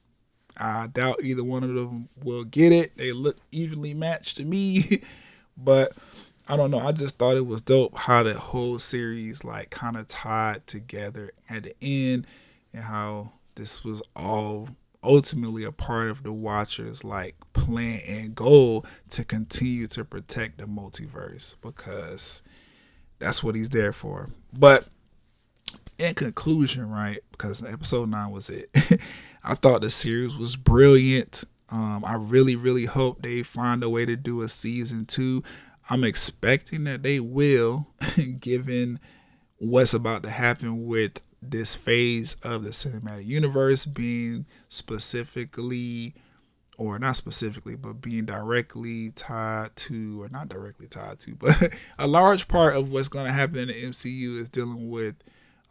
I 0.56 0.86
doubt 0.88 1.22
either 1.22 1.44
one 1.44 1.64
of 1.64 1.74
them 1.74 2.08
will 2.22 2.44
get 2.44 2.72
it. 2.72 2.96
They 2.96 3.12
look 3.12 3.38
evenly 3.50 3.94
matched 3.94 4.36
to 4.36 4.44
me, 4.44 5.02
but 5.56 5.92
I 6.48 6.56
don't 6.56 6.70
know. 6.70 6.80
I 6.80 6.92
just 6.92 7.18
thought 7.18 7.36
it 7.36 7.46
was 7.46 7.62
dope 7.62 7.96
how 7.96 8.22
the 8.22 8.34
whole 8.34 8.78
series 8.78 9.44
like 9.44 9.70
kind 9.70 9.96
of 9.96 10.06
tied 10.08 10.66
together 10.66 11.32
at 11.48 11.62
the 11.64 11.74
end 11.80 12.26
and 12.72 12.84
how 12.84 13.32
this 13.54 13.84
was 13.84 14.02
all 14.16 14.68
ultimately 15.04 15.64
a 15.64 15.72
part 15.72 16.08
of 16.08 16.22
the 16.22 16.32
watchers 16.32 17.02
like 17.02 17.34
plan 17.52 18.00
and 18.06 18.34
goal 18.34 18.86
to 19.08 19.24
continue 19.24 19.86
to 19.88 20.04
protect 20.04 20.58
the 20.58 20.64
multiverse 20.64 21.56
because 21.60 22.42
that's 23.18 23.42
what 23.42 23.54
he's 23.54 23.70
there 23.70 23.92
for. 23.92 24.30
But 24.52 24.88
in 25.98 26.14
conclusion, 26.14 26.88
right? 26.90 27.20
Because 27.30 27.64
episode 27.64 28.08
nine 28.08 28.30
was 28.30 28.50
it. 28.50 28.70
I 29.44 29.54
thought 29.54 29.80
the 29.80 29.90
series 29.90 30.36
was 30.36 30.56
brilliant. 30.56 31.44
Um, 31.68 32.04
I 32.04 32.14
really, 32.14 32.54
really 32.54 32.84
hope 32.84 33.22
they 33.22 33.42
find 33.42 33.82
a 33.82 33.88
way 33.88 34.04
to 34.04 34.16
do 34.16 34.42
a 34.42 34.48
season 34.48 35.06
two. 35.06 35.42
I'm 35.90 36.04
expecting 36.04 36.84
that 36.84 37.02
they 37.02 37.18
will, 37.18 37.88
given 38.40 39.00
what's 39.58 39.94
about 39.94 40.22
to 40.24 40.30
happen 40.30 40.86
with 40.86 41.20
this 41.40 41.74
phase 41.74 42.36
of 42.42 42.62
the 42.62 42.70
cinematic 42.70 43.26
universe 43.26 43.84
being 43.84 44.46
specifically, 44.68 46.14
or 46.78 46.98
not 46.98 47.16
specifically, 47.16 47.74
but 47.74 48.00
being 48.00 48.26
directly 48.26 49.10
tied 49.10 49.74
to, 49.74 50.22
or 50.22 50.28
not 50.28 50.48
directly 50.48 50.86
tied 50.86 51.18
to, 51.20 51.34
but 51.40 51.72
a 51.98 52.06
large 52.06 52.46
part 52.46 52.76
of 52.76 52.90
what's 52.90 53.08
going 53.08 53.26
to 53.26 53.32
happen 53.32 53.58
in 53.58 53.66
the 53.68 53.74
MCU 53.74 54.38
is 54.38 54.48
dealing 54.48 54.88
with 54.88 55.16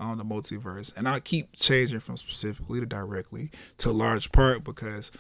on 0.02 0.18
the 0.18 0.26
multiverse. 0.26 0.96
And 0.98 1.08
I 1.08 1.20
keep 1.20 1.54
changing 1.54 2.00
from 2.02 2.18
specifically 2.18 2.80
to 2.80 2.86
directly 2.86 3.52
to 3.78 3.92
large 3.92 4.32
part 4.32 4.64
because 4.64 5.12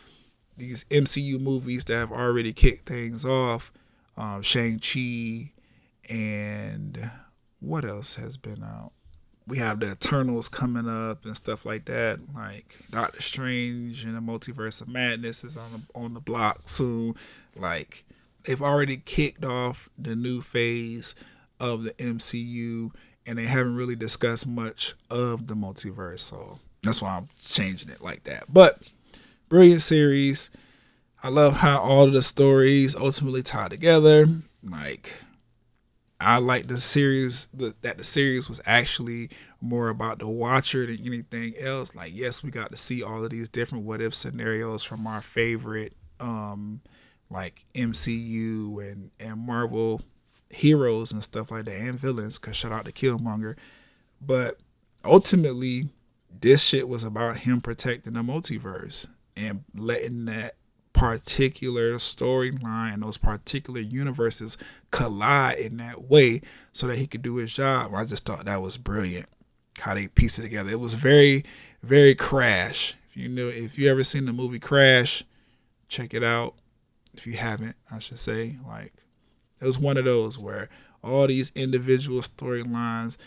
these 0.58 0.84
MCU 0.86 1.40
movies 1.40 1.86
that 1.86 1.96
have 1.96 2.12
already 2.12 2.52
kicked 2.52 2.88
things 2.88 3.24
off, 3.24 3.72
um, 4.18 4.42
Shang-Chi 4.42 5.54
and 6.10 7.12
what 7.60 7.86
else 7.86 8.16
has 8.16 8.36
been 8.36 8.64
out? 8.64 8.92
We 9.48 9.58
have 9.58 9.80
the 9.80 9.92
Eternals 9.92 10.50
coming 10.50 10.88
up 10.88 11.26
and 11.26 11.36
stuff 11.36 11.66
like 11.66 11.86
that. 11.86 12.20
Like 12.36 12.78
Doctor 12.90 13.22
Strange 13.22 14.04
and 14.04 14.16
the 14.16 14.20
Multiverse 14.20 14.82
of 14.82 14.88
Madness 14.88 15.44
is 15.44 15.58
on 15.58 15.72
the 15.72 16.00
on 16.00 16.14
the 16.14 16.20
block 16.20 16.62
soon. 16.66 17.16
Like 17.56 18.06
they've 18.44 18.62
already 18.62 18.98
kicked 18.98 19.44
off 19.44 19.90
the 19.98 20.16
new 20.16 20.42
phase 20.42 21.16
of 21.60 21.84
the 21.84 21.92
MCU 21.94 22.92
and 23.26 23.38
they 23.38 23.47
haven't 23.47 23.76
really 23.76 23.95
discussed 23.95 24.47
much 24.47 24.93
of 25.09 25.47
the 25.47 25.55
multiverse. 25.55 26.19
So 26.19 26.59
that's 26.84 27.01
why 27.01 27.17
I'm 27.17 27.30
changing 27.39 27.89
it 27.89 28.01
like 28.01 28.24
that. 28.24 28.45
But 28.51 28.91
brilliant 29.49 29.82
series. 29.82 30.49
I 31.24 31.30
love 31.30 31.57
how 31.57 31.80
all 31.80 32.07
of 32.07 32.13
the 32.13 32.22
stories 32.22 32.95
ultimately 32.95 33.43
tie 33.43 33.67
together. 33.67 34.26
Like 34.63 35.13
I 36.19 36.38
like 36.38 36.67
the 36.67 36.78
series 36.78 37.47
the, 37.53 37.76
that 37.82 37.97
the 37.97 38.03
series 38.03 38.47
was 38.49 38.61
actually 38.65 39.30
more 39.59 39.89
about 39.89 40.19
the 40.19 40.28
watcher 40.28 40.86
than 40.86 41.05
anything 41.05 41.55
else. 41.59 41.95
Like 41.95 42.11
yes, 42.15 42.43
we 42.43 42.49
got 42.49 42.72
to 42.72 42.78
see 42.78 43.03
all 43.03 43.24
of 43.24 43.30
these 43.30 43.49
different 43.49 43.86
what 43.86 44.01
if 44.01 44.15
scenarios 44.15 44.84
from 44.84 45.05
our 45.05 45.22
favorite 45.22 45.93
um 46.19 46.82
like 47.30 47.65
MCU 47.76 48.91
and 48.91 49.11
and 49.19 49.39
Marvel 49.39 50.01
heroes 50.54 51.12
and 51.12 51.24
stuff 51.24 51.52
like 51.52 51.66
that 51.66 51.80
and 51.80 51.99
villains 51.99 52.38
cuz 52.38 52.56
shout 52.56 52.72
out 52.72 52.86
to 52.86 52.91
Killmonger. 52.91 53.56
But 54.20 54.60
ultimately 55.04 55.89
this 56.39 56.64
shit 56.64 56.88
was 56.88 57.04
about 57.04 57.38
him 57.38 57.62
protecting 57.62 58.14
the 58.14 58.22
multiverse 58.22 59.08
and 59.36 59.64
letting 59.76 60.26
that 60.26 60.56
particular 60.93 61.95
storyline 61.95 63.02
those 63.02 63.18
particular 63.18 63.80
universes 63.80 64.58
collide 64.91 65.58
in 65.58 65.78
that 65.78 66.04
way 66.10 66.41
so 66.74 66.88
that 66.88 66.97
he 66.97 67.08
could 67.08 67.22
do 67.22 67.36
his 67.36 67.54
job. 67.54 67.93
I 67.93 68.06
just 68.06 68.26
thought 68.26 68.45
that 68.45 68.62
was 68.62 68.78
brilliant 68.78 69.28
how 69.80 69.95
they 69.95 70.08
pieced 70.08 70.39
it 70.39 70.43
together. 70.43 70.70
It 70.70 70.80
was 70.80 70.95
very, 70.95 71.43
very 71.82 72.16
crash. 72.16 72.95
If 73.10 73.18
you 73.18 73.28
knew 73.28 73.49
if 73.49 73.78
you 73.78 73.89
ever 73.89 74.04
seen 74.04 74.26
the 74.26 74.34
movie 74.34 74.60
Crash, 74.60 75.24
check 75.89 76.14
it 76.14 76.24
out. 76.24 76.56
If 77.14 77.28
you 77.28 77.34
haven't, 77.34 77.76
I 77.91 77.99
should 77.99 78.20
say, 78.20 78.56
like 78.66 78.93
it 79.62 79.66
was 79.66 79.80
one 79.80 79.97
of 79.97 80.05
those 80.05 80.38
where 80.38 80.70
all 81.03 81.28
these 81.28 81.51
individual 81.55 82.22
storylines 82.22 83.18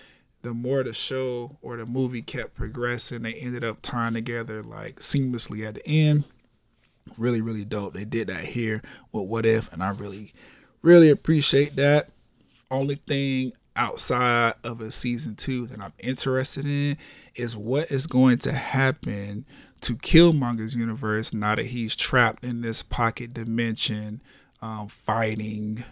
the 0.44 0.54
more 0.54 0.82
the 0.84 0.92
show 0.92 1.56
or 1.62 1.78
the 1.78 1.86
movie 1.86 2.22
kept 2.22 2.54
progressing, 2.54 3.22
they 3.22 3.32
ended 3.32 3.64
up 3.64 3.78
tying 3.80 4.12
together 4.12 4.62
like 4.62 4.96
seamlessly 4.96 5.66
at 5.66 5.74
the 5.76 5.86
end. 5.88 6.24
Really, 7.16 7.40
really 7.40 7.64
dope. 7.64 7.94
They 7.94 8.04
did 8.04 8.28
that 8.28 8.44
here 8.44 8.82
with 9.10 9.24
What 9.24 9.46
If, 9.46 9.72
and 9.72 9.82
I 9.82 9.90
really, 9.90 10.32
really 10.82 11.08
appreciate 11.08 11.76
that. 11.76 12.10
Only 12.70 12.96
thing 12.96 13.52
outside 13.74 14.54
of 14.62 14.80
a 14.80 14.90
season 14.90 15.34
two 15.34 15.66
that 15.66 15.80
I'm 15.80 15.94
interested 15.98 16.66
in 16.66 16.98
is 17.34 17.56
what 17.56 17.90
is 17.90 18.06
going 18.06 18.38
to 18.38 18.52
happen 18.52 19.46
to 19.80 19.96
Killmonger's 19.96 20.74
universe 20.74 21.32
now 21.32 21.54
that 21.54 21.66
he's 21.66 21.96
trapped 21.96 22.44
in 22.44 22.60
this 22.60 22.82
pocket 22.82 23.32
dimension, 23.32 24.22
um, 24.60 24.88
fighting, 24.88 25.84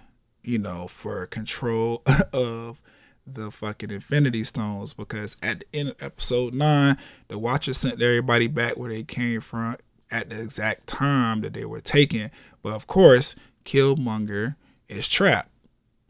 you 0.43 0.59
know, 0.59 0.88
for 0.88 1.26
control 1.26 2.03
of 2.32 2.82
the 3.26 3.51
fucking 3.51 3.90
Infinity 3.90 4.45
Stones 4.45 4.95
because 4.95 5.36
at 5.43 5.61
the 5.61 5.78
end 5.78 5.88
of 5.90 6.03
episode 6.03 6.55
nine, 6.55 6.97
the 7.28 7.38
Watcher 7.38 7.74
sent 7.74 8.03
everybody 8.03 8.47
back 8.47 8.76
where 8.76 8.90
they 8.90 9.05
came 9.05 9.40
from 9.40 9.76
at 10.11 10.30
the 10.30 10.40
exact 10.40 10.86
time 10.86 11.40
that 11.43 11.55
they 11.55 11.64
were 11.64 11.80
taken. 11.80 12.30
But 12.62 12.72
of 12.72 12.86
course, 12.86 13.36
Killmonger 13.64 14.57
is 14.88 15.09
trapped, 15.09 15.51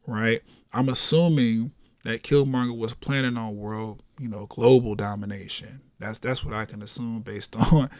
right? 0.06 0.42
I'm 0.72 0.88
assuming 0.88 1.72
that 2.04 2.22
Killmonger 2.22 2.76
was 2.76 2.94
planning 2.94 3.36
on 3.36 3.56
world, 3.56 4.02
you 4.18 4.28
know, 4.28 4.46
global 4.46 4.94
domination. 4.94 5.80
That's 5.98 6.18
that's 6.18 6.44
what 6.44 6.54
I 6.54 6.64
can 6.64 6.82
assume 6.82 7.20
based 7.20 7.54
on, 7.72 7.90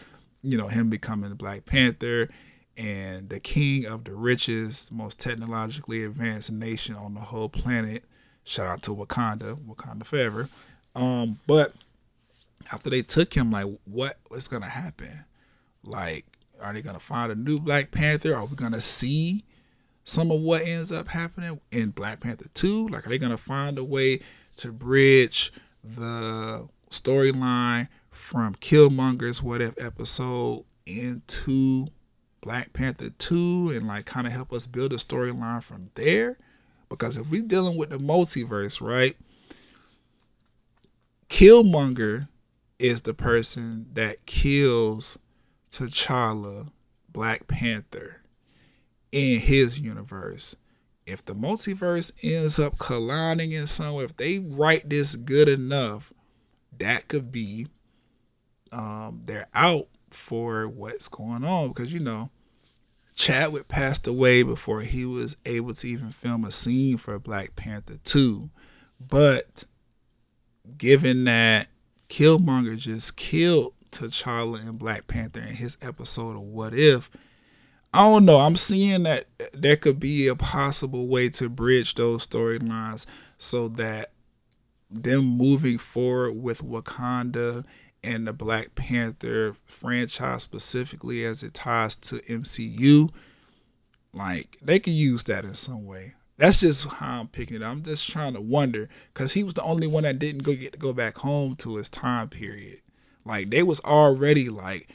you 0.43 0.57
know, 0.57 0.68
him 0.68 0.89
becoming 0.91 1.30
the 1.30 1.37
Black 1.37 1.66
Panther 1.66 2.28
and 2.83 3.28
the 3.28 3.41
king 3.41 3.87
of 3.87 4.05
the 4.05 4.12
richest, 4.12 4.91
most 4.91 5.18
technologically 5.18 6.05
advanced 6.05 6.51
nation 6.51 6.97
on 6.97 7.14
the 7.14 7.20
whole 7.20 7.49
planet 7.49 8.05
Shout 8.45 8.66
out 8.66 8.83
to 8.83 8.95
Wakanda, 8.95 9.57
Wakanda 9.57 10.05
forever. 10.05 10.49
Um, 10.95 11.39
but 11.47 11.72
after 12.72 12.91
they 12.91 13.03
took 13.03 13.35
him, 13.35 13.51
like, 13.51 13.66
what 13.85 14.16
is 14.33 14.49
gonna 14.49 14.68
happen? 14.68 15.24
Like, 15.85 16.26
are 16.61 16.72
they 16.72 16.83
gonna 16.83 17.01
find 17.01 17.30
a 17.30 17.35
new 17.35 17.61
Black 17.61 17.91
Panther? 17.91 18.35
Are 18.35 18.45
we 18.45 18.57
gonna 18.57 18.80
see 18.80 19.45
some 20.05 20.30
of 20.30 20.41
what 20.41 20.62
ends 20.62 20.91
up 20.91 21.09
happening 21.09 21.61
in 21.70 21.91
Black 21.91 22.20
Panther 22.20 22.49
2? 22.55 22.89
Like, 22.89 23.07
are 23.07 23.11
they 23.11 23.18
gonna 23.18 23.37
find 23.37 23.78
a 23.78 23.85
way 23.85 24.20
to 24.57 24.72
bridge 24.72 25.53
the 25.85 26.68
storyline 26.91 27.89
from 28.11 28.55
Killmonger's 28.57 29.43
What 29.43 29.62
If 29.62 29.80
episode 29.80 30.64
into 30.85 31.87
Black 32.43 32.72
Panther 32.72 33.09
2 33.09 33.70
and 33.70 33.86
like 33.86 34.05
kind 34.05 34.26
of 34.26 34.32
help 34.32 34.53
us 34.53 34.66
build 34.66 34.93
a 34.93 34.97
storyline 34.97 35.62
from 35.62 35.90
there? 35.95 36.36
Because 36.90 37.16
if 37.16 37.30
we're 37.30 37.43
dealing 37.43 37.78
with 37.78 37.90
the 37.90 37.99
multiverse, 37.99 38.80
right? 38.86 39.16
Killmonger 41.30 42.28
is 42.78 43.03
the 43.03 43.14
person 43.14 43.86
that 43.95 44.26
kills 44.26 45.18
T'Challa, 45.70 46.70
Black 47.09 47.47
Panther, 47.47 48.20
in 49.12 49.38
his 49.38 49.78
universe. 49.78 50.57
If 51.07 51.24
the 51.24 51.34
multiverse 51.34 52.12
ends 52.22 52.59
up 52.59 52.78
colliding 52.78 53.53
in 53.53 53.66
some 53.66 54.01
if 54.01 54.16
they 54.16 54.40
write 54.40 54.90
this 54.90 55.16
good 55.16 55.49
enough, 55.49 56.12
that 56.78 57.09
could 57.09 57.32
be 57.32 57.68
um, 58.72 59.22
they're 59.26 59.49
out 59.55 59.88
for 60.13 60.69
what's 60.69 61.09
going 61.09 61.45
on 61.45 61.69
because 61.69 61.93
you 61.93 62.01
know 62.01 62.31
Chadwick 63.15 63.69
passed 63.69 64.07
away 64.07 64.43
before 64.43 64.81
he 64.81 65.05
was 65.05 65.37
able 65.45 65.75
to 65.75 65.89
even 65.89 66.11
film 66.11 66.45
a 66.45 66.51
scene 66.51 66.97
for 66.97 67.19
Black 67.19 67.55
Panther 67.57 67.99
2. 68.05 68.51
But 69.01 69.65
given 70.79 71.25
that 71.25 71.69
Killmonger 72.09 72.77
just 72.77 73.17
killed 73.17 73.75
T'Challa 73.91 74.61
and 74.61 74.79
Black 74.79 75.07
Panther 75.07 75.41
in 75.41 75.55
his 75.55 75.77
episode 75.83 76.37
of 76.37 76.43
What 76.43 76.75
If, 76.75 77.11
I 77.93 78.09
don't 78.09 78.25
know. 78.25 78.39
I'm 78.39 78.57
seeing 78.57 79.03
that 79.03 79.27
there 79.53 79.77
could 79.77 80.01
be 80.01 80.27
a 80.27 80.35
possible 80.35 81.07
way 81.09 81.29
to 81.31 81.49
bridge 81.51 81.95
those 81.95 82.27
storylines 82.27 83.05
so 83.37 83.69
that 83.69 84.13
them 84.91 85.25
moving 85.25 85.79
forward 85.79 86.33
with 86.33 86.63
Wakanda 86.63 87.65
and 88.05 88.27
the 88.27 88.33
Black 88.33 88.75
Panther 88.75 89.57
franchise 89.65 90.43
specifically 90.43 91.25
as 91.25 91.43
it 91.43 91.55
ties 91.55 91.97
to 91.97 92.17
MCU, 92.17 93.11
like 94.13 94.59
they 94.61 94.79
could 94.79 94.93
use 94.93 95.25
that 95.25 95.45
in 95.45 95.55
some 95.55 95.87
way. 95.87 96.15
That's 96.39 96.61
just 96.61 96.89
how 96.89 97.21
I'm 97.21 97.29
picking 97.29 97.57
it. 97.57 97.63
I'm 97.63 97.83
just 97.83 98.11
trying 98.11 98.35
to 98.35 98.41
wonder 98.41 98.89
because 99.13 99.33
he 99.35 99.45
was 99.45 99.55
the 99.55 99.63
only 99.63 99.87
one 99.87 100.03
that 100.03 100.19
didn't 100.19 100.43
go 100.43 100.55
get 100.55 100.73
to 100.73 100.79
go 100.79 100.93
back 100.93 101.19
home 101.19 101.55
to 101.57 101.77
his 101.77 101.89
time 101.89 102.29
period. 102.29 102.81
Like 103.25 103.51
they 103.51 103.63
was 103.63 103.81
already 103.81 104.49
like 104.49 104.89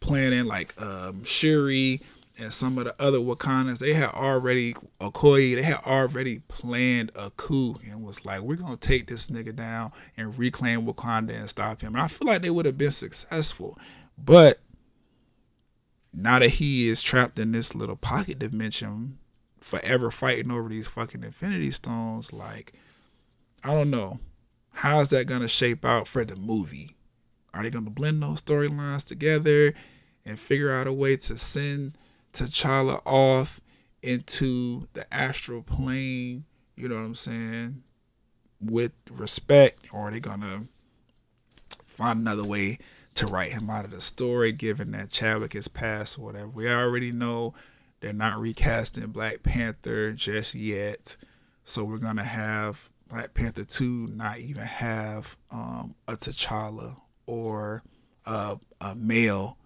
planning 0.00 0.46
like 0.46 0.80
um 0.80 1.24
Shuri 1.24 2.00
and 2.38 2.52
some 2.52 2.78
of 2.78 2.84
the 2.84 2.94
other 3.02 3.18
Wakandas, 3.18 3.80
they 3.80 3.94
had 3.94 4.10
already 4.10 4.74
Okoye, 5.00 5.56
they 5.56 5.62
had 5.62 5.80
already 5.84 6.38
planned 6.46 7.10
a 7.16 7.30
coup 7.30 7.76
and 7.84 8.02
was 8.02 8.24
like, 8.24 8.40
we're 8.40 8.56
gonna 8.56 8.76
take 8.76 9.08
this 9.08 9.28
nigga 9.28 9.54
down 9.54 9.90
and 10.16 10.38
reclaim 10.38 10.86
Wakanda 10.86 11.34
and 11.34 11.50
stop 11.50 11.80
him. 11.80 11.94
And 11.94 12.02
I 12.02 12.06
feel 12.06 12.28
like 12.28 12.42
they 12.42 12.50
would 12.50 12.66
have 12.66 12.78
been 12.78 12.92
successful, 12.92 13.76
but 14.16 14.60
now 16.12 16.38
that 16.38 16.50
he 16.50 16.88
is 16.88 17.02
trapped 17.02 17.38
in 17.38 17.52
this 17.52 17.74
little 17.74 17.96
pocket 17.96 18.38
dimension, 18.38 19.18
forever 19.60 20.10
fighting 20.10 20.52
over 20.52 20.68
these 20.68 20.86
fucking 20.86 21.24
Infinity 21.24 21.72
Stones, 21.72 22.32
like 22.32 22.72
I 23.64 23.72
don't 23.72 23.90
know, 23.90 24.20
how's 24.70 25.10
that 25.10 25.26
gonna 25.26 25.48
shape 25.48 25.84
out 25.84 26.06
for 26.06 26.24
the 26.24 26.36
movie? 26.36 26.96
Are 27.52 27.64
they 27.64 27.70
gonna 27.70 27.90
blend 27.90 28.22
those 28.22 28.42
storylines 28.42 29.04
together 29.04 29.74
and 30.24 30.38
figure 30.38 30.72
out 30.72 30.86
a 30.86 30.92
way 30.92 31.16
to 31.16 31.36
send 31.36 31.94
T'Challa 32.38 33.02
off 33.04 33.60
into 34.02 34.86
the 34.92 35.12
astral 35.12 35.62
plane, 35.62 36.44
you 36.76 36.88
know 36.88 36.94
what 36.94 37.04
I'm 37.04 37.14
saying, 37.14 37.82
with 38.60 38.92
respect, 39.10 39.86
or 39.92 40.08
are 40.08 40.10
they 40.10 40.20
gonna 40.20 40.66
find 41.84 42.20
another 42.20 42.44
way 42.44 42.78
to 43.14 43.26
write 43.26 43.52
him 43.52 43.68
out 43.68 43.84
of 43.84 43.90
the 43.90 44.00
story, 44.00 44.52
given 44.52 44.92
that 44.92 45.10
Chadwick 45.10 45.54
has 45.54 45.66
passed 45.66 46.18
or 46.18 46.22
whatever? 46.22 46.48
We 46.48 46.70
already 46.70 47.10
know 47.10 47.54
they're 48.00 48.12
not 48.12 48.38
recasting 48.38 49.06
Black 49.08 49.42
Panther 49.42 50.12
just 50.12 50.54
yet, 50.54 51.16
so 51.64 51.82
we're 51.82 51.98
gonna 51.98 52.24
have 52.24 52.88
Black 53.08 53.34
Panther 53.34 53.64
2 53.64 54.10
not 54.14 54.38
even 54.38 54.62
have 54.62 55.36
um, 55.50 55.96
a 56.06 56.12
T'Challa 56.12 57.00
or 57.26 57.82
a, 58.24 58.58
a 58.80 58.94
male 58.94 59.57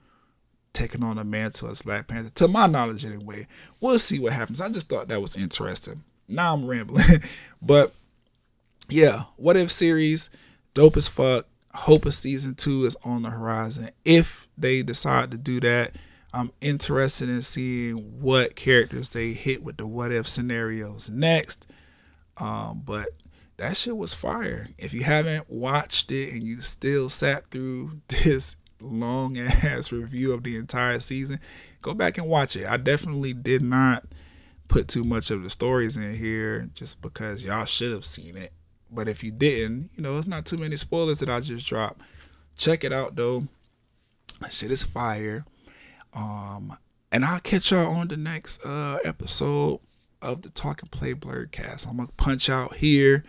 taking 0.72 1.02
on 1.02 1.18
a 1.18 1.24
mantle 1.24 1.68
as 1.68 1.82
Black 1.82 2.06
Panther. 2.06 2.30
To 2.30 2.48
my 2.48 2.66
knowledge, 2.66 3.04
anyway. 3.04 3.46
We'll 3.80 3.98
see 3.98 4.18
what 4.18 4.32
happens. 4.32 4.60
I 4.60 4.68
just 4.68 4.88
thought 4.88 5.08
that 5.08 5.22
was 5.22 5.36
interesting. 5.36 6.02
Now 6.28 6.54
I'm 6.54 6.66
rambling, 6.66 7.04
but 7.62 7.92
yeah, 8.88 9.24
what 9.36 9.56
if 9.56 9.70
series, 9.70 10.30
dope 10.74 10.96
as 10.96 11.08
fuck. 11.08 11.46
Hope 11.74 12.04
a 12.04 12.12
season 12.12 12.54
two 12.54 12.84
is 12.84 12.96
on 13.02 13.22
the 13.22 13.30
horizon. 13.30 13.90
If 14.04 14.46
they 14.58 14.82
decide 14.82 15.30
to 15.30 15.38
do 15.38 15.58
that, 15.60 15.96
I'm 16.34 16.52
interested 16.60 17.28
in 17.28 17.42
seeing 17.42 18.20
what 18.20 18.56
characters 18.56 19.10
they 19.10 19.32
hit 19.32 19.62
with 19.62 19.78
the 19.78 19.86
what 19.86 20.12
if 20.12 20.28
scenarios 20.28 21.10
next. 21.10 21.66
Um, 22.36 22.82
but 22.84 23.08
that 23.56 23.76
shit 23.76 23.96
was 23.96 24.14
fire. 24.14 24.68
If 24.78 24.92
you 24.94 25.02
haven't 25.04 25.50
watched 25.50 26.10
it 26.10 26.32
and 26.32 26.42
you 26.42 26.60
still 26.60 27.08
sat 27.08 27.50
through 27.50 28.00
this 28.08 28.56
long 28.83 29.39
ass 29.39 29.93
review 29.93 30.33
of 30.33 30.43
the 30.43 30.57
entire 30.57 31.01
season, 31.01 31.41
go 31.80 31.95
back 31.95 32.18
and 32.18 32.28
watch 32.28 32.57
it. 32.57 32.66
I 32.66 32.76
definitely 32.76 33.33
did 33.33 33.62
not 33.62 34.05
put 34.68 34.89
too 34.89 35.05
much 35.05 35.30
of 35.30 35.43
the 35.43 35.51
stories 35.51 35.97
in 35.97 36.14
here 36.14 36.70
just 36.74 37.03
because 37.03 37.45
y'all 37.45 37.64
should 37.64 37.93
have 37.93 38.05
seen 38.05 38.37
it. 38.37 38.53
But 38.91 39.09
if 39.09 39.22
you 39.24 39.30
didn't, 39.30 39.91
you 39.97 40.03
know, 40.03 40.18
it's 40.18 40.26
not 40.26 40.45
too 40.45 40.59
many 40.59 40.76
spoilers 40.76 41.20
that 41.20 41.28
I 41.28 41.41
just 41.41 41.66
dropped. 41.66 42.01
Check 42.57 42.85
it 42.85 42.93
out 42.93 43.16
though. 43.16 43.47
Shit 44.51 44.70
is 44.70 44.83
fire. 44.83 45.45
Um, 46.14 46.76
and 47.11 47.24
I'll 47.24 47.41
catch 47.41 47.70
y'all 47.70 47.95
on 47.95 48.09
the 48.09 48.16
next 48.16 48.64
uh 48.64 48.99
episode 49.05 49.80
of 50.20 50.43
the 50.43 50.51
Talk 50.51 50.83
and 50.83 50.91
Play 50.91 51.14
Blerd 51.14 51.53
cast. 51.53 51.87
I'm 51.87 51.97
gonna 51.97 52.09
punch 52.16 52.51
out 52.51 52.76
here 52.76 53.24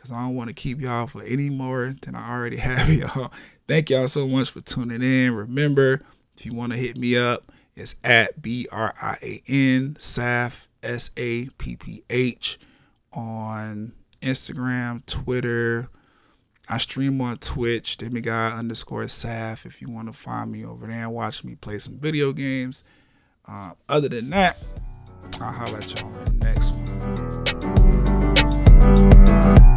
because 0.00 0.12
I 0.12 0.22
don't 0.22 0.34
want 0.34 0.48
to 0.48 0.54
keep 0.54 0.80
y'all 0.80 1.06
for 1.06 1.22
any 1.22 1.50
more 1.50 1.94
than 2.00 2.14
I 2.14 2.30
already 2.30 2.56
have 2.58 2.88
y'all. 2.88 3.30
Thank 3.68 3.90
y'all 3.90 4.08
so 4.08 4.26
much 4.26 4.50
for 4.50 4.62
tuning 4.62 5.02
in. 5.02 5.34
Remember, 5.34 6.00
if 6.38 6.46
you 6.46 6.54
want 6.54 6.72
to 6.72 6.78
hit 6.78 6.96
me 6.96 7.18
up, 7.18 7.52
it's 7.76 7.96
at 8.02 8.40
B 8.40 8.66
R 8.72 8.94
I 9.00 9.18
A 9.22 9.42
N 9.46 9.96
SAF 9.98 10.68
S 10.82 11.10
A 11.18 11.50
P 11.50 11.76
P 11.76 12.02
H 12.08 12.58
on 13.12 13.92
Instagram, 14.22 15.04
Twitter. 15.04 15.90
I 16.68 16.78
stream 16.78 17.20
on 17.20 17.36
Twitch, 17.38 17.98
demigod 17.98 18.52
underscore 18.54 19.02
SAF 19.02 19.66
if 19.66 19.82
you 19.82 19.90
want 19.90 20.06
to 20.08 20.14
find 20.14 20.50
me 20.50 20.64
over 20.64 20.86
there 20.86 21.02
and 21.02 21.12
watch 21.12 21.44
me 21.44 21.56
play 21.56 21.78
some 21.78 21.98
video 21.98 22.32
games. 22.32 22.84
Uh, 23.46 23.72
other 23.88 24.08
than 24.08 24.30
that, 24.30 24.56
I'll 25.40 25.52
holler 25.52 25.78
at 25.78 26.00
y'all 26.00 26.10
on 26.14 26.24
the 26.24 26.32
next 26.32 26.70
one. 29.50 29.69